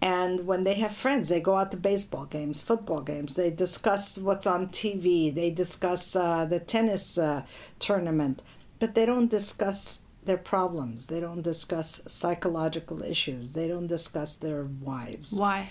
And 0.02 0.48
when 0.48 0.64
they 0.64 0.74
have 0.74 0.90
friends, 0.90 1.28
they 1.28 1.40
go 1.40 1.56
out 1.56 1.70
to 1.70 1.76
baseball 1.76 2.24
games, 2.24 2.60
football 2.60 3.02
games. 3.02 3.36
They 3.36 3.50
discuss 3.50 4.18
what's 4.18 4.48
on 4.48 4.66
TV. 4.66 5.32
They 5.32 5.52
discuss 5.52 6.16
uh, 6.16 6.44
the 6.44 6.58
tennis 6.58 7.16
uh, 7.16 7.44
tournament, 7.78 8.42
but 8.80 8.96
they 8.96 9.06
don't 9.06 9.30
discuss 9.30 10.02
their 10.24 10.38
problems. 10.38 11.06
They 11.06 11.20
don't 11.20 11.42
discuss 11.42 12.02
psychological 12.08 13.04
issues. 13.04 13.52
They 13.52 13.68
don't 13.68 13.86
discuss 13.86 14.36
their 14.36 14.64
wives. 14.64 15.34
Why? 15.34 15.70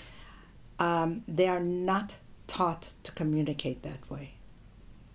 Um, 0.79 1.23
they 1.27 1.49
are 1.49 1.59
not 1.59 2.17
taught 2.47 2.93
to 3.03 3.11
communicate 3.11 3.83
that 3.83 4.09
way. 4.09 4.35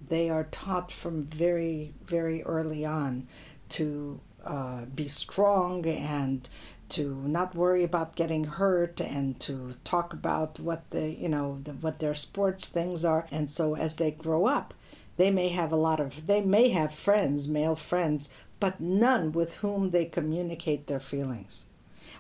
They 0.07 0.29
are 0.29 0.45
taught 0.45 0.93
from 0.93 1.25
very, 1.25 1.95
very 2.05 2.43
early 2.43 2.85
on 2.85 3.29
to 3.71 4.21
uh, 4.45 4.85
be 4.95 5.09
strong 5.09 5.87
and 5.87 6.49
to 6.91 7.15
not 7.27 7.55
worry 7.55 7.83
about 7.83 8.17
getting 8.17 8.45
hurt 8.45 9.01
and 9.01 9.39
to 9.41 9.75
talk 9.85 10.13
about 10.13 10.61
what 10.61 10.89
the 10.91 11.11
you 11.11 11.29
know 11.29 11.61
the, 11.65 11.73
what 11.73 11.99
their 12.01 12.15
sports 12.15 12.69
things 12.69 13.05
are 13.05 13.27
and 13.31 13.51
so 13.51 13.77
as 13.77 13.97
they 13.97 14.11
grow 14.11 14.47
up 14.47 14.75
they 15.17 15.31
may 15.31 15.49
have 15.49 15.73
a 15.73 15.77
lot 15.77 16.01
of 16.01 16.27
they 16.27 16.41
may 16.41 16.69
have 16.71 16.95
friends 16.95 17.49
male 17.49 17.77
friends 17.77 18.33
but 18.61 18.81
none 18.81 19.33
with 19.33 19.57
whom 19.57 19.91
they 19.91 20.05
communicate 20.05 20.87
their 20.87 21.01
feelings 21.01 21.67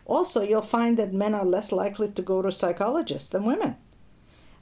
Also, 0.06 0.42
you'll 0.42 0.62
find 0.62 0.96
that 0.96 1.12
men 1.12 1.34
are 1.34 1.44
less 1.44 1.72
likely 1.72 2.08
to 2.08 2.22
go 2.22 2.40
to 2.40 2.52
psychologists 2.52 3.28
than 3.30 3.44
women. 3.44 3.76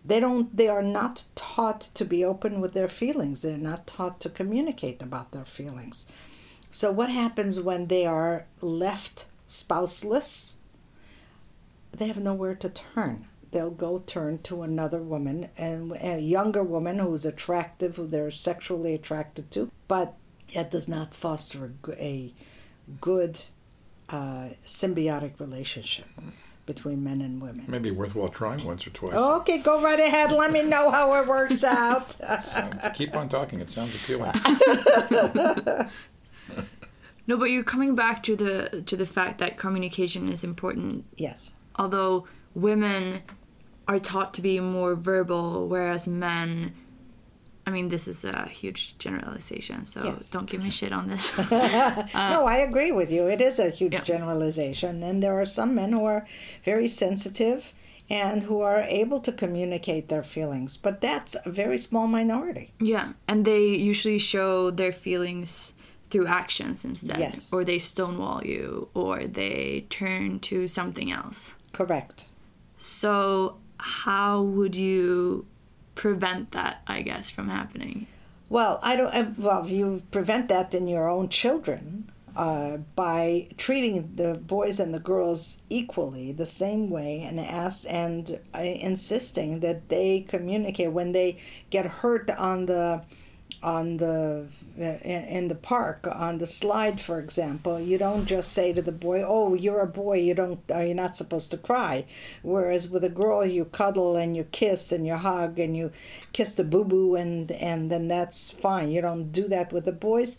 They 0.04 0.20
don't 0.20 0.54
they 0.56 0.68
are 0.68 0.82
not 0.82 1.24
taught 1.34 1.80
to 1.94 2.04
be 2.04 2.24
open 2.24 2.60
with 2.60 2.72
their 2.72 2.88
feelings. 2.88 3.42
They're 3.42 3.58
not 3.58 3.86
taught 3.86 4.20
to 4.20 4.28
communicate 4.30 5.02
about 5.02 5.32
their 5.32 5.44
feelings. 5.44 6.06
So 6.70 6.90
what 6.90 7.10
happens 7.10 7.60
when 7.60 7.86
they 7.86 8.04
are 8.04 8.46
left 8.60 9.26
spouseless? 9.54 10.56
They 11.92 12.08
have 12.08 12.18
nowhere 12.18 12.54
to 12.56 12.68
turn. 12.68 13.26
They'll 13.52 13.70
go 13.70 14.02
turn 14.04 14.38
to 14.42 14.62
another 14.62 14.98
woman 14.98 15.48
and 15.56 15.92
a 16.00 16.18
younger 16.18 16.62
woman 16.64 16.98
who's 16.98 17.24
attractive, 17.24 17.96
who 17.96 18.06
they're 18.08 18.32
sexually 18.32 18.94
attracted 18.94 19.52
to, 19.52 19.70
but 19.86 20.14
that 20.54 20.72
does 20.72 20.88
not 20.88 21.14
foster 21.14 21.72
a, 21.88 21.94
a 22.02 22.32
good 23.00 23.40
uh, 24.08 24.48
symbiotic 24.66 25.38
relationship 25.38 26.06
between 26.66 27.04
men 27.04 27.20
and 27.20 27.40
women. 27.40 27.64
Maybe 27.68 27.92
worthwhile 27.92 28.28
trying 28.28 28.64
once 28.64 28.86
or 28.86 28.90
twice. 28.90 29.14
Okay, 29.14 29.58
go 29.58 29.80
right 29.82 30.00
ahead. 30.00 30.32
Let 30.32 30.50
me 30.50 30.62
know 30.62 30.90
how 30.90 31.14
it 31.22 31.28
works 31.28 31.62
out. 31.62 32.16
So, 32.42 32.68
keep 32.94 33.14
on 33.14 33.28
talking. 33.28 33.60
It 33.60 33.70
sounds 33.70 33.94
appealing. 33.94 34.32
No, 37.26 37.36
but 37.38 37.46
you're 37.50 37.64
coming 37.64 37.94
back 37.94 38.22
to 38.24 38.36
the 38.36 38.82
to 38.86 38.96
the 38.96 39.06
fact 39.06 39.38
that 39.38 39.56
communication 39.56 40.28
is 40.28 40.44
important. 40.44 41.04
yes. 41.16 41.56
Although 41.76 42.26
women 42.54 43.22
are 43.88 43.98
taught 43.98 44.32
to 44.34 44.40
be 44.42 44.60
more 44.60 44.94
verbal, 44.94 45.68
whereas 45.68 46.06
men. 46.06 46.72
I 47.66 47.70
mean, 47.70 47.88
this 47.88 48.06
is 48.06 48.24
a 48.24 48.46
huge 48.46 48.98
generalization, 48.98 49.86
so 49.86 50.04
Yes. 50.04 50.30
don't 50.30 50.44
give 50.50 50.62
me 50.62 50.70
shit 50.70 50.92
on 50.92 51.08
this. 51.08 51.32
no, 51.50 52.46
I 52.46 52.58
agree 52.58 52.92
with 52.92 53.10
you. 53.10 53.26
It 53.26 53.40
is 53.40 53.58
a 53.58 53.70
huge 53.70 53.94
Uh, 53.94 53.98
Yeah. 53.98 54.04
generalization. 54.04 55.02
And 55.02 55.22
there 55.22 55.34
are 55.40 55.46
some 55.46 55.74
men 55.74 55.92
who 55.92 56.04
are 56.04 56.26
very 56.64 56.86
sensitive 56.88 57.72
and 58.10 58.42
who 58.44 58.60
are 58.60 58.82
able 58.82 59.18
to 59.20 59.32
communicate 59.32 60.08
their 60.08 60.22
feelings, 60.22 60.76
but 60.76 61.00
that's 61.00 61.36
a 61.46 61.50
very 61.50 61.78
small 61.78 62.06
minority. 62.06 62.72
Yeah, 62.80 63.14
and 63.26 63.44
they 63.46 63.64
usually 63.90 64.18
show 64.18 64.70
their 64.70 64.92
feelings 64.92 65.73
through 66.14 66.28
actions 66.28 66.84
instead. 66.84 67.18
Yes. 67.18 67.52
Or 67.52 67.64
they 67.64 67.80
stonewall 67.80 68.40
you, 68.46 68.88
or 68.94 69.24
they 69.26 69.84
turn 69.90 70.38
to 70.50 70.68
something 70.68 71.10
else. 71.10 71.54
Correct. 71.72 72.28
So, 72.78 73.56
how 73.78 74.40
would 74.40 74.76
you 74.76 75.44
prevent 75.96 76.52
that, 76.52 76.82
I 76.86 77.02
guess, 77.02 77.30
from 77.30 77.48
happening? 77.48 78.06
Well, 78.48 78.78
I 78.80 78.94
don't. 78.96 79.12
uh, 79.12 79.30
Well, 79.36 79.66
you 79.66 80.02
prevent 80.12 80.48
that 80.50 80.72
in 80.72 80.86
your 80.86 81.08
own 81.08 81.28
children 81.30 82.12
uh, 82.36 82.76
by 82.94 83.48
treating 83.56 84.14
the 84.14 84.34
boys 84.34 84.78
and 84.78 84.94
the 84.94 85.00
girls 85.00 85.62
equally, 85.68 86.30
the 86.30 86.46
same 86.46 86.90
way, 86.90 87.22
and 87.26 87.40
ask 87.40 87.86
and 87.90 88.38
uh, 88.54 88.58
insisting 88.60 89.58
that 89.66 89.88
they 89.88 90.20
communicate 90.28 90.92
when 90.92 91.10
they 91.10 91.38
get 91.70 91.86
hurt 91.86 92.30
on 92.30 92.66
the 92.66 93.02
on 93.64 93.96
the 93.96 94.46
uh, 94.78 94.82
in 94.82 95.48
the 95.48 95.54
park 95.54 96.06
on 96.12 96.36
the 96.36 96.46
slide 96.46 97.00
for 97.00 97.18
example 97.18 97.80
you 97.80 97.96
don't 97.96 98.26
just 98.26 98.52
say 98.52 98.72
to 98.74 98.82
the 98.82 98.92
boy 98.92 99.22
oh 99.26 99.54
you're 99.54 99.80
a 99.80 99.86
boy 99.86 100.18
you 100.18 100.34
don't 100.34 100.60
are 100.70 100.84
you 100.84 100.94
not 100.94 101.16
supposed 101.16 101.50
to 101.50 101.56
cry. 101.56 102.04
Whereas 102.42 102.90
with 102.90 103.04
a 103.04 103.08
girl 103.08 103.44
you 103.46 103.64
cuddle 103.64 104.16
and 104.16 104.36
you 104.36 104.44
kiss 104.44 104.92
and 104.92 105.06
you 105.06 105.16
hug 105.16 105.58
and 105.58 105.76
you 105.76 105.92
kiss 106.32 106.54
the 106.54 106.64
boo 106.64 106.84
boo 106.84 107.14
and 107.14 107.50
and 107.52 107.90
then 107.90 108.08
that's 108.08 108.50
fine. 108.50 108.90
You 108.90 109.00
don't 109.00 109.32
do 109.32 109.48
that 109.48 109.72
with 109.72 109.84
the 109.86 109.92
boys. 109.92 110.36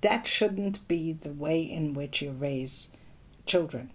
That 0.00 0.26
shouldn't 0.26 0.88
be 0.88 1.12
the 1.12 1.32
way 1.32 1.62
in 1.62 1.94
which 1.94 2.22
you 2.22 2.30
raise 2.30 2.92
children. 3.44 3.90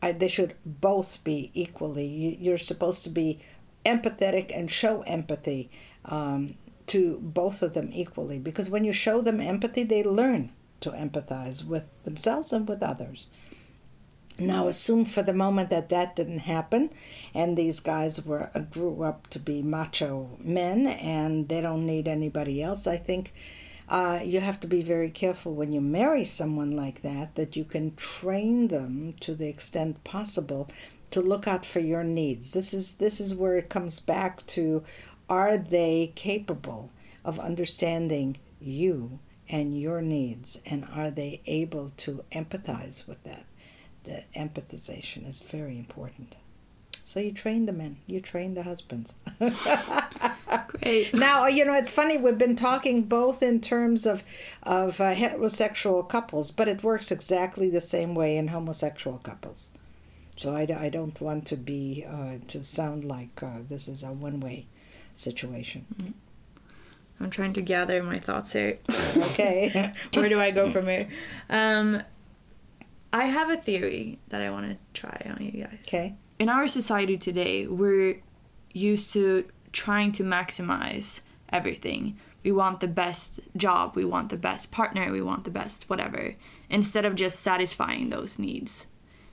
I, 0.00 0.12
they 0.12 0.28
should 0.28 0.54
both 0.64 1.24
be 1.24 1.50
equally. 1.54 2.06
You, 2.06 2.36
you're 2.38 2.58
supposed 2.58 3.02
to 3.04 3.10
be 3.10 3.40
empathetic 3.84 4.56
and 4.56 4.70
show 4.70 5.02
empathy 5.02 5.70
um, 6.04 6.54
to 6.86 7.18
both 7.20 7.62
of 7.62 7.74
them 7.74 7.90
equally. 7.92 8.38
Because 8.38 8.70
when 8.70 8.84
you 8.84 8.92
show 8.92 9.20
them 9.20 9.40
empathy 9.40 9.84
they 9.84 10.02
learn 10.02 10.50
to 10.80 10.90
empathize 10.90 11.64
with 11.64 11.84
themselves 12.04 12.52
and 12.52 12.68
with 12.68 12.82
others. 12.82 13.28
Now 14.38 14.68
assume 14.68 15.06
for 15.06 15.22
the 15.22 15.32
moment 15.32 15.70
that 15.70 15.88
that 15.88 16.14
didn't 16.14 16.40
happen 16.40 16.90
and 17.32 17.56
these 17.56 17.80
guys 17.80 18.24
were 18.26 18.50
uh, 18.54 18.60
grew 18.60 19.02
up 19.02 19.28
to 19.28 19.38
be 19.38 19.62
macho 19.62 20.36
men 20.38 20.86
and 20.86 21.48
they 21.48 21.62
don't 21.62 21.86
need 21.86 22.06
anybody 22.06 22.62
else 22.62 22.86
i 22.86 22.98
think 22.98 23.32
uh, 23.88 24.20
you 24.24 24.40
have 24.40 24.60
to 24.60 24.66
be 24.66 24.82
very 24.82 25.10
careful 25.10 25.54
when 25.54 25.72
you 25.72 25.80
marry 25.80 26.24
someone 26.24 26.72
like 26.72 27.02
that 27.02 27.36
that 27.36 27.56
you 27.56 27.64
can 27.64 27.94
train 27.94 28.68
them 28.68 29.14
to 29.20 29.34
the 29.34 29.48
extent 29.48 30.02
possible 30.02 30.68
to 31.10 31.20
look 31.20 31.46
out 31.46 31.64
for 31.64 31.78
your 31.78 32.02
needs. 32.02 32.50
This 32.50 32.74
is 32.74 32.96
this 32.96 33.20
is 33.20 33.32
where 33.34 33.56
it 33.56 33.68
comes 33.68 34.00
back 34.00 34.44
to 34.46 34.82
are 35.28 35.58
they 35.58 36.12
capable 36.14 36.90
of 37.24 37.40
understanding 37.40 38.38
you 38.60 39.18
and 39.48 39.80
your 39.80 40.00
needs? 40.00 40.62
And 40.66 40.86
are 40.92 41.10
they 41.10 41.40
able 41.46 41.90
to 41.90 42.24
empathize 42.32 43.06
with 43.06 43.22
that? 43.24 43.44
The 44.04 44.24
empathization 44.36 45.28
is 45.28 45.40
very 45.40 45.78
important. 45.78 46.36
So 47.04 47.20
you 47.20 47.32
train 47.32 47.66
the 47.66 47.72
men. 47.72 47.98
You 48.06 48.20
train 48.20 48.54
the 48.54 48.64
husbands. 48.64 49.14
Great. 50.68 51.12
now 51.14 51.46
you 51.46 51.64
know 51.64 51.74
it's 51.74 51.92
funny 51.92 52.16
we've 52.16 52.38
been 52.38 52.56
talking 52.56 53.02
both 53.02 53.42
in 53.42 53.60
terms 53.60 54.06
of 54.06 54.24
of 54.62 55.00
uh, 55.00 55.14
heterosexual 55.14 56.08
couples 56.08 56.50
but 56.50 56.66
it 56.68 56.82
works 56.82 57.10
exactly 57.12 57.68
the 57.70 57.80
same 57.80 58.14
way 58.14 58.36
in 58.36 58.48
homosexual 58.48 59.18
couples. 59.18 59.70
So 60.36 60.54
i, 60.54 60.62
I 60.62 60.88
don't 60.88 61.20
want 61.20 61.46
to 61.46 61.56
be 61.56 62.04
uh, 62.08 62.38
to 62.48 62.64
sound 62.64 63.04
like 63.04 63.42
uh, 63.42 63.58
this 63.68 63.86
is 63.88 64.02
a 64.02 64.12
one-way 64.12 64.66
situation 65.16 66.14
I'm 67.18 67.30
trying 67.30 67.54
to 67.54 67.62
gather 67.62 68.02
my 68.02 68.18
thoughts 68.18 68.52
here. 68.52 68.78
okay 69.16 69.92
Where 70.14 70.28
do 70.28 70.38
I 70.38 70.50
go 70.50 70.70
from 70.70 70.86
here? 70.86 71.08
Um, 71.48 72.02
I 73.12 73.24
have 73.24 73.50
a 73.50 73.56
theory 73.56 74.18
that 74.28 74.42
I 74.42 74.50
want 74.50 74.68
to 74.68 74.76
try 74.92 75.26
on 75.30 75.42
you 75.42 75.64
guys. 75.64 75.78
okay 75.86 76.14
in 76.38 76.48
our 76.48 76.66
society 76.66 77.16
today, 77.16 77.66
we're 77.66 78.20
used 78.72 79.12
to 79.14 79.46
trying 79.72 80.12
to 80.12 80.22
maximize 80.22 81.20
everything. 81.50 82.18
We 82.42 82.52
want 82.52 82.80
the 82.80 82.88
best 82.88 83.40
job, 83.56 83.96
we 83.96 84.04
want 84.04 84.28
the 84.28 84.36
best 84.36 84.70
partner, 84.70 85.10
we 85.10 85.22
want 85.22 85.44
the 85.44 85.50
best 85.50 85.88
whatever, 85.88 86.36
instead 86.70 87.04
of 87.04 87.14
just 87.14 87.40
satisfying 87.40 88.10
those 88.10 88.38
needs. 88.38 88.86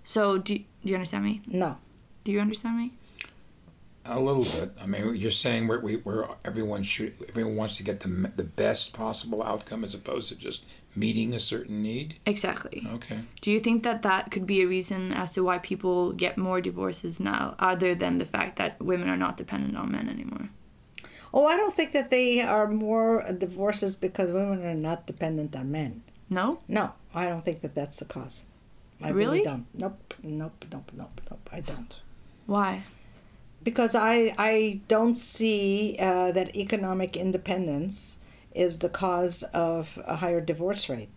So, 0.04 0.38
do, 0.38 0.58
do 0.58 0.66
you 0.82 0.96
understand 0.96 1.24
me? 1.24 1.42
no 1.46 1.78
Do 2.24 2.32
you 2.32 2.40
understand 2.40 2.78
me? 2.78 2.94
A 4.06 4.20
little 4.20 4.44
bit. 4.44 4.72
I 4.82 4.86
mean, 4.86 5.16
you're 5.16 5.32
saying 5.32 5.68
where 5.68 5.80
we 5.80 5.96
where 5.98 6.28
everyone 6.44 6.84
should 6.84 7.14
everyone 7.30 7.56
wants 7.56 7.78
to 7.78 7.84
get 7.84 8.02
the 8.02 8.10
the 8.36 8.44
best 8.44 8.94
possible 8.94 9.42
outcome 9.42 9.84
as 9.84 9.96
opposed 9.96 10.28
to 10.30 10.36
just 10.36 10.66
meeting 10.96 11.34
a 11.34 11.40
certain 11.40 11.82
need. 11.82 12.20
Exactly. 12.26 12.86
Okay. 12.96 13.20
Do 13.42 13.50
you 13.52 13.60
think 13.60 13.84
that 13.84 14.02
that 14.02 14.30
could 14.30 14.46
be 14.46 14.62
a 14.62 14.68
reason 14.68 15.14
as 15.14 15.32
to 15.34 15.44
why 15.44 15.58
people 15.60 16.12
get 16.12 16.38
more 16.38 16.60
divorces 16.62 17.20
now, 17.20 17.56
other 17.60 17.96
than 17.96 18.18
the 18.18 18.26
fact 18.26 18.58
that 18.58 18.80
women 18.82 19.08
are 19.10 19.18
not 19.18 19.38
dependent 19.38 19.78
on 19.78 19.92
men 19.92 20.10
anymore? 20.10 20.50
oh 21.36 21.48
i 21.48 21.58
don't 21.58 21.74
think 21.74 21.94
that 21.94 22.12
they 22.12 22.40
are 22.42 22.68
more 22.68 23.26
divorces 23.40 23.96
because 23.96 24.32
women 24.32 24.64
are 24.64 24.76
not 24.76 25.08
dependent 25.08 25.56
on 25.56 25.72
men 25.72 26.04
No? 26.30 26.60
No, 26.68 26.94
I 27.14 27.28
don't 27.28 27.44
think 27.44 27.62
that 27.62 27.74
that's 27.76 27.98
the 28.00 28.06
cause. 28.06 28.46
I 29.02 29.10
Really? 29.10 29.40
really 29.40 29.44
don't. 29.44 29.66
Nope, 29.74 30.14
nope, 30.24 30.66
nope, 30.72 30.92
nope, 30.94 31.22
nope. 31.30 31.50
I 31.52 31.60
don't. 31.62 32.02
Why? 32.46 32.84
Because 33.64 33.96
I 33.96 34.36
I 34.38 34.82
don't 34.88 35.16
see 35.16 35.96
uh, 36.00 36.32
that 36.32 36.56
economic 36.56 37.16
independence 37.16 38.20
is 38.54 38.80
the 38.80 38.90
cause 38.90 39.44
of 39.54 40.00
a 40.06 40.18
higher 40.18 40.42
divorce 40.42 40.90
rate. 40.90 41.10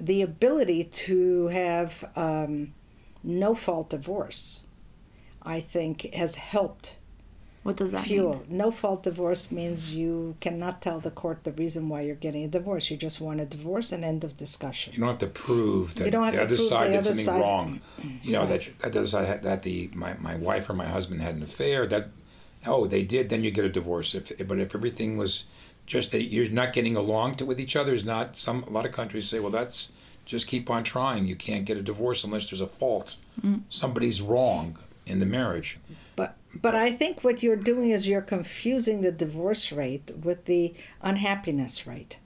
The 0.00 0.22
ability 0.22 0.84
to 0.84 1.48
have 1.48 2.04
um, 2.16 2.74
no 3.22 3.54
fault 3.54 3.90
divorce, 3.90 4.64
I 5.42 5.60
think, 5.60 6.12
has 6.14 6.36
helped 6.36 6.94
What 7.64 7.76
does 7.76 7.92
that 7.92 8.04
fuel. 8.04 8.44
No 8.48 8.70
fault 8.70 9.02
divorce 9.02 9.50
means 9.52 9.94
you 9.94 10.36
cannot 10.40 10.80
tell 10.80 11.00
the 11.00 11.10
court 11.10 11.44
the 11.44 11.52
reason 11.52 11.88
why 11.88 12.02
you're 12.02 12.14
getting 12.14 12.44
a 12.44 12.48
divorce. 12.48 12.90
You 12.90 12.96
just 12.96 13.20
want 13.20 13.40
a 13.40 13.44
divorce 13.46 13.92
and 13.92 14.04
end 14.04 14.24
of 14.24 14.36
discussion. 14.36 14.92
You 14.94 15.00
don't 15.00 15.08
have 15.08 15.18
to 15.18 15.26
prove 15.26 15.94
that 15.96 16.04
You 16.06 16.10
don't 16.10 16.24
have 16.24 16.32
the 16.32 16.38
to 16.38 16.44
other 16.44 16.56
prove 16.56 16.68
side 16.68 16.86
the 16.86 16.90
did 16.92 16.98
other 17.00 17.04
something 17.14 17.24
side- 17.24 17.40
wrong. 17.40 17.80
You 18.22 18.32
know 18.32 18.40
Right. 18.46 18.60
that 18.60 18.78
that 18.80 18.92
the 18.92 18.98
other 19.00 19.08
side 19.08 19.26
had, 19.26 19.42
that 19.42 19.62
the 19.64 19.90
my, 19.94 20.14
my 20.14 20.36
wife 20.36 20.70
or 20.70 20.74
my 20.74 20.86
husband 20.86 21.20
had 21.20 21.34
an 21.34 21.42
affair. 21.42 21.86
That 21.86 22.08
oh 22.66 22.86
they 22.86 23.02
did. 23.02 23.28
Then 23.28 23.42
you 23.44 23.50
get 23.50 23.64
a 23.64 23.68
divorce. 23.70 24.14
If 24.14 24.46
but 24.48 24.58
if 24.58 24.74
everything 24.74 25.18
was 25.18 25.44
just 25.84 26.12
that 26.12 26.24
you're 26.24 26.48
not 26.50 26.72
getting 26.72 26.96
along 26.96 27.34
to 27.36 27.44
with 27.46 27.58
each 27.60 27.74
other 27.76 27.92
is 27.92 28.04
not 28.04 28.36
some 28.36 28.62
a 28.64 28.70
lot 28.70 28.86
of 28.86 28.92
countries 28.92 29.28
say 29.28 29.40
well 29.40 29.50
that's 29.50 29.90
just 30.24 30.46
keep 30.46 30.70
on 30.70 30.84
trying. 30.84 31.26
You 31.26 31.36
can't 31.36 31.64
get 31.64 31.76
a 31.76 31.82
divorce 31.82 32.22
unless 32.24 32.48
there's 32.48 32.60
a 32.60 32.66
fault. 32.66 33.16
Mm. 33.44 33.62
Somebody's 33.68 34.20
wrong 34.22 34.78
in 35.06 35.18
the 35.20 35.26
marriage. 35.26 35.78
But 36.54 36.74
I 36.74 36.92
think 36.92 37.22
what 37.22 37.42
you're 37.42 37.56
doing 37.56 37.90
is 37.90 38.08
you're 38.08 38.20
confusing 38.22 39.00
the 39.00 39.12
divorce 39.12 39.70
rate 39.70 40.10
with 40.22 40.46
the 40.46 40.74
unhappiness 41.02 41.86
rate. 41.86 42.20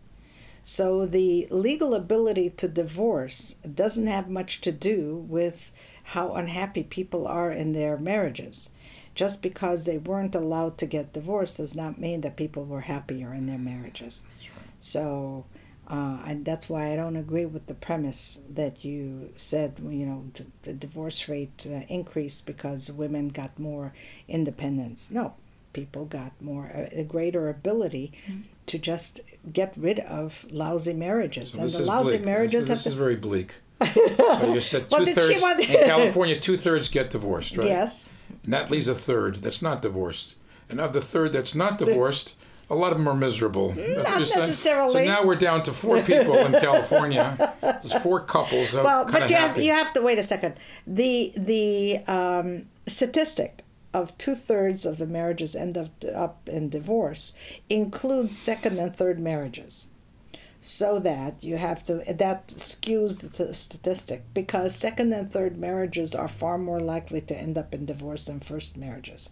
So 0.63 1.07
the 1.07 1.49
legal 1.51 1.93
ability 1.95 2.51
to 2.51 2.69
divorce 2.69 3.55
doesn't 3.55 4.07
have 4.07 4.29
much 4.29 4.61
to 4.61 4.71
do 4.71 5.17
with 5.29 5.73
how 6.05 6.35
unhappy 6.35 6.85
people 6.85 7.27
are 7.27 7.51
in 7.51 7.73
their 7.73 7.97
marriages. 7.97 8.71
Just 9.15 9.43
because 9.43 9.85
they 9.85 9.99
weren't 9.99 10.35
allowed 10.35 10.79
to 10.79 10.87
get 10.87 11.13
divorced 11.13 11.59
does 11.59 11.77
not 11.77 12.01
mean 12.01 12.21
that 12.23 12.37
people 12.37 12.65
were 12.65 12.83
happier 12.83 13.35
in 13.35 13.47
their 13.47 13.59
marriages. 13.59 14.27
So 14.79 15.45
uh, 15.89 16.19
and 16.27 16.45
that's 16.45 16.69
why 16.69 16.93
I 16.93 16.97
don't 16.97 17.17
agree 17.17 17.45
with 17.45 17.67
the 17.67 17.75
premise 17.75 18.41
that 18.49 18.85
you 18.85 19.33
said, 19.37 19.75
you 19.79 20.07
know, 20.07 20.25
the 20.63 20.73
divorce 20.73 21.29
rate 21.29 21.67
uh, 21.69 21.81
increased 21.89 22.47
because 22.47 22.91
women 22.91 23.29
got 23.29 23.59
more 23.59 23.93
independence. 24.29 25.11
No, 25.11 25.35
people 25.73 26.05
got 26.05 26.33
more, 26.41 26.71
a, 26.73 27.01
a 27.01 27.05
greater 27.05 27.49
ability 27.49 28.13
mm-hmm. 28.27 28.43
to 28.67 28.79
just 28.79 29.21
get 29.53 29.75
rid 29.77 30.01
of 30.01 30.47
lousy 30.51 30.93
marriages. 30.93 31.53
So 31.53 31.63
and 31.63 31.71
the 31.71 31.81
lousy 31.81 32.11
bleak. 32.11 32.25
marriages 32.25 32.69
this, 32.69 32.85
this 32.85 32.85
have 32.85 32.93
is 32.93 32.95
to, 32.95 32.99
very 32.99 33.17
bleak. 33.17 33.55
so 33.93 34.55
you 34.55 34.61
said 34.61 34.89
two 34.89 35.05
did 35.05 35.09
she 35.09 35.15
thirds 35.15 35.43
want- 35.43 35.61
in 35.61 35.67
California, 35.85 36.39
two 36.39 36.57
thirds 36.57 36.89
get 36.89 37.11
divorced, 37.11 37.57
right? 37.57 37.67
Yes. 37.67 38.09
And 38.45 38.53
that 38.53 38.71
leaves 38.71 38.89
a 38.89 38.95
third 38.95 39.37
that's 39.37 39.61
not 39.61 39.83
divorced. 39.83 40.37
And 40.69 40.81
of 40.81 40.93
the 40.93 41.01
third 41.01 41.33
that's 41.33 41.55
not 41.55 41.79
divorced, 41.79 42.37
a 42.73 42.75
lot 42.75 42.91
of 42.91 42.99
them 42.99 43.07
are 43.07 43.15
miserable. 43.15 43.69
That's 43.69 44.09
Not 44.09 44.17
you're 44.17 44.25
saying. 44.25 44.47
necessarily. 44.49 44.93
So 44.93 45.05
now 45.05 45.25
we're 45.25 45.35
down 45.35 45.63
to 45.65 45.73
four 45.73 46.01
people 46.03 46.37
in 46.39 46.53
California. 46.53 47.55
There's 47.61 48.03
four 48.03 48.21
couples. 48.21 48.73
That 48.73 48.83
Well, 48.85 49.05
but 49.05 49.29
you 49.29 49.37
have, 49.37 49.59
you 49.59 49.73
have 49.73 49.93
to 49.93 50.01
wait 50.03 50.19
a 50.19 50.23
second. 50.23 50.55
The 50.87 51.33
the 51.37 51.99
um, 52.07 52.65
statistic 52.87 53.63
of 53.93 54.17
two 54.17 54.35
thirds 54.35 54.87
of 54.87 54.97
the 54.97 55.07
marriages 55.07 55.55
end 55.55 55.77
up, 55.77 55.91
up 56.15 56.49
in 56.49 56.71
divorce 56.71 57.37
includes 57.69 58.39
second 58.39 58.79
and 58.79 58.97
third 58.97 59.21
marriages. 59.21 59.89
So 60.59 60.99
that 61.01 61.43
you 61.43 61.57
have 61.59 61.83
to 61.85 61.95
that 62.09 62.49
skews 62.49 63.37
the 63.37 63.53
statistic 63.53 64.23
because 64.33 64.75
second 64.77 65.13
and 65.13 65.31
third 65.31 65.57
marriages 65.57 66.15
are 66.15 66.29
far 66.29 66.57
more 66.57 66.81
likely 66.81 67.21
to 67.21 67.37
end 67.37 67.59
up 67.59 67.75
in 67.75 67.85
divorce 67.85 68.25
than 68.27 68.41
first 68.41 68.77
marriages. 68.79 69.29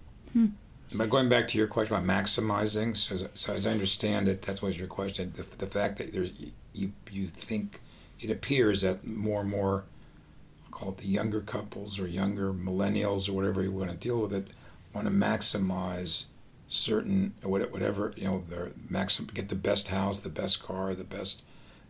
But 0.99 1.11
going 1.11 1.29
back 1.29 1.47
to 1.49 1.59
your 1.59 1.67
question 1.67 1.95
about 1.95 2.07
maximizing, 2.07 2.97
so 2.97 3.15
as, 3.15 3.29
so 3.35 3.53
as 3.53 3.67
I 3.67 3.71
understand 3.71 4.29
it, 4.29 4.43
that's 4.43 4.61
what 4.61 4.69
was 4.69 4.79
your 4.79 4.89
question. 4.89 5.33
The, 5.35 5.43
the 5.57 5.67
fact 5.67 5.99
that 5.99 6.13
there's 6.13 6.33
you 6.73 6.93
you 7.11 7.29
think 7.29 7.81
it 8.21 8.31
appears 8.31 8.83
that 8.83 9.07
more 9.07 9.41
and 9.41 9.51
more, 9.51 9.85
I'll 10.65 10.71
call 10.71 10.89
it 10.91 10.99
the 10.99 11.07
younger 11.07 11.41
couples 11.41 11.99
or 11.99 12.07
younger 12.07 12.53
millennials 12.53 13.29
or 13.29 13.33
whatever 13.33 13.63
you 13.63 13.71
want 13.71 13.91
to 13.91 13.97
deal 13.97 14.21
with 14.21 14.33
it, 14.33 14.49
want 14.93 15.07
to 15.07 15.13
maximize 15.13 16.25
certain 16.69 17.35
whatever 17.43 18.13
you 18.17 18.25
know 18.25 18.45
their 18.49 18.71
maxim 18.89 19.29
get 19.33 19.49
the 19.49 19.55
best 19.55 19.89
house, 19.89 20.21
the 20.21 20.29
best 20.29 20.63
car, 20.63 20.95
the 20.95 21.05
best 21.05 21.43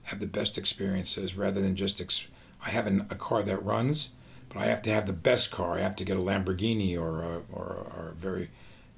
have 0.05 0.21
the 0.21 0.27
best 0.27 0.59
experiences 0.59 1.37
rather 1.37 1.61
than 1.61 1.77
just 1.77 2.01
ex- 2.01 2.29
I 2.65 2.71
have 2.71 2.87
an, 2.87 3.07
a 3.11 3.15
car 3.15 3.43
that 3.43 3.63
runs, 3.65 4.13
but 4.49 4.59
I 4.59 4.67
have 4.67 4.83
to 4.83 4.91
have 4.91 5.07
the 5.07 5.13
best 5.13 5.51
car. 5.51 5.79
I 5.79 5.83
have 5.83 5.97
to 5.97 6.05
get 6.05 6.17
a 6.17 6.21
Lamborghini 6.21 6.99
or 6.99 7.23
a, 7.23 7.43
or, 7.53 7.87
or 7.95 8.13
a 8.13 8.15
very 8.15 8.51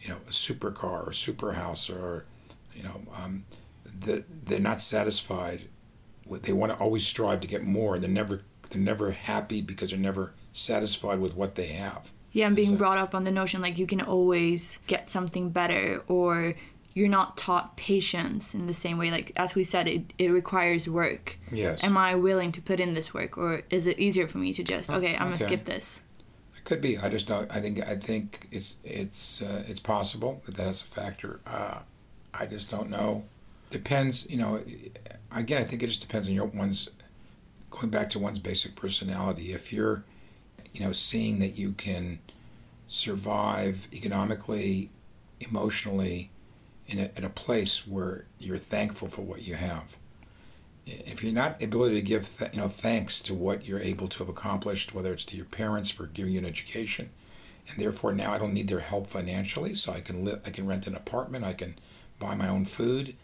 you 0.02 0.08
know, 0.08 0.16
a 0.26 0.30
supercar 0.30 1.06
or 1.06 1.12
super 1.12 1.52
house 1.52 1.88
or, 1.88 2.26
you 2.74 2.82
know, 2.82 3.00
um, 3.22 3.44
the, 4.00 4.24
they're 4.44 4.58
not 4.58 4.80
satisfied. 4.80 5.68
With, 6.26 6.42
they 6.42 6.52
want 6.52 6.72
to 6.72 6.78
always 6.78 7.06
strive 7.06 7.40
to 7.40 7.48
get 7.48 7.64
more. 7.64 7.98
They're 7.98 8.10
never 8.10 8.42
they're 8.70 8.80
never 8.80 9.12
happy 9.12 9.60
because 9.60 9.90
they're 9.90 9.98
never 9.98 10.32
satisfied 10.52 11.20
with 11.20 11.34
what 11.34 11.54
they 11.54 11.66
have. 11.68 12.10
Yeah, 12.32 12.46
I'm 12.46 12.54
being 12.54 12.76
brought 12.76 12.96
up 12.96 13.14
on 13.14 13.24
the 13.24 13.30
notion 13.30 13.60
like 13.60 13.78
you 13.78 13.86
can 13.86 14.00
always 14.00 14.78
get 14.86 15.10
something 15.10 15.50
better 15.50 16.02
or 16.08 16.54
you're 16.94 17.08
not 17.08 17.36
taught 17.36 17.76
patience 17.76 18.54
in 18.54 18.66
the 18.66 18.74
same 18.74 18.96
way. 18.96 19.10
Like 19.10 19.32
as 19.36 19.54
we 19.54 19.64
said, 19.64 19.86
it, 19.86 20.14
it 20.18 20.28
requires 20.28 20.88
work. 20.88 21.38
Yes. 21.50 21.84
Am 21.84 21.96
I 21.98 22.14
willing 22.14 22.50
to 22.52 22.62
put 22.62 22.80
in 22.80 22.94
this 22.94 23.12
work 23.12 23.36
or 23.36 23.62
is 23.68 23.86
it 23.86 23.98
easier 23.98 24.26
for 24.26 24.38
me 24.38 24.54
to 24.54 24.62
just 24.62 24.88
okay, 24.88 25.14
I'm 25.14 25.28
okay. 25.28 25.36
gonna 25.36 25.38
skip 25.38 25.64
this? 25.66 26.00
Could 26.64 26.80
be. 26.80 26.96
I 26.98 27.08
just 27.08 27.26
don't. 27.26 27.50
I 27.50 27.60
think. 27.60 27.80
I 27.80 27.96
think 27.96 28.48
it's 28.52 28.76
it's 28.84 29.42
uh, 29.42 29.64
it's 29.66 29.80
possible 29.80 30.40
that 30.44 30.54
that 30.54 30.68
is 30.68 30.82
a 30.82 30.84
factor. 30.84 31.40
Uh, 31.46 31.78
I 32.32 32.46
just 32.46 32.70
don't 32.70 32.88
know. 32.88 33.24
Depends. 33.70 34.28
You 34.30 34.38
know. 34.38 34.60
Again, 35.34 35.60
I 35.60 35.64
think 35.64 35.82
it 35.82 35.86
just 35.88 36.02
depends 36.02 36.28
on 36.28 36.34
your 36.34 36.46
one's 36.46 36.88
going 37.70 37.90
back 37.90 38.10
to 38.10 38.18
one's 38.18 38.38
basic 38.38 38.76
personality. 38.76 39.52
If 39.52 39.72
you're, 39.72 40.04
you 40.72 40.80
know, 40.80 40.92
seeing 40.92 41.38
that 41.40 41.58
you 41.58 41.72
can 41.72 42.20
survive 42.86 43.88
economically, 43.92 44.90
emotionally, 45.40 46.30
in 46.86 46.98
a, 46.98 47.04
at 47.16 47.24
a 47.24 47.30
place 47.30 47.86
where 47.86 48.26
you're 48.38 48.58
thankful 48.58 49.08
for 49.08 49.22
what 49.22 49.42
you 49.42 49.54
have. 49.54 49.96
If 50.86 51.22
you're 51.22 51.32
not 51.32 51.62
ability 51.62 51.94
to 51.96 52.02
give 52.02 52.38
th- 52.38 52.52
you 52.54 52.60
know 52.60 52.68
thanks 52.68 53.20
to 53.20 53.34
what 53.34 53.66
you're 53.66 53.80
able 53.80 54.08
to 54.08 54.18
have 54.18 54.28
accomplished, 54.28 54.94
whether 54.94 55.12
it's 55.12 55.24
to 55.26 55.36
your 55.36 55.46
parents 55.46 55.90
for 55.90 56.06
giving 56.06 56.32
you 56.32 56.40
an 56.40 56.46
education, 56.46 57.10
and 57.68 57.78
therefore 57.78 58.12
now 58.12 58.32
I 58.32 58.38
don't 58.38 58.54
need 58.54 58.68
their 58.68 58.80
help 58.80 59.06
financially, 59.06 59.74
so 59.74 59.92
I 59.92 60.00
can 60.00 60.24
live, 60.24 60.40
I 60.44 60.50
can 60.50 60.66
rent 60.66 60.86
an 60.86 60.96
apartment, 60.96 61.44
I 61.44 61.52
can 61.52 61.76
buy 62.18 62.34
my 62.34 62.48
own 62.48 62.64
food, 62.64 63.14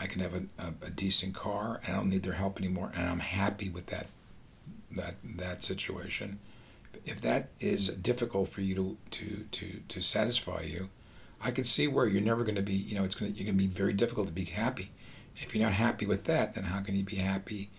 I 0.00 0.06
can 0.06 0.20
have 0.20 0.34
a, 0.34 0.42
a, 0.58 0.86
a 0.86 0.90
decent 0.90 1.34
car, 1.34 1.80
and 1.84 1.94
I 1.94 1.96
don't 1.98 2.10
need 2.10 2.22
their 2.22 2.34
help 2.34 2.58
anymore, 2.58 2.92
and 2.94 3.08
I'm 3.08 3.20
happy 3.20 3.68
with 3.68 3.86
that 3.86 4.06
that 4.90 5.16
that 5.24 5.64
situation. 5.64 6.40
If 7.04 7.20
that 7.22 7.48
is 7.60 7.88
difficult 7.88 8.48
for 8.48 8.60
you 8.60 8.74
to 8.74 8.96
to 9.12 9.46
to, 9.50 9.80
to 9.88 10.02
satisfy 10.02 10.62
you, 10.62 10.90
I 11.40 11.50
can 11.50 11.64
see 11.64 11.88
where 11.88 12.06
you're 12.06 12.22
never 12.22 12.44
going 12.44 12.56
to 12.56 12.62
be. 12.62 12.74
You 12.74 12.96
know, 12.96 13.04
it's 13.04 13.14
going 13.14 13.32
to 13.32 13.38
you're 13.38 13.46
going 13.46 13.56
to 13.58 13.66
be 13.66 13.72
very 13.72 13.92
difficult 13.92 14.26
to 14.26 14.32
be 14.32 14.44
happy. 14.44 14.90
If 15.38 15.54
you're 15.54 15.64
not 15.64 15.74
happy 15.74 16.06
with 16.06 16.24
that, 16.24 16.54
then 16.54 16.64
how 16.64 16.80
can 16.80 16.96
you 16.96 17.04
be 17.04 17.16
happy? 17.16 17.70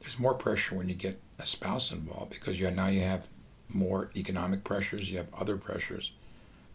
There's 0.00 0.18
more 0.18 0.34
pressure 0.34 0.76
when 0.76 0.88
you 0.88 0.94
get 0.94 1.20
a 1.38 1.46
spouse 1.46 1.90
involved 1.90 2.30
because 2.30 2.60
you 2.60 2.70
now 2.70 2.88
you 2.88 3.00
have 3.00 3.28
more 3.68 4.10
economic 4.16 4.64
pressures, 4.64 5.10
you 5.10 5.18
have 5.18 5.32
other 5.34 5.56
pressures. 5.56 6.12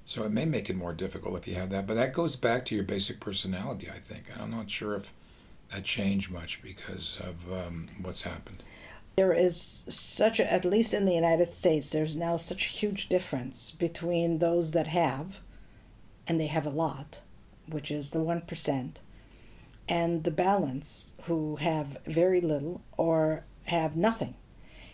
So 0.06 0.24
it 0.24 0.32
may 0.32 0.46
make 0.46 0.70
it 0.70 0.76
more 0.76 0.94
difficult 0.94 1.38
if 1.38 1.48
you 1.48 1.56
have 1.56 1.70
that. 1.70 1.88
But 1.88 1.94
that 1.94 2.14
goes 2.14 2.36
back 2.36 2.66
to 2.66 2.76
your 2.76 2.84
basic 2.84 3.20
personality, 3.20 3.88
I 3.89 4.00
think. 4.00 4.26
I'm 4.38 4.52
not 4.52 4.70
sure 4.70 4.96
if 4.96 5.14
that 5.72 5.84
changed 5.84 6.32
much 6.32 6.62
because 6.62 7.20
of 7.22 7.52
um, 7.52 7.88
what's 8.02 8.24
happened. 8.24 8.64
there 9.16 9.34
is 9.34 9.86
such 9.89 10.39
a, 10.39 10.52
at 10.52 10.66
least 10.66 10.94
in 10.94 11.06
the 11.06 11.14
United 11.14 11.52
States 11.54 11.89
there's 11.92 12.16
now 12.16 12.38
such 12.38 12.66
a 12.68 12.70
huge 12.70 13.08
difference 13.10 13.72
between 13.72 14.39
those 14.39 14.72
that 14.72 14.88
have 14.88 15.39
and 16.28 16.39
they 16.39 16.48
have 16.48 16.66
a 16.66 16.70
lot 16.70 17.22
which 17.68 17.92
is 17.92 18.12
the 18.12 18.20
1% 18.20 18.92
and 19.88 20.23
the 20.23 20.32
balance 20.32 21.15
who 21.23 21.55
have 21.57 21.97
very 22.05 22.41
little 22.41 22.82
or 22.97 23.43
have 23.65 23.95
nothing 23.95 24.36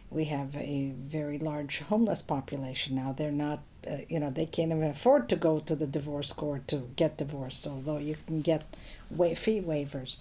we 0.09 0.25
have 0.25 0.55
a 0.55 0.93
very 0.97 1.37
large 1.37 1.79
homeless 1.81 2.21
population 2.21 2.95
now 2.95 3.11
they're 3.11 3.31
not 3.31 3.59
uh, 3.89 3.97
you 4.09 4.19
know 4.19 4.29
they 4.29 4.45
can't 4.45 4.71
even 4.71 4.83
afford 4.83 5.27
to 5.29 5.35
go 5.35 5.59
to 5.59 5.75
the 5.75 5.87
divorce 5.87 6.31
court 6.33 6.67
to 6.67 6.89
get 6.95 7.17
divorced 7.17 7.67
although 7.67 7.97
you 7.97 8.15
can 8.25 8.41
get 8.41 8.63
wa- 9.09 9.33
fee 9.35 9.61
waivers 9.61 10.19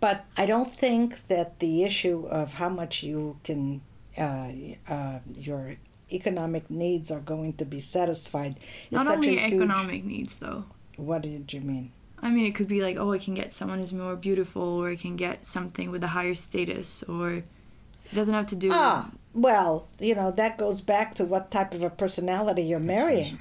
but 0.00 0.24
I 0.36 0.46
don't 0.46 0.72
think 0.72 1.28
that 1.28 1.58
the 1.58 1.84
issue 1.84 2.26
of 2.30 2.54
how 2.54 2.70
much 2.70 3.02
you 3.02 3.36
can, 3.44 3.82
uh, 4.16 4.50
uh, 4.88 5.18
your 5.36 5.76
economic 6.10 6.70
needs 6.70 7.10
are 7.10 7.20
going 7.20 7.52
to 7.58 7.66
be 7.66 7.80
satisfied 7.80 8.56
is 8.90 8.92
Not 8.92 9.04
such 9.04 9.16
only 9.16 9.36
a 9.36 9.40
huge. 9.42 9.52
economic 9.60 10.02
needs 10.06 10.38
though. 10.38 10.64
What 10.96 11.20
did 11.20 11.52
you 11.52 11.60
mean? 11.60 11.92
I 12.22 12.30
mean, 12.30 12.46
it 12.46 12.54
could 12.54 12.68
be 12.68 12.82
like, 12.82 12.96
oh, 12.96 13.12
I 13.12 13.18
can 13.18 13.34
get 13.34 13.52
someone 13.52 13.78
who's 13.78 13.92
more 13.92 14.16
beautiful, 14.16 14.62
or 14.62 14.90
I 14.90 14.96
can 14.96 15.16
get 15.16 15.46
something 15.46 15.90
with 15.90 16.04
a 16.04 16.08
higher 16.08 16.34
status, 16.34 17.02
or 17.04 17.32
it 17.32 18.14
doesn't 18.14 18.34
have 18.34 18.46
to 18.48 18.56
do. 18.56 18.70
Ah, 18.72 19.10
well, 19.32 19.88
you 19.98 20.14
know 20.14 20.30
that 20.32 20.58
goes 20.58 20.80
back 20.80 21.14
to 21.14 21.24
what 21.24 21.50
type 21.50 21.72
of 21.74 21.82
a 21.82 21.90
personality 21.90 22.62
you're 22.62 22.80
marrying. 22.80 23.40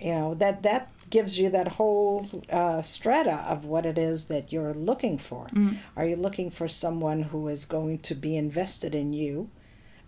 You 0.00 0.14
know 0.14 0.34
that 0.34 0.62
that 0.62 0.88
gives 1.10 1.38
you 1.38 1.50
that 1.50 1.68
whole 1.68 2.26
uh, 2.50 2.80
strata 2.80 3.44
of 3.46 3.66
what 3.66 3.84
it 3.84 3.98
is 3.98 4.26
that 4.28 4.50
you're 4.50 4.72
looking 4.72 5.18
for. 5.18 5.50
Are 5.94 6.06
you 6.06 6.16
looking 6.16 6.50
for 6.50 6.68
someone 6.68 7.22
who 7.24 7.48
is 7.48 7.66
going 7.66 7.98
to 7.98 8.14
be 8.14 8.34
invested 8.34 8.94
in 8.94 9.12
you 9.12 9.50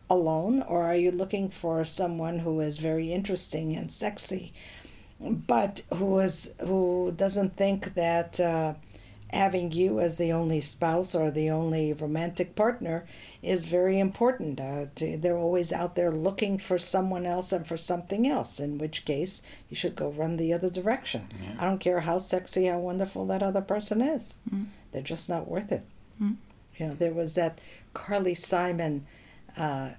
alone, 0.09 0.63
or 0.63 0.85
are 0.85 0.97
you 0.97 1.11
looking 1.11 1.51
for 1.51 1.85
someone 1.85 2.39
who 2.41 2.61
is 2.61 2.79
very 2.79 3.13
interesting 3.13 3.77
and 3.77 3.93
sexy, 3.93 4.53
but 5.25 5.83
who 5.95 6.19
is 6.19 6.55
who 6.61 7.13
doesn't 7.17 7.57
think 7.57 7.95
that 7.95 8.39
uh, 8.39 8.75
having 9.31 9.73
you 9.73 9.99
as 9.99 10.17
the 10.17 10.33
only 10.33 10.61
spouse 10.61 11.15
or 11.15 11.31
the 11.31 11.51
only 11.51 11.93
romantic 11.93 12.55
partner 12.55 13.05
is 13.43 13.67
very 13.67 13.99
important. 13.99 14.61
Uh, 14.61 14.87
to, 14.95 15.17
they're 15.17 15.37
always 15.37 15.73
out 15.73 15.97
there 15.97 16.11
looking 16.13 16.59
for 16.59 16.79
someone 16.79 17.27
else 17.27 17.53
and 17.53 17.67
for 17.67 17.77
something 17.77 18.27
else, 18.29 18.61
in 18.61 18.79
which 18.79 19.05
case 19.05 19.43
you 19.69 19.77
should 19.77 19.97
go 19.97 20.11
run 20.11 20.37
the 20.37 20.53
other 20.53 20.71
direction. 20.71 21.29
I 21.59 21.65
don't 21.65 21.79
care 21.81 22.01
how 22.01 22.19
sexy, 22.19 22.67
how 22.67 22.79
wonderful 22.79 23.27
that 23.27 23.43
other 23.43 23.61
person 23.63 24.01
is. 24.01 24.39
They're 24.93 25.03
just 25.03 25.29
not 25.29 25.49
worth 25.49 25.73
it. 25.73 25.83
You 26.79 26.87
know, 26.89 26.95
there 26.95 27.13
was 27.13 27.35
that 27.35 27.59
Carly 27.93 28.35
Simon 28.35 29.07
uh, 29.57 29.91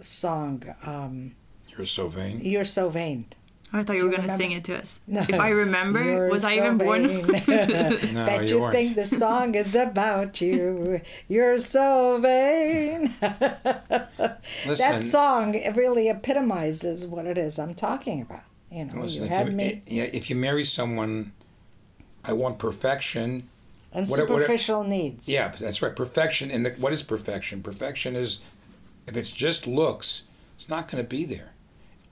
song, 0.00 0.62
um, 0.84 1.32
You're 1.76 1.86
so 1.86 2.08
vain. 2.08 2.40
You're 2.42 2.64
So 2.64 2.88
Vain. 2.90 3.26
I 3.72 3.82
thought 3.82 3.96
you 3.96 4.04
were 4.04 4.10
going 4.10 4.26
to 4.26 4.36
sing 4.36 4.52
it 4.52 4.64
to 4.64 4.78
us. 4.78 4.98
No. 5.06 5.20
If 5.20 5.34
I 5.34 5.50
remember, 5.50 6.02
You're 6.02 6.28
was 6.30 6.42
I 6.44 6.56
so 6.56 6.64
even 6.64 6.78
born? 6.78 7.06
vain. 7.08 7.26
No, 8.14 8.26
Bet 8.26 8.42
you 8.44 8.48
you 8.48 8.60
weren't. 8.60 8.74
think 8.74 8.94
the 8.96 9.04
song 9.04 9.54
is 9.54 9.74
about 9.74 10.40
you. 10.40 11.02
You're 11.28 11.58
so 11.58 12.18
vain. 12.20 13.14
Listen, 14.66 14.90
that 14.90 15.00
song 15.02 15.52
really 15.74 16.08
epitomizes 16.08 17.06
what 17.06 17.26
it 17.26 17.36
is 17.38 17.58
I'm 17.58 17.74
talking 17.74 18.22
about. 18.22 18.42
You 18.70 18.84
know, 18.86 19.02
listen 19.02 19.20
you 19.22 19.26
if, 19.26 19.32
had 19.32 19.46
you, 19.48 19.52
me 19.56 19.64
eh, 19.64 19.80
yeah, 19.86 20.02
if 20.12 20.28
you 20.30 20.36
marry 20.36 20.64
someone, 20.64 21.32
I 22.24 22.32
want 22.32 22.58
perfection. 22.58 23.48
and 23.92 24.06
what- 24.08 24.18
what- 24.20 24.28
superficial 24.28 24.84
needs. 24.84 25.28
Yeah, 25.28 25.48
that's 25.48 25.82
right. 25.82 25.94
Perfection. 25.94 26.50
And 26.50 26.64
the, 26.66 26.70
what 26.72 26.92
is 26.92 27.02
perfection? 27.02 27.62
Perfection 27.62 28.16
is, 28.16 28.40
if 29.06 29.16
it's 29.16 29.30
just 29.30 29.66
looks, 29.66 30.24
it's 30.54 30.68
not 30.68 30.90
going 30.90 31.02
to 31.02 31.08
be 31.08 31.24
there. 31.24 31.52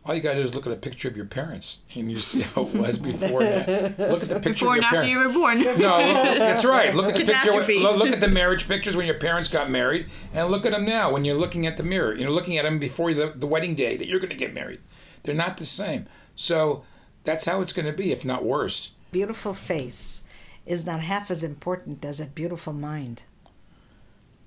All 0.07 0.15
you 0.15 0.21
got 0.21 0.35
to 0.35 0.39
do 0.39 0.43
is 0.45 0.55
look 0.55 0.67
at 0.67 0.73
a 0.73 0.77
picture 0.77 1.09
of 1.09 1.17
your 1.17 1.27
parents, 1.27 1.79
and 1.97 2.09
you 2.09 2.17
see 2.17 2.43
how 2.43 2.63
it 2.63 2.75
was 2.75 2.97
before 2.97 3.43
and 3.43 3.99
Look 3.99 4.23
at 4.23 4.29
the 4.29 4.37
picture 4.39 4.67
Before 4.67 4.73
of 4.75 4.77
and 4.77 4.85
after 4.85 5.01
parents. 5.03 5.11
you 5.11 5.19
were 5.19 5.29
born. 5.31 5.59
No, 5.59 5.73
look, 5.73 6.39
that's 6.39 6.65
right. 6.65 6.95
Look 6.95 7.07
at 7.07 7.27
the 7.27 7.33
picture. 7.33 7.81
Look, 7.81 7.97
look 7.97 8.11
at 8.11 8.21
the 8.21 8.29
marriage 8.29 8.69
pictures 8.69 8.95
when 8.95 9.07
your 9.07 9.19
parents 9.19 9.49
got 9.49 9.69
married, 9.69 10.07
and 10.33 10.49
look 10.49 10.65
at 10.65 10.71
them 10.71 10.85
now 10.85 11.11
when 11.11 11.25
you're 11.25 11.37
looking 11.37 11.67
at 11.67 11.77
the 11.77 11.83
mirror. 11.83 12.15
You're 12.15 12.31
looking 12.31 12.57
at 12.57 12.63
them 12.63 12.79
before 12.79 13.13
the, 13.15 13.33
the 13.35 13.49
wedding 13.49 13.75
day 13.75 13.97
that 13.97 14.07
you're 14.07 14.21
going 14.21 14.31
to 14.31 14.37
get 14.37 14.55
married. 14.55 14.79
They're 15.25 15.35
not 15.35 15.57
the 15.57 15.65
same. 15.65 16.07
So 16.37 16.85
that's 17.25 17.45
how 17.47 17.61
it's 17.61 17.73
going 17.73 17.87
to 17.87 17.93
be, 17.93 18.13
if 18.13 18.25
not 18.25 18.45
worse. 18.45 18.93
Beautiful 19.11 19.55
face 19.55 20.23
is 20.67 20.87
not 20.87 21.01
half 21.01 21.33
as 21.33 21.43
important 21.43 22.05
as 22.05 22.21
a 22.21 22.27
beautiful 22.27 22.73
mind. 22.73 23.23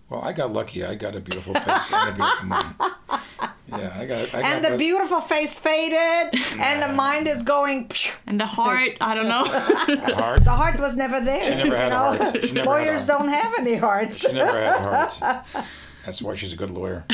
Well, 0.09 0.21
I 0.21 0.31
got 0.31 0.53
lucky. 0.53 0.85
I 0.85 0.95
got 0.95 1.15
a 1.15 1.19
beautiful 1.19 1.53
face 1.53 1.91
and 1.91 2.09
a 2.09 2.13
beautiful 2.13 2.45
mind. 2.47 2.75
Yeah, 3.71 3.93
I 3.97 4.05
got. 4.05 4.33
I 4.33 4.41
got 4.41 4.43
And 4.51 4.65
the 4.65 4.69
both. 4.69 4.79
beautiful 4.79 5.21
face 5.21 5.57
faded, 5.59 6.39
and 6.59 6.81
the 6.81 6.93
mind 6.93 7.27
is 7.27 7.43
going. 7.43 7.89
And 8.27 8.39
the 8.39 8.45
heart, 8.45 8.91
I 9.01 9.13
don't 9.15 9.27
know. 9.27 9.43
the 9.45 10.15
heart. 10.23 10.43
The 10.43 10.51
heart 10.51 10.79
was 10.79 10.95
never 10.97 11.19
there. 11.21 11.43
She 11.43 11.55
never 11.55 11.75
had 11.75 11.89
you 11.89 11.95
a 11.95 11.97
heart. 11.97 12.41
She 12.43 12.51
never 12.51 12.59
had 12.59 12.65
a 12.65 12.69
Lawyers 12.69 13.05
don't 13.05 13.29
have 13.29 13.53
any 13.59 13.75
hearts. 13.77 14.19
She 14.21 14.33
never 14.33 14.59
had 14.61 14.75
a 14.75 14.81
heart. 14.81 15.45
That's 16.05 16.21
why 16.21 16.33
she's 16.33 16.53
a 16.53 16.55
good 16.55 16.71
lawyer. 16.71 17.05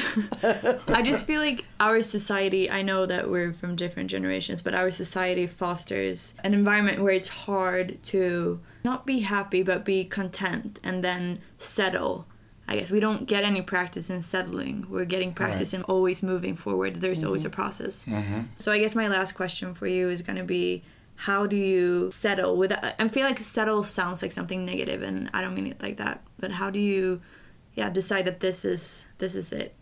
I 0.88 1.02
just 1.04 1.26
feel 1.26 1.42
like 1.42 1.66
our 1.80 2.02
society, 2.02 2.70
I 2.70 2.82
know 2.82 3.06
that 3.06 3.30
we're 3.30 3.52
from 3.52 3.76
different 3.76 4.10
generations, 4.10 4.62
but 4.62 4.74
our 4.76 4.90
society 4.92 5.48
fosters 5.48 6.34
an 6.44 6.54
environment 6.54 7.02
where 7.02 7.12
it's 7.12 7.28
hard 7.30 8.02
to 8.06 8.62
not 8.84 9.06
be 9.06 9.20
happy, 9.22 9.64
but 9.64 9.84
be 9.84 10.06
content 10.06 10.80
and 10.84 11.04
then 11.04 11.40
settle. 11.58 12.26
I 12.68 12.76
guess 12.76 12.90
we 12.90 13.00
don't 13.00 13.28
get 13.28 13.44
any 13.44 13.62
practice 13.62 14.10
in 14.10 14.24
settling. 14.24 14.88
We're 14.90 15.06
getting 15.06 15.34
practice 15.34 15.74
in 15.74 15.84
always 15.84 16.24
moving 16.24 16.56
forward. 16.56 16.96
There's 16.96 17.24
always 17.24 17.42
mm-hmm. 17.42 17.54
a 17.54 17.56
process. 17.56 18.04
Mm-hmm. 18.06 18.42
So 18.56 18.72
I 18.72 18.80
guess 18.80 18.96
my 18.96 19.08
last 19.08 19.34
question 19.34 19.74
for 19.74 19.88
you 19.88 20.10
is 20.10 20.22
going 20.22 20.38
to 20.38 20.44
be 20.44 20.84
how 21.18 21.46
do 21.46 21.56
you 21.56 22.12
settle 22.12 22.58
with 22.58 22.74
I 22.74 23.08
feel 23.08 23.24
like 23.24 23.40
settle 23.40 23.84
sounds 23.84 24.22
like 24.22 24.32
something 24.32 24.66
negative 24.66 25.02
and 25.02 25.30
I 25.34 25.42
don't 25.42 25.56
mean 25.56 25.68
it 25.68 25.82
like 25.82 25.98
that. 25.98 26.22
But 26.40 26.52
how 26.52 26.70
do 26.70 26.80
you 26.80 27.22
yeah, 27.76 27.90
decide 27.90 28.26
that 28.26 28.40
this 28.40 28.66
is 28.66 29.08
this 29.20 29.36
is 29.36 29.52
it? 29.52 29.76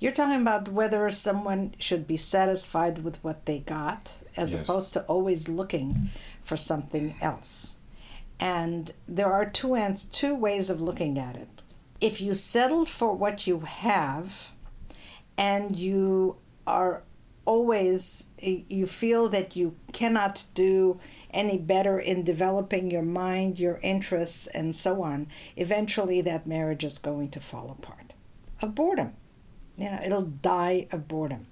You're 0.00 0.12
talking 0.12 0.40
about 0.40 0.68
whether 0.68 1.10
someone 1.10 1.74
should 1.78 2.06
be 2.06 2.16
satisfied 2.16 3.02
with 3.02 3.22
what 3.24 3.46
they 3.46 3.60
got 3.60 4.22
as 4.36 4.52
Yes. 4.52 4.62
opposed 4.62 4.92
to 4.92 5.02
always 5.02 5.48
looking 5.48 6.10
for 6.44 6.56
something 6.56 7.16
else. 7.20 7.78
And 8.38 8.92
there 9.08 9.32
are 9.32 9.44
two 9.44 9.74
ans- 9.74 10.04
two 10.04 10.34
ways 10.34 10.70
of 10.70 10.80
looking 10.80 11.18
at 11.18 11.36
it. 11.36 11.57
If 12.00 12.20
you 12.20 12.34
settle 12.34 12.84
for 12.84 13.12
what 13.12 13.46
you 13.46 13.60
have 13.60 14.52
and 15.36 15.76
you 15.76 16.36
are 16.66 17.02
always 17.44 18.26
you 18.38 18.86
feel 18.86 19.28
that 19.30 19.56
you 19.56 19.74
cannot 19.92 20.44
do 20.52 21.00
any 21.30 21.56
better 21.56 21.98
in 21.98 22.22
developing 22.22 22.90
your 22.90 23.02
mind, 23.02 23.58
your 23.58 23.80
interests 23.82 24.46
and 24.48 24.76
so 24.76 25.02
on, 25.02 25.28
eventually 25.56 26.20
that 26.20 26.46
marriage 26.46 26.84
is 26.84 26.98
going 26.98 27.30
to 27.30 27.40
fall 27.40 27.70
apart. 27.70 28.12
Of 28.60 28.74
boredom. 28.74 29.14
You 29.76 29.90
know, 29.90 30.00
it'll 30.04 30.22
die 30.22 30.88
of 30.92 31.08
boredom. 31.08 31.46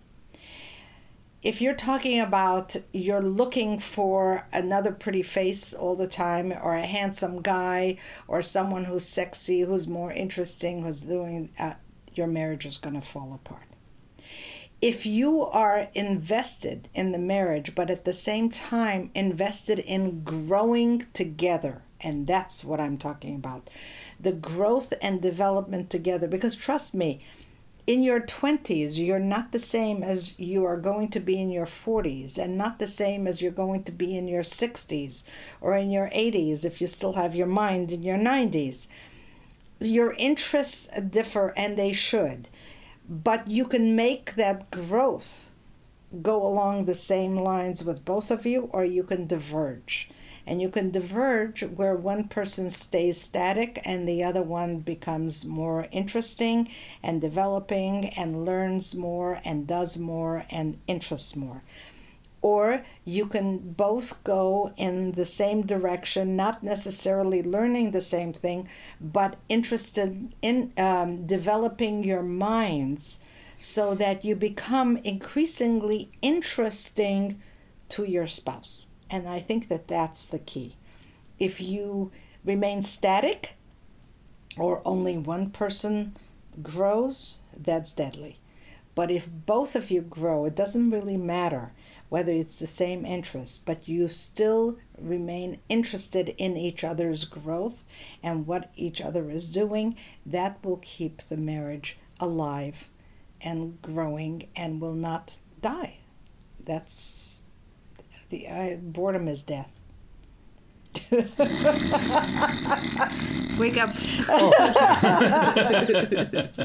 If 1.47 1.61
you're 1.61 1.75
talking 1.75 2.19
about 2.19 2.75
you're 2.93 3.23
looking 3.23 3.79
for 3.79 4.49
another 4.53 4.91
pretty 4.91 5.23
face 5.23 5.73
all 5.73 5.95
the 5.95 6.09
time, 6.09 6.53
or 6.53 6.75
a 6.75 6.85
handsome 6.85 7.41
guy, 7.41 7.99
or 8.27 8.43
someone 8.43 8.83
who's 8.87 9.07
sexy, 9.07 9.61
who's 9.61 9.87
more 9.87 10.11
interesting, 10.11 10.83
who's 10.83 11.03
doing, 11.03 11.51
uh, 11.57 11.75
your 12.15 12.27
marriage 12.27 12.67
is 12.67 12.79
going 12.79 13.01
to 13.01 13.01
fall 13.01 13.33
apart. 13.33 13.63
If 14.83 15.07
you 15.07 15.43
are 15.43 15.89
invested 15.95 16.89
in 16.95 17.13
the 17.13 17.19
marriage, 17.21 17.77
but 17.77 17.91
at 17.91 18.05
the 18.05 18.13
same 18.13 18.51
time 18.51 19.13
invested 19.15 19.79
in 19.79 20.25
growing 20.25 21.07
together, 21.15 21.83
and 22.01 22.27
that's 22.27 22.65
what 22.65 22.81
I'm 22.81 22.99
talking 22.99 23.37
about 23.37 23.71
the 24.19 24.33
growth 24.33 24.93
and 25.01 25.23
development 25.23 25.91
together, 25.91 26.27
because 26.27 26.57
trust 26.57 26.93
me, 26.93 27.25
in 27.87 28.03
your 28.03 28.21
20s, 28.21 28.99
you're 28.99 29.19
not 29.21 29.53
the 29.53 29.61
same 29.61 30.03
as 30.03 30.39
you 30.39 30.65
are 30.65 30.77
going 30.77 31.09
to 31.11 31.21
be 31.21 31.41
in 31.41 31.51
your 31.51 31.67
40s, 31.67 32.37
and 32.37 32.59
not 32.59 32.79
the 32.79 32.87
same 32.87 33.27
as 33.27 33.41
you're 33.41 33.53
going 33.53 33.85
to 33.85 33.93
be 33.93 34.17
in 34.17 34.27
your 34.27 34.43
60s 34.43 35.25
or 35.61 35.77
in 35.77 35.91
your 35.91 36.09
80s 36.11 36.65
if 36.65 36.81
you 36.81 36.89
still 36.89 37.13
have 37.13 37.37
your 37.37 37.47
mind 37.47 37.93
in 37.93 38.03
your 38.03 38.19
90s. 38.19 38.89
Your 39.79 40.15
interests 40.15 40.89
differ, 41.11 41.53
and 41.57 41.77
they 41.77 41.93
should, 41.93 42.49
but 43.09 43.49
you 43.49 43.67
can 43.67 43.95
make 43.95 44.35
that 44.35 44.71
growth 44.71 45.53
go 46.23 46.45
along 46.45 46.85
the 46.85 46.95
same 46.95 47.37
lines 47.37 47.85
with 47.85 48.05
both 48.05 48.31
of 48.31 48.47
you, 48.47 48.69
or 48.73 48.85
you 48.85 49.03
can 49.05 49.27
diverge. 49.27 50.11
And 50.47 50.63
you 50.63 50.69
can 50.69 50.91
diverge 50.91 51.63
where 51.63 51.97
one 51.97 52.29
person 52.29 52.71
stays 52.71 53.21
static 53.21 53.81
and 53.85 54.07
the 54.07 54.23
other 54.23 54.43
one 54.43 54.79
becomes 54.79 55.45
more 55.45 55.89
interesting 55.91 56.69
and 57.03 57.21
developing 57.21 58.11
and 58.11 58.45
learns 58.45 58.95
more 58.95 59.41
and 59.45 59.67
does 59.67 59.99
more 59.99 60.45
and 60.49 60.79
interests 60.87 61.35
more. 61.35 61.63
Or 62.43 62.85
you 63.05 63.27
can 63.27 63.59
both 63.59 64.23
go 64.23 64.73
in 64.77 65.13
the 65.13 65.27
same 65.27 65.67
direction, 65.67 66.37
not 66.37 66.63
necessarily 66.63 67.43
learning 67.43 67.91
the 67.91 68.01
same 68.01 68.33
thing, 68.33 68.69
but 69.01 69.37
interested 69.49 70.33
in 70.43 70.73
um, 70.77 71.27
developing 71.27 72.05
your 72.05 72.23
minds 72.23 73.19
so 73.59 73.95
that 73.97 74.25
you 74.25 74.37
become 74.37 74.99
increasingly 74.99 76.11
interesting 76.23 77.41
to 77.89 78.05
your 78.05 78.27
spouse. 78.27 78.91
And 79.11 79.29
I 79.29 79.41
think 79.41 79.69
that 79.69 79.89
that's 79.89 80.29
the 80.29 80.39
key. 80.39 80.77
If 81.39 81.61
you 81.61 82.11
remain 82.45 82.83
static 82.83 83.55
or 84.59 84.83
only 84.85 85.19
one 85.19 85.51
person 85.51 86.17
grows, 86.63 87.43
that's 87.57 87.93
deadly. 87.93 88.39
But 88.95 89.11
if 89.11 89.29
both 89.31 89.77
of 89.77 89.91
you 89.91 90.01
grow, 90.01 90.47
it 90.47 90.55
doesn't 90.55 90.91
really 90.91 91.19
matter 91.19 91.73
whether 92.09 92.33
it's 92.33 92.59
the 92.59 92.67
same 92.67 93.05
interest, 93.05 93.67
but 93.67 93.89
you 93.89 94.09
still 94.09 94.79
remain 94.99 95.59
interested 95.69 96.31
in 96.39 96.57
each 96.57 96.85
other's 96.85 97.25
growth 97.25 97.85
and 98.23 98.47
what 98.47 98.71
each 98.77 99.01
other 99.01 99.31
is 99.31 99.53
doing, 99.53 99.97
that 100.25 100.65
will 100.65 100.81
keep 100.83 101.21
the 101.23 101.37
marriage 101.37 101.99
alive 102.21 102.89
and 103.41 103.81
growing 103.83 104.49
and 104.55 104.81
will 104.81 104.95
not 104.95 105.37
die. 105.61 105.99
That's 106.65 107.36
the 108.29 108.49
uh, 108.49 108.77
boredom 108.81 109.29
is 109.29 109.43
death. 109.43 109.71
Wake 113.59 113.77
up. 113.79 113.95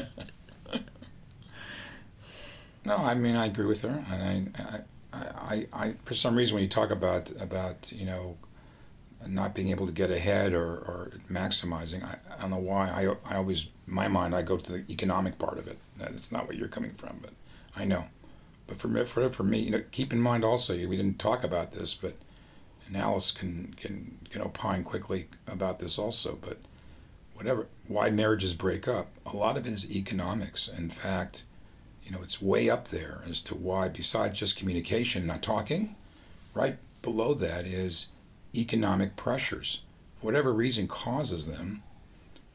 No, 2.84 2.96
I 2.96 3.14
mean 3.14 3.36
I 3.36 3.46
agree 3.46 3.66
with 3.66 3.82
her, 3.82 4.04
and 4.10 4.52
I, 4.56 4.80
I, 5.12 5.18
I, 5.22 5.66
I, 5.72 5.94
for 6.04 6.14
some 6.14 6.34
reason 6.34 6.54
when 6.54 6.62
you 6.62 6.68
talk 6.68 6.90
about 6.90 7.30
about 7.40 7.92
you 7.92 8.04
know, 8.04 8.36
not 9.26 9.54
being 9.54 9.68
able 9.70 9.86
to 9.86 9.92
get 9.92 10.10
ahead 10.10 10.52
or, 10.52 10.66
or 10.66 11.12
maximizing, 11.30 12.02
I, 12.02 12.18
I 12.36 12.40
don't 12.40 12.50
know 12.50 12.58
why 12.58 12.88
I, 12.90 13.32
I 13.32 13.36
always 13.36 13.68
in 13.86 13.94
my 13.94 14.08
mind 14.08 14.34
I 14.34 14.42
go 14.42 14.56
to 14.56 14.72
the 14.72 14.84
economic 14.90 15.38
part 15.38 15.58
of 15.58 15.68
it. 15.68 15.78
That 15.98 16.12
it's 16.12 16.32
not 16.32 16.48
where 16.48 16.56
you're 16.56 16.68
coming 16.68 16.92
from, 16.94 17.18
but 17.22 17.32
I 17.76 17.84
know. 17.84 18.06
But 18.66 18.78
for 18.78 18.88
me, 18.88 19.04
for, 19.04 19.28
for 19.30 19.44
me, 19.44 19.60
you 19.60 19.70
know, 19.70 19.82
keep 19.90 20.12
in 20.12 20.20
mind 20.20 20.44
also 20.44 20.74
we 20.74 20.96
didn't 20.96 21.18
talk 21.18 21.44
about 21.44 21.72
this, 21.72 21.94
but 21.94 22.14
and 22.86 22.96
Alice 22.96 23.30
can 23.32 23.74
can 23.76 24.18
can 24.30 24.42
opine 24.42 24.84
quickly 24.84 25.28
about 25.46 25.78
this 25.78 25.98
also, 25.98 26.38
but 26.40 26.58
whatever 27.34 27.66
why 27.86 28.10
marriages 28.10 28.54
break 28.54 28.86
up, 28.86 29.08
a 29.26 29.36
lot 29.36 29.56
of 29.56 29.66
it 29.66 29.72
is 29.72 29.90
economics. 29.90 30.68
In 30.68 30.90
fact 30.90 31.44
you 32.04 32.10
know, 32.10 32.22
it's 32.22 32.42
way 32.42 32.68
up 32.68 32.88
there 32.88 33.22
as 33.28 33.40
to 33.42 33.54
why, 33.54 33.88
besides 33.88 34.38
just 34.38 34.56
communication, 34.56 35.26
not 35.26 35.42
talking, 35.42 35.94
right 36.52 36.76
below 37.00 37.34
that 37.34 37.64
is 37.64 38.08
economic 38.54 39.16
pressures. 39.16 39.82
For 40.18 40.26
whatever 40.26 40.52
reason 40.52 40.88
causes 40.88 41.46
them, 41.46 41.82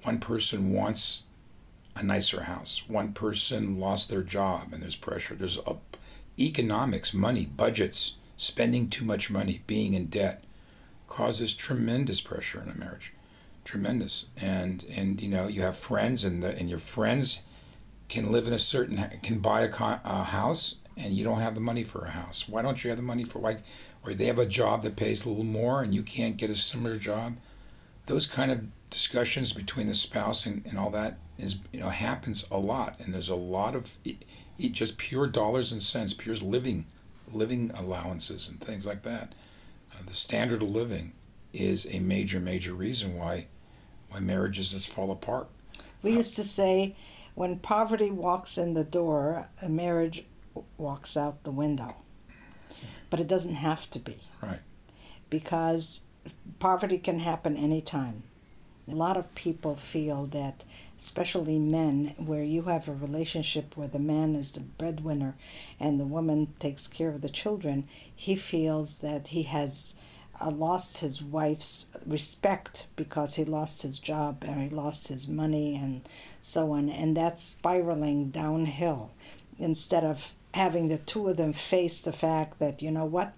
one 0.03 0.19
person 0.19 0.73
wants 0.73 1.23
a 1.95 2.03
nicer 2.03 2.43
house, 2.43 2.83
one 2.87 3.13
person 3.13 3.79
lost 3.79 4.09
their 4.09 4.21
job 4.21 4.69
and 4.71 4.83
there's 4.83 4.95
pressure. 4.95 5.33
There's 5.33 5.57
a, 5.65 5.77
economics, 6.39 7.13
money, 7.13 7.45
budgets, 7.45 8.17
spending 8.35 8.89
too 8.89 9.05
much 9.05 9.29
money, 9.29 9.61
being 9.67 9.93
in 9.93 10.05
debt, 10.05 10.43
causes 11.07 11.53
tremendous 11.53 12.21
pressure 12.21 12.61
in 12.61 12.69
a 12.69 12.77
marriage, 12.77 13.13
tremendous. 13.65 14.25
And 14.39 14.85
and 14.95 15.21
you 15.21 15.29
know 15.29 15.47
you 15.47 15.61
have 15.61 15.77
friends, 15.77 16.23
and 16.23 16.43
the 16.43 16.57
and 16.57 16.69
your 16.69 16.79
friends 16.79 17.43
can 18.09 18.31
live 18.31 18.47
in 18.47 18.53
a 18.53 18.59
certain 18.59 19.03
can 19.23 19.39
buy 19.39 19.61
a, 19.61 19.99
a 20.03 20.23
house, 20.23 20.75
and 20.95 21.13
you 21.13 21.23
don't 21.23 21.41
have 21.41 21.55
the 21.55 21.61
money 21.61 21.83
for 21.83 22.05
a 22.05 22.11
house. 22.11 22.47
Why 22.47 22.61
don't 22.61 22.83
you 22.83 22.89
have 22.89 22.97
the 22.97 23.03
money 23.03 23.23
for 23.23 23.39
like, 23.39 23.63
or 24.03 24.13
they 24.13 24.25
have 24.25 24.39
a 24.39 24.45
job 24.45 24.83
that 24.83 24.95
pays 24.95 25.25
a 25.25 25.29
little 25.29 25.43
more, 25.43 25.81
and 25.81 25.93
you 25.93 26.03
can't 26.03 26.37
get 26.37 26.49
a 26.49 26.55
similar 26.55 26.95
job. 26.97 27.37
Those 28.05 28.25
kind 28.25 28.51
of 28.51 28.65
discussions 28.89 29.51
between 29.51 29.87
the 29.87 29.93
spouse 29.93 30.45
and, 30.45 30.65
and 30.65 30.77
all 30.77 30.89
that 30.91 31.17
is 31.37 31.57
you 31.73 31.79
know 31.79 31.89
happens 31.89 32.45
a 32.51 32.57
lot, 32.57 32.99
and 32.99 33.13
there's 33.13 33.29
a 33.29 33.35
lot 33.35 33.75
of 33.75 33.97
just 34.57 34.97
pure 34.97 35.27
dollars 35.27 35.71
and 35.71 35.81
cents, 35.81 36.13
pure 36.13 36.35
living 36.35 36.85
living 37.31 37.71
allowances 37.75 38.47
and 38.47 38.59
things 38.59 38.85
like 38.85 39.03
that. 39.03 39.33
Uh, 39.93 40.01
the 40.05 40.13
standard 40.13 40.61
of 40.61 40.69
living 40.69 41.11
is 41.53 41.85
a 41.93 41.99
major, 41.99 42.39
major 42.39 42.73
reason 42.73 43.17
why 43.17 43.47
why 44.09 44.19
marriages 44.19 44.69
just 44.69 44.87
fall 44.87 45.11
apart. 45.11 45.47
We 46.01 46.13
used 46.13 46.35
to 46.37 46.43
say, 46.43 46.95
when 47.35 47.59
poverty 47.59 48.11
walks 48.11 48.57
in 48.57 48.73
the 48.73 48.83
door, 48.83 49.49
a 49.61 49.67
marriage 49.67 50.23
walks 50.77 51.17
out 51.17 51.43
the 51.43 51.51
window. 51.51 51.97
But 53.09 53.19
it 53.19 53.27
doesn't 53.27 53.55
have 53.55 53.89
to 53.91 53.99
be. 53.99 54.17
Right. 54.41 54.61
Because 55.29 56.01
poverty 56.59 56.97
can 56.97 57.19
happen 57.19 57.57
anytime. 57.57 58.23
A 58.89 58.95
lot 58.95 59.17
of 59.17 59.35
people 59.35 59.75
feel 59.75 60.27
that, 60.27 60.63
especially 60.97 61.59
men, 61.59 62.15
where 62.17 62.43
you 62.43 62.63
have 62.63 62.87
a 62.87 62.93
relationship 62.93 63.75
where 63.75 63.89
the 63.89 63.99
man 63.99 64.33
is 64.35 64.53
the 64.53 64.61
breadwinner 64.61 65.35
and 65.79 65.99
the 65.99 66.05
woman 66.05 66.53
takes 66.59 66.87
care 66.87 67.09
of 67.09 67.21
the 67.21 67.29
children, 67.29 67.87
he 68.15 68.35
feels 68.35 68.99
that 68.99 69.29
he 69.29 69.43
has 69.43 69.99
uh, 70.39 70.51
lost 70.51 70.99
his 70.99 71.21
wife's 71.21 71.91
respect 72.05 72.87
because 72.95 73.35
he 73.35 73.43
lost 73.43 73.81
his 73.81 73.99
job 73.99 74.43
and 74.47 74.61
he 74.61 74.69
lost 74.69 75.09
his 75.09 75.27
money 75.27 75.75
and 75.75 76.07
so 76.39 76.71
on. 76.71 76.89
And 76.89 77.17
that's 77.17 77.43
spiraling 77.43 78.29
downhill 78.29 79.11
instead 79.59 80.03
of 80.03 80.33
having 80.53 80.87
the 80.87 80.97
two 80.97 81.27
of 81.27 81.37
them 81.37 81.53
face 81.53 82.01
the 82.01 82.13
fact 82.13 82.59
that, 82.59 82.81
you 82.81 82.91
know 82.91 83.05
what, 83.05 83.33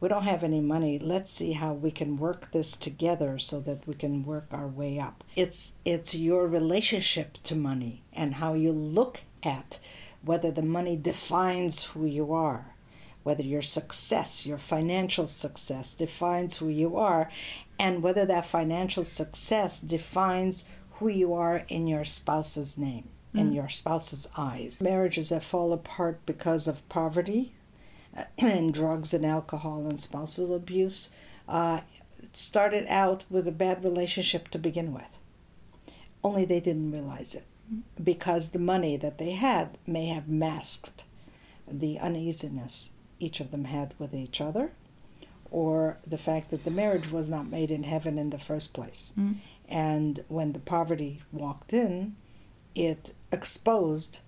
we 0.00 0.08
don't 0.08 0.22
have 0.24 0.42
any 0.42 0.60
money 0.60 0.98
let's 0.98 1.30
see 1.30 1.52
how 1.52 1.72
we 1.72 1.90
can 1.90 2.16
work 2.16 2.50
this 2.52 2.76
together 2.76 3.38
so 3.38 3.60
that 3.60 3.86
we 3.86 3.94
can 3.94 4.24
work 4.24 4.46
our 4.50 4.66
way 4.66 4.98
up 4.98 5.22
it's 5.36 5.74
it's 5.84 6.14
your 6.14 6.46
relationship 6.46 7.38
to 7.42 7.54
money 7.54 8.02
and 8.12 8.34
how 8.34 8.54
you 8.54 8.72
look 8.72 9.20
at 9.42 9.78
whether 10.22 10.50
the 10.50 10.62
money 10.62 10.96
defines 10.96 11.84
who 11.84 12.06
you 12.06 12.32
are 12.32 12.74
whether 13.22 13.42
your 13.42 13.62
success 13.62 14.46
your 14.46 14.58
financial 14.58 15.26
success 15.26 15.94
defines 15.94 16.58
who 16.58 16.68
you 16.68 16.96
are 16.96 17.30
and 17.78 18.02
whether 18.02 18.26
that 18.26 18.46
financial 18.46 19.04
success 19.04 19.80
defines 19.80 20.68
who 20.94 21.08
you 21.08 21.32
are 21.32 21.64
in 21.68 21.86
your 21.86 22.04
spouse's 22.04 22.76
name 22.78 23.08
in 23.32 23.50
mm. 23.50 23.54
your 23.54 23.68
spouse's 23.68 24.28
eyes 24.36 24.80
marriages 24.80 25.28
that 25.28 25.42
fall 25.42 25.72
apart 25.72 26.20
because 26.26 26.66
of 26.66 26.86
poverty 26.88 27.54
and 28.38 28.74
drugs 28.74 29.14
and 29.14 29.24
alcohol 29.24 29.86
and 29.88 29.98
spousal 29.98 30.54
abuse 30.54 31.10
uh, 31.48 31.80
started 32.32 32.86
out 32.88 33.24
with 33.30 33.46
a 33.48 33.52
bad 33.52 33.84
relationship 33.84 34.48
to 34.48 34.58
begin 34.58 34.92
with. 34.92 35.18
Only 36.22 36.44
they 36.44 36.60
didn't 36.60 36.92
realize 36.92 37.34
it 37.34 37.46
because 38.02 38.50
the 38.50 38.58
money 38.58 38.96
that 38.96 39.18
they 39.18 39.32
had 39.32 39.78
may 39.86 40.06
have 40.06 40.28
masked 40.28 41.04
the 41.68 41.98
uneasiness 41.98 42.92
each 43.20 43.40
of 43.40 43.50
them 43.50 43.64
had 43.64 43.94
with 43.98 44.14
each 44.14 44.40
other 44.40 44.72
or 45.50 45.98
the 46.06 46.18
fact 46.18 46.50
that 46.50 46.64
the 46.64 46.70
marriage 46.70 47.10
was 47.10 47.30
not 47.30 47.48
made 47.48 47.70
in 47.70 47.82
heaven 47.82 48.18
in 48.18 48.30
the 48.30 48.38
first 48.38 48.72
place. 48.72 49.12
Mm. 49.18 49.36
And 49.68 50.24
when 50.28 50.52
the 50.52 50.60
poverty 50.60 51.22
walked 51.32 51.72
in, 51.72 52.16
it 52.74 53.14
exposed 53.32 54.20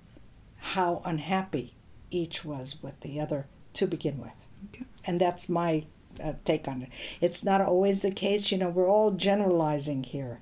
how 0.59 1.01
unhappy 1.05 1.74
each 2.11 2.45
was 2.45 2.83
with 2.83 3.01
the 3.01 3.20
other 3.20 3.47
to 3.75 3.87
begin 3.87 4.18
with. 4.18 4.47
Okay. 4.68 4.85
And 5.05 5.20
that's 5.20 5.49
my 5.49 5.85
uh, 6.23 6.35
take 6.45 6.68
on 6.68 6.83
it. 6.83 6.89
It's 7.20 7.45
not 7.45 7.61
always 7.61 8.03
the 8.03 8.11
case. 8.11 8.53
You 8.53 8.59
know, 8.59 8.68
we're 8.68 8.91
all 8.91 9.12
generalizing 9.12 10.05
here. 10.05 10.41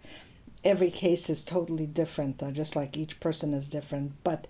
Every 0.63 0.91
case 0.91 1.31
is 1.31 1.45
totally 1.45 1.87
different, 1.87 2.43
uh, 2.43 2.51
just 2.51 2.77
like 2.77 2.97
each 2.97 3.21
person 3.21 3.55
is 3.55 3.69
different. 3.69 4.13
But 4.25 4.47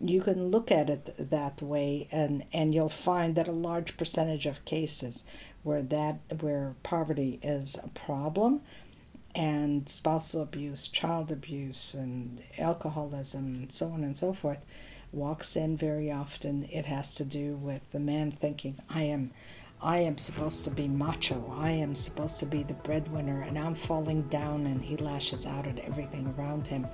you 0.00 0.20
can 0.20 0.48
look 0.48 0.70
at 0.70 0.90
it 0.90 1.14
that 1.30 1.62
way, 1.62 2.08
and, 2.12 2.44
and 2.52 2.74
you'll 2.74 2.90
find 2.90 3.34
that 3.36 3.48
a 3.48 3.52
large 3.52 3.96
percentage 3.96 4.44
of 4.44 4.64
cases 4.64 5.26
where 5.62 5.82
that 5.82 6.18
where 6.40 6.74
poverty 6.82 7.40
is 7.42 7.78
a 7.82 7.88
problem, 7.88 8.60
and 9.34 9.88
spousal 9.88 10.42
abuse, 10.42 10.88
child 10.88 11.32
abuse, 11.32 11.94
and 11.94 12.42
alcoholism, 12.58 13.46
and 13.46 13.72
so 13.72 13.88
on 13.88 14.04
and 14.04 14.16
so 14.16 14.32
forth, 14.32 14.64
walks 15.12 15.56
in 15.56 15.76
very 15.76 16.10
often, 16.10 16.64
it 16.64 16.84
has 16.84 17.14
to 17.16 17.24
do 17.24 17.56
with 17.56 17.92
the 17.92 18.00
man 18.00 18.32
thinking, 18.32 18.78
I 18.90 19.02
am. 19.02 19.30
I 19.82 19.98
am 19.98 20.16
supposed 20.16 20.64
to 20.64 20.70
be 20.70 20.88
macho. 20.88 21.52
I 21.54 21.68
am 21.70 21.94
supposed 21.94 22.38
to 22.40 22.46
be 22.46 22.62
the 22.62 22.74
breadwinner, 22.74 23.42
and 23.42 23.58
I'm 23.58 23.74
falling 23.74 24.22
down, 24.22 24.66
and 24.66 24.82
he 24.82 24.96
lashes 24.96 25.46
out 25.46 25.66
at 25.66 25.78
everything 25.80 26.34
around 26.38 26.66
him. 26.66 26.86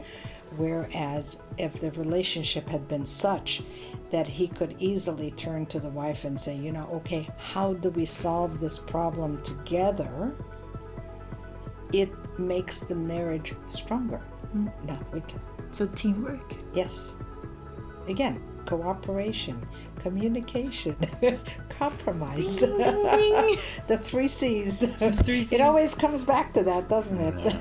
Whereas, 0.57 1.43
if 1.59 1.75
the 1.75 1.93
relationship 1.93 2.69
had 2.69 2.89
been 2.89 3.07
such 3.07 3.63
that 4.11 4.27
he 4.27 4.49
could 4.49 4.75
easily 4.79 5.31
turn 5.31 5.67
to 5.67 5.81
the 5.81 5.89
wife 5.89 6.25
and 6.25 6.39
say, 6.39 6.57
you 6.57 6.73
know, 6.73 6.89
okay, 6.93 7.29
how 7.39 7.75
do 7.75 7.91
we 7.91 8.05
solve 8.05 8.61
this 8.61 8.79
problem 8.79 9.41
together? 9.43 10.35
It 11.93 12.11
makes 12.39 12.81
the 12.81 12.95
marriage 12.95 13.55
stronger, 13.67 14.21
mm. 14.55 14.71
not 14.85 15.13
weaker. 15.13 15.41
So, 15.71 15.87
teamwork? 15.87 16.55
Yes. 16.75 17.19
Again, 18.09 18.43
cooperation, 18.67 19.67
communication, 20.01 20.97
compromise. 21.69 22.61
The 23.87 23.99
three 23.99 24.29
C's. 24.29 24.81
The 24.99 25.13
three 25.13 25.45
C's. 25.45 25.53
It 25.53 25.61
always 25.61 25.95
comes 25.95 26.25
back 26.25 26.53
to 26.55 26.63
that, 26.65 26.89
doesn't 26.89 27.21
it? 27.21 27.57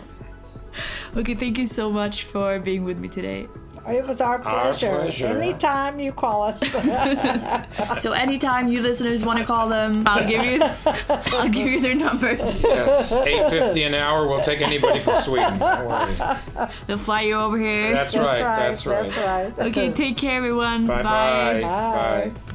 okay, 1.18 1.36
thank 1.36 1.58
you 1.58 1.68
so 1.68 1.92
much 1.92 2.24
for 2.24 2.60
being 2.60 2.84
with 2.84 2.98
me 2.98 3.08
today. 3.08 3.48
It 3.88 4.06
was 4.06 4.22
our 4.22 4.40
pleasure. 4.40 4.90
Our 4.90 5.00
pleasure. 5.02 5.28
Anytime 5.28 6.00
you 6.00 6.12
call 6.12 6.44
us. 6.44 6.60
so 8.02 8.12
anytime 8.12 8.68
you 8.68 8.82
listeners 8.82 9.26
want 9.26 9.40
to 9.40 9.46
call 9.46 9.68
them, 9.70 10.04
I'll 10.06 10.28
give 10.28 10.46
you 10.46 10.62
I'll 11.08 11.50
give 11.50 11.68
you 11.68 11.82
their 11.82 11.96
numbers. 11.96 12.42
Yes, 12.62 13.12
eight 13.12 13.50
fifty 13.50 13.84
an 13.84 13.94
hour. 13.94 14.28
We'll 14.28 14.42
take 14.42 14.62
anybody 14.62 15.00
from 15.00 15.16
Sweden. 15.22 15.58
Don't 15.58 15.88
worry. 15.88 16.70
They'll 16.86 16.98
fly 16.98 17.22
you 17.22 17.36
over 17.36 17.58
here. 17.58 17.92
That's, 17.92 18.14
that's 18.14 18.26
right, 18.26 18.42
right. 18.42 18.60
That's 18.60 18.86
right. 18.86 19.08
That's 19.08 19.58
right. 19.58 19.68
Okay, 19.70 19.92
take 19.92 20.18
care, 20.18 20.38
everyone. 20.38 20.86
Bye. 20.86 21.04
Bye. 21.04 21.62
Bye. 21.62 22.32
bye. 22.36 22.51